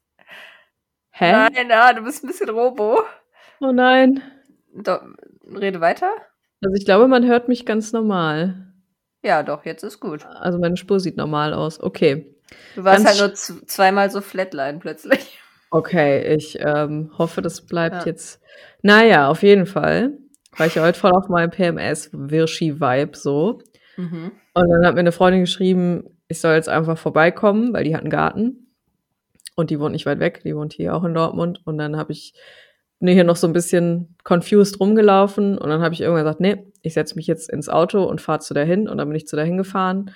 Hä? 1.12 1.34
Nein, 1.34 1.68
na, 1.68 1.92
du 1.92 2.02
bist 2.04 2.24
ein 2.24 2.28
bisschen 2.28 2.50
robo. 2.50 3.02
Oh 3.60 3.74
nein. 3.74 4.22
Do 4.74 5.00
rede 5.54 5.82
weiter. 5.82 6.14
Also 6.64 6.76
ich 6.78 6.86
glaube, 6.86 7.10
man 7.10 7.28
hört 7.28 7.50
mich 7.50 7.66
ganz 7.66 7.92
normal. 7.92 8.69
Ja, 9.24 9.44
doch, 9.44 9.66
jetzt 9.66 9.84
ist 9.84 10.00
gut. 10.00 10.26
Also 10.26 10.60
meine 10.60 10.78
Spur 10.78 11.00
sieht 11.00 11.18
normal 11.18 11.54
aus. 11.54 11.82
Okay. 11.82 12.36
Du 12.76 12.84
warst 12.84 13.06
Ganz 13.06 13.20
halt 13.20 13.30
nur 13.30 13.66
zweimal 13.68 14.10
so 14.10 14.22
flatline 14.22 14.80
plötzlich. 14.80 15.40
Okay, 15.72 16.34
ich 16.36 16.58
ähm, 16.60 17.12
hoffe, 17.16 17.44
das 17.44 17.62
bleibt 17.62 17.98
Ja. 17.98 18.06
jetzt. 18.08 18.42
Naja, 18.82 19.30
auf 19.30 19.44
jeden 19.44 19.68
Fall 19.68 20.18
war 20.58 20.66
ich 20.66 20.74
ja 20.74 20.82
heute 20.82 20.98
voll 20.98 21.12
auf 21.12 21.30
meinem 21.30 21.52
PMS-Virschi-Vibe 21.52 23.16
so. 23.16 23.62
Mhm. 23.96 24.32
Und 24.56 24.70
dann 24.70 24.84
hat 24.84 24.96
mir 24.96 25.02
eine 25.02 25.12
Freundin 25.12 25.42
geschrieben, 25.42 26.06
ich 26.28 26.42
soll 26.42 26.56
jetzt 26.56 26.70
einfach 26.70 26.98
vorbeikommen, 26.98 27.72
weil 27.72 27.84
die 27.84 27.94
hat 27.94 28.02
einen 28.02 28.10
Garten. 28.10 28.74
Und 29.56 29.70
die 29.70 29.80
wohnt 29.80 29.92
nicht 29.92 30.08
weit 30.08 30.20
weg, 30.20 30.42
die 30.44 30.56
wohnt 30.56 30.74
hier 30.74 30.96
auch 30.96 31.04
in 31.04 31.14
Dortmund. 31.14 31.62
Und 31.66 31.78
dann 31.78 31.98
habe 31.98 32.14
ich 32.14 32.34
bin 33.00 33.14
hier 33.14 33.24
noch 33.24 33.36
so 33.36 33.48
ein 33.48 33.54
bisschen 33.54 34.16
confused 34.24 34.80
rumgelaufen. 34.80 35.58
Und 35.58 35.70
dann 35.70 35.82
habe 35.82 35.94
ich 35.94 36.02
irgendwann 36.02 36.26
gesagt, 36.26 36.42
nee, 36.42 36.66
ich 36.82 36.94
setze 36.94 37.16
mich 37.16 37.28
jetzt 37.28 37.50
ins 37.50 37.70
Auto 37.70 38.04
und 38.04 38.22
fahre 38.22 38.40
zu 38.40 38.54
dahin. 38.54 38.88
Und 38.88 38.98
dann 38.98 39.08
bin 39.08 39.16
ich 39.16 39.28
zu 39.28 39.36
dahin 39.36 39.58
gefahren. 39.58 40.12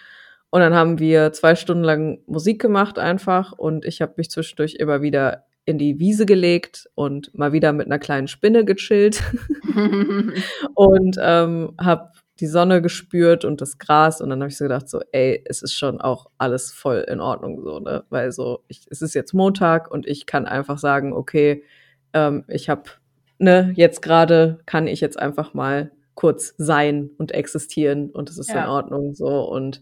Und 0.49 0.61
dann 0.61 0.73
haben 0.73 0.99
wir 0.99 1.33
zwei 1.33 1.55
Stunden 1.55 1.83
lang 1.83 2.19
Musik 2.27 2.61
gemacht 2.61 2.99
einfach. 2.99 3.53
Und 3.53 3.85
ich 3.85 4.01
habe 4.01 4.13
mich 4.17 4.29
zwischendurch 4.29 4.75
immer 4.75 5.01
wieder 5.01 5.45
in 5.65 5.77
die 5.77 5.99
Wiese 5.99 6.25
gelegt 6.25 6.89
und 6.95 7.33
mal 7.37 7.53
wieder 7.53 7.71
mit 7.73 7.87
einer 7.87 7.99
kleinen 7.99 8.27
Spinne 8.27 8.65
gechillt 8.65 9.23
und 10.75 11.17
ähm, 11.21 11.73
habe 11.79 12.11
die 12.39 12.47
Sonne 12.47 12.81
gespürt 12.81 13.45
und 13.45 13.61
das 13.61 13.77
Gras 13.77 14.19
und 14.19 14.29
dann 14.29 14.41
habe 14.41 14.49
ich 14.49 14.57
so 14.57 14.65
gedacht 14.65 14.89
so 14.89 14.99
ey 15.11 15.41
es 15.45 15.61
ist 15.61 15.73
schon 15.73 16.01
auch 16.01 16.25
alles 16.37 16.71
voll 16.71 17.05
in 17.07 17.21
Ordnung 17.21 17.61
so 17.63 17.79
ne 17.79 18.03
weil 18.09 18.31
so 18.31 18.63
ich, 18.67 18.81
es 18.89 19.01
ist 19.01 19.13
jetzt 19.13 19.33
Montag 19.33 19.89
und 19.89 20.07
ich 20.07 20.25
kann 20.25 20.45
einfach 20.45 20.79
sagen 20.79 21.13
okay 21.13 21.63
ähm, 22.13 22.43
ich 22.47 22.69
habe 22.69 22.83
ne 23.39 23.71
jetzt 23.75 24.01
gerade 24.01 24.59
kann 24.65 24.87
ich 24.87 25.01
jetzt 25.01 25.19
einfach 25.19 25.53
mal 25.53 25.91
kurz 26.15 26.53
sein 26.57 27.09
und 27.17 27.31
existieren 27.33 28.09
und 28.11 28.29
es 28.29 28.37
ist 28.37 28.49
Ja. 28.53 28.63
in 28.65 28.69
Ordnung 28.69 29.13
so 29.15 29.27
und 29.49 29.81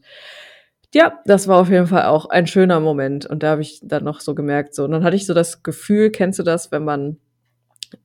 ja, 0.94 1.20
das 1.26 1.48
war 1.48 1.58
auf 1.62 1.70
jeden 1.70 1.88
Fall 1.88 2.04
auch 2.06 2.26
ein 2.28 2.48
schöner 2.48 2.82
Moment. 2.82 3.26
Und 3.26 3.44
da 3.44 3.52
habe 3.52 3.62
ich 3.62 3.80
dann 3.82 4.04
noch 4.04 4.20
so 4.20 4.36
gemerkt, 4.36 4.76
so, 4.76 4.84
und 4.84 4.92
dann 4.92 5.04
hatte 5.06 5.16
ich 5.16 5.26
so 5.26 5.34
das 5.34 5.64
Gefühl, 5.64 6.10
kennst 6.12 6.38
du 6.40 6.44
das, 6.44 6.72
wenn 6.74 6.84
man 6.84 7.18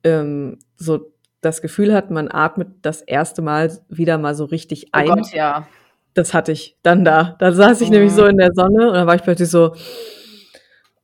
ähm, 0.03 0.59
so 0.77 1.11
das 1.41 1.61
Gefühl 1.61 1.93
hat, 1.93 2.11
man 2.11 2.29
atmet 2.31 2.69
das 2.83 3.01
erste 3.01 3.41
Mal 3.41 3.71
wieder 3.89 4.17
mal 4.17 4.35
so 4.35 4.45
richtig 4.45 4.87
Oh 4.87 4.89
ein. 4.99 5.07
Gott, 5.07 5.33
ja. 5.33 5.67
Das 6.13 6.33
hatte 6.33 6.51
ich 6.53 6.77
dann 6.83 7.05
da. 7.05 7.35
Da 7.39 7.51
saß 7.51 7.81
ich 7.81 7.89
nämlich 7.91 8.11
Mhm. 8.11 8.15
so 8.15 8.25
in 8.25 8.37
der 8.37 8.51
Sonne 8.53 8.87
und 8.89 8.93
dann 8.95 9.07
war 9.07 9.15
ich 9.15 9.23
plötzlich 9.23 9.49
so, 9.49 9.75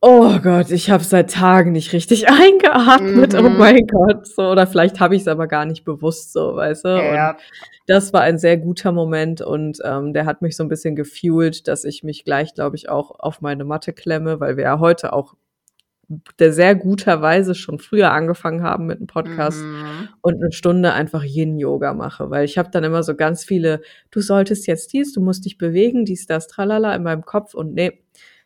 oh 0.03 0.37
Gott, 0.39 0.69
ich 0.71 0.91
habe 0.91 1.03
seit 1.03 1.31
Tagen 1.31 1.71
nicht 1.71 1.93
richtig 1.93 2.27
eingeatmet. 2.29 3.33
Oh 3.35 3.43
Mhm. 3.49 3.57
mein 3.57 3.87
Gott. 3.87 4.27
So, 4.27 4.43
oder 4.51 4.67
vielleicht 4.67 4.99
habe 4.99 5.15
ich 5.15 5.21
es 5.21 5.27
aber 5.27 5.47
gar 5.47 5.65
nicht 5.65 5.85
bewusst 5.85 6.33
so, 6.33 6.55
weißt 6.55 6.85
du? 6.85 6.89
Ja, 6.89 7.31
Und 7.31 7.37
das 7.87 8.13
war 8.13 8.21
ein 8.21 8.37
sehr 8.37 8.57
guter 8.57 8.91
Moment 8.91 9.41
und 9.41 9.79
ähm, 9.83 10.13
der 10.13 10.25
hat 10.25 10.41
mich 10.41 10.55
so 10.55 10.63
ein 10.63 10.69
bisschen 10.69 10.95
gefühlt, 10.95 11.67
dass 11.67 11.83
ich 11.85 12.03
mich 12.03 12.25
gleich, 12.25 12.53
glaube 12.53 12.75
ich, 12.75 12.89
auch 12.89 13.11
auf 13.19 13.41
meine 13.41 13.63
Matte 13.65 13.93
klemme, 13.93 14.39
weil 14.39 14.57
wir 14.57 14.65
ja 14.65 14.79
heute 14.79 15.13
auch 15.13 15.35
der 16.37 16.51
sehr 16.53 16.75
guterweise 16.75 17.55
schon 17.55 17.79
früher 17.79 18.11
angefangen 18.11 18.61
haben 18.61 18.85
mit 18.85 18.99
dem 18.99 19.07
Podcast 19.07 19.61
Mhm. 19.63 20.09
und 20.21 20.35
eine 20.35 20.51
Stunde 20.51 20.91
einfach 20.93 21.23
Yin-Yoga 21.23 21.93
mache, 21.93 22.29
weil 22.29 22.43
ich 22.45 22.57
habe 22.57 22.69
dann 22.71 22.83
immer 22.83 23.03
so 23.03 23.15
ganz 23.15 23.45
viele, 23.45 23.81
du 24.11 24.19
solltest 24.19 24.67
jetzt 24.67 24.91
dies, 24.93 25.13
du 25.13 25.21
musst 25.21 25.45
dich 25.45 25.57
bewegen, 25.57 26.03
dies, 26.05 26.25
das, 26.27 26.47
tralala 26.47 26.93
in 26.93 27.03
meinem 27.03 27.23
Kopf 27.25 27.53
und 27.53 27.73
nee, 27.73 28.03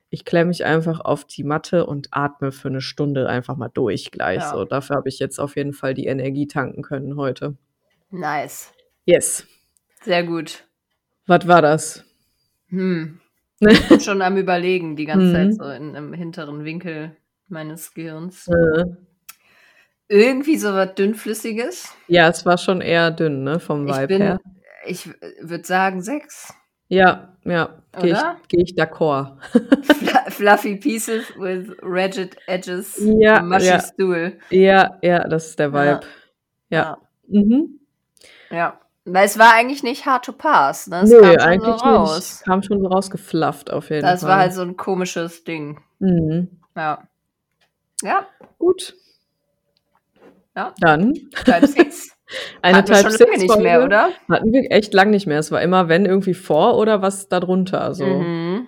ich 0.09 0.23
klemme 0.25 0.49
mich 0.49 0.65
einfach 0.65 0.99
auf 1.01 1.25
die 1.25 1.43
Matte 1.43 1.85
und 1.85 2.07
atme 2.11 2.51
für 2.51 2.67
eine 2.69 2.81
Stunde 2.81 3.27
einfach 3.29 3.57
mal 3.57 3.69
durch 3.73 4.11
gleich. 4.11 4.39
Ja. 4.41 4.51
So, 4.51 4.65
dafür 4.65 4.95
habe 4.97 5.09
ich 5.09 5.19
jetzt 5.19 5.39
auf 5.39 5.55
jeden 5.55 5.73
Fall 5.73 5.93
die 5.93 6.05
Energie 6.07 6.47
tanken 6.47 6.81
können 6.81 7.15
heute. 7.17 7.55
Nice. 8.09 8.71
Yes. 9.05 9.45
Sehr 10.03 10.23
gut. 10.23 10.65
Was 11.25 11.47
war 11.47 11.61
das? 11.61 12.03
Hm. 12.69 13.19
Ich 13.59 13.89
bin 13.89 13.99
schon 13.99 14.21
am 14.21 14.37
Überlegen, 14.37 14.95
die 14.95 15.05
ganze 15.05 15.31
Zeit 15.33 15.47
Mhm. 15.47 15.53
so 15.53 15.63
in, 15.69 15.95
im 15.95 16.13
hinteren 16.13 16.63
Winkel 16.63 17.15
meines 17.47 17.91
Gehirns. 17.93 18.47
Äh, 18.47 18.83
Irgendwie 20.09 20.57
so 20.57 20.73
was 20.73 20.93
Dünnflüssiges. 20.95 21.93
ja, 22.07 22.29
es 22.29 22.45
war 22.45 22.57
schon 22.57 22.81
eher 22.81 23.11
dünn, 23.11 23.43
ne, 23.43 23.59
vom 23.59 23.87
Ich 23.87 23.95
Vibe 23.95 24.07
bin, 24.07 24.21
her. 24.21 24.39
ich 24.85 25.09
würde 25.41 25.65
sagen 25.65 26.01
sechs. 26.01 26.53
Ja, 26.87 27.35
ja, 27.47 27.69
gehe 27.99 28.13
ich, 28.13 28.19
geh 28.47 28.61
ich 28.63 28.75
d'accord. 28.75 29.37
Fl 29.83 30.31
fluffy 30.31 30.75
pieces 30.75 31.25
with 31.37 31.75
ragged 31.81 32.37
edges. 32.47 32.99
Ja, 33.19 33.41
mushy 33.41 33.67
ja. 33.67 33.79
stool. 33.79 34.37
Ja, 34.49 34.97
ja, 35.01 35.27
das 35.27 35.47
ist 35.49 35.59
der 35.59 35.73
Vibe. 35.73 36.01
Ja. 36.69 36.97
Mhm. 37.27 37.79
Ja. 38.51 38.79
Weil 39.05 39.25
es 39.25 39.39
war 39.39 39.53
eigentlich 39.53 39.83
nicht 39.83 40.05
hard 40.05 40.25
to 40.25 40.33
pass. 40.33 40.87
Ne? 40.87 41.01
Es 41.03 41.09
Nö, 41.09 41.21
kam 41.21 41.31
schon 41.31 41.39
eigentlich 41.41 41.75
so 41.77 41.85
raus. 41.85 42.15
nicht. 42.17 42.43
Kam 42.45 42.61
schon 42.63 42.81
so 42.81 42.87
rausgeflufft 42.87 43.71
auf 43.71 43.89
jeden 43.89 44.01
Das 44.01 44.19
Fall. 44.21 44.29
war 44.29 44.39
halt 44.39 44.53
so 44.53 44.61
ein 44.61 44.75
komisches 44.77 45.43
Ding. 45.43 45.79
mhm. 45.99 46.49
Ja. 46.75 47.07
Ja, 48.03 48.27
Gut. 48.59 48.93
Ja. 50.55 50.73
Dann 50.79 51.13
Type 51.45 51.67
6. 51.67 52.09
eine 52.61 52.77
Hatten 52.77 52.89
wir 52.89 52.95
Type 52.95 53.09
schon 53.09 53.17
6 53.17 53.31
lange 53.31 53.43
nicht 53.43 53.59
mehr, 53.59 53.83
oder? 53.83 54.09
Hatten 54.29 54.51
wir 54.53 54.71
echt 54.71 54.93
lang 54.93 55.09
nicht 55.09 55.27
mehr. 55.27 55.39
Es 55.39 55.51
war 55.51 55.61
immer, 55.61 55.87
wenn 55.87 56.05
irgendwie 56.05 56.33
vor 56.33 56.77
oder 56.77 57.01
was 57.01 57.29
darunter. 57.29 57.93
So. 57.93 58.05
Mhm. 58.05 58.67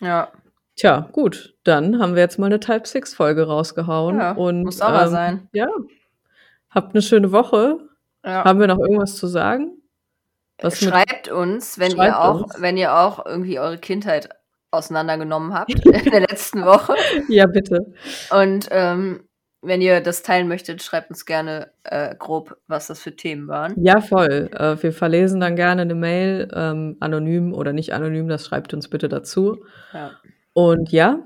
Ja. 0.00 0.28
Tja, 0.76 1.08
gut. 1.12 1.54
Dann 1.64 2.00
haben 2.00 2.14
wir 2.14 2.22
jetzt 2.22 2.38
mal 2.38 2.46
eine 2.46 2.60
Type 2.60 2.86
6 2.86 3.14
Folge 3.14 3.46
rausgehauen. 3.46 4.18
ja. 4.18 4.32
und, 4.32 4.64
muss 4.64 4.78
mal 4.78 5.04
ähm, 5.04 5.10
sein. 5.10 5.48
Ja. 5.52 5.68
Habt 6.70 6.94
eine 6.94 7.02
schöne 7.02 7.32
Woche. 7.32 7.78
Ja. 8.24 8.44
Haben 8.44 8.60
wir 8.60 8.66
noch 8.66 8.78
irgendwas 8.78 9.16
zu 9.16 9.26
sagen? 9.26 9.80
Was 10.60 10.80
mit, 10.80 10.90
Schreibt 10.90 11.28
uns, 11.28 11.78
wenn 11.78 11.92
Schreibt 11.92 12.08
ihr 12.08 12.20
auch, 12.20 12.42
uns. 12.42 12.60
wenn 12.60 12.76
ihr 12.76 12.94
auch 12.94 13.24
irgendwie 13.24 13.58
eure 13.58 13.78
Kindheit 13.78 14.28
auseinandergenommen 14.70 15.54
habt 15.54 15.72
in 15.86 16.10
der 16.10 16.20
letzten 16.20 16.64
Woche. 16.64 16.94
ja, 17.28 17.46
bitte. 17.46 17.92
Und 18.30 18.68
ähm, 18.70 19.26
wenn 19.62 19.80
ihr 19.80 20.00
das 20.00 20.22
teilen 20.22 20.48
möchtet, 20.48 20.82
schreibt 20.82 21.10
uns 21.10 21.24
gerne 21.26 21.70
äh, 21.84 22.14
grob, 22.16 22.56
was 22.68 22.86
das 22.86 23.00
für 23.00 23.16
Themen 23.16 23.48
waren. 23.48 23.74
Ja, 23.82 24.00
voll. 24.00 24.50
Äh, 24.52 24.80
wir 24.82 24.92
verlesen 24.92 25.40
dann 25.40 25.56
gerne 25.56 25.82
eine 25.82 25.94
Mail, 25.94 26.48
ähm, 26.54 26.96
anonym 27.00 27.52
oder 27.52 27.72
nicht 27.72 27.92
anonym, 27.92 28.28
das 28.28 28.46
schreibt 28.46 28.72
uns 28.74 28.88
bitte 28.88 29.08
dazu. 29.08 29.64
Ja. 29.92 30.12
Und 30.52 30.90
ja, 30.92 31.20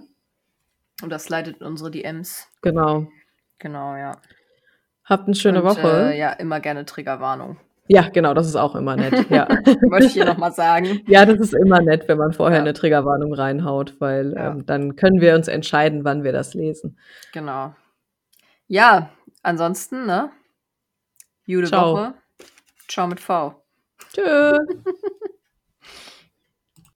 Und 1.03 1.11
das 1.11 1.29
leitet 1.29 1.61
unsere 1.63 1.91
DMs. 1.91 2.49
genau. 2.63 3.07
Genau, 3.59 3.95
ja. 3.95 4.13
Habt 5.05 5.27
eine 5.27 5.35
schöne 5.35 5.63
Und, 5.63 5.69
Woche. 5.69 6.13
Äh, 6.13 6.19
ja, 6.19 6.31
immer 6.33 6.61
gerne 6.61 6.87
Triggerwarnung. 6.87 7.59
Ja, 7.89 8.09
genau, 8.09 8.33
das 8.33 8.47
ist 8.47 8.57
auch 8.57 8.75
immer 8.77 8.97
nett. 8.97 9.13
Ja. 9.31 9.49
Wollte 9.91 10.07
ich 10.07 10.13
hier 10.13 10.25
nochmal 10.25 10.53
sagen. 10.53 11.01
ja, 11.09 11.27
das 11.27 11.41
ist 11.41 11.53
immer 11.55 11.81
nett, 11.83 12.07
wenn 12.09 12.17
man 12.17 12.33
vorher 12.33 12.59
Ja. 12.59 12.63
eine 12.63 12.73
Triggerwarnung 12.73 13.35
reinhaut, 13.35 13.97
weil 14.01 14.33
Ja. 14.35 14.53
ähm, 14.53 14.65
dann 14.65 14.97
können 14.97 15.21
wir 15.21 15.35
uns 15.35 15.49
entscheiden, 15.49 16.05
wann 16.05 16.23
wir 16.23 16.33
das 16.33 16.55
lesen. 16.55 16.97
Genau. 17.33 17.75
Ja, 18.71 19.11
ansonsten, 19.43 20.07
ne? 20.07 20.31
Gute 21.45 21.67
Ciao. 21.67 21.93
Woche. 21.93 22.15
Ciao 22.87 23.09
mit 23.09 23.19
V. 23.19 23.61
Tschö. 24.13 24.59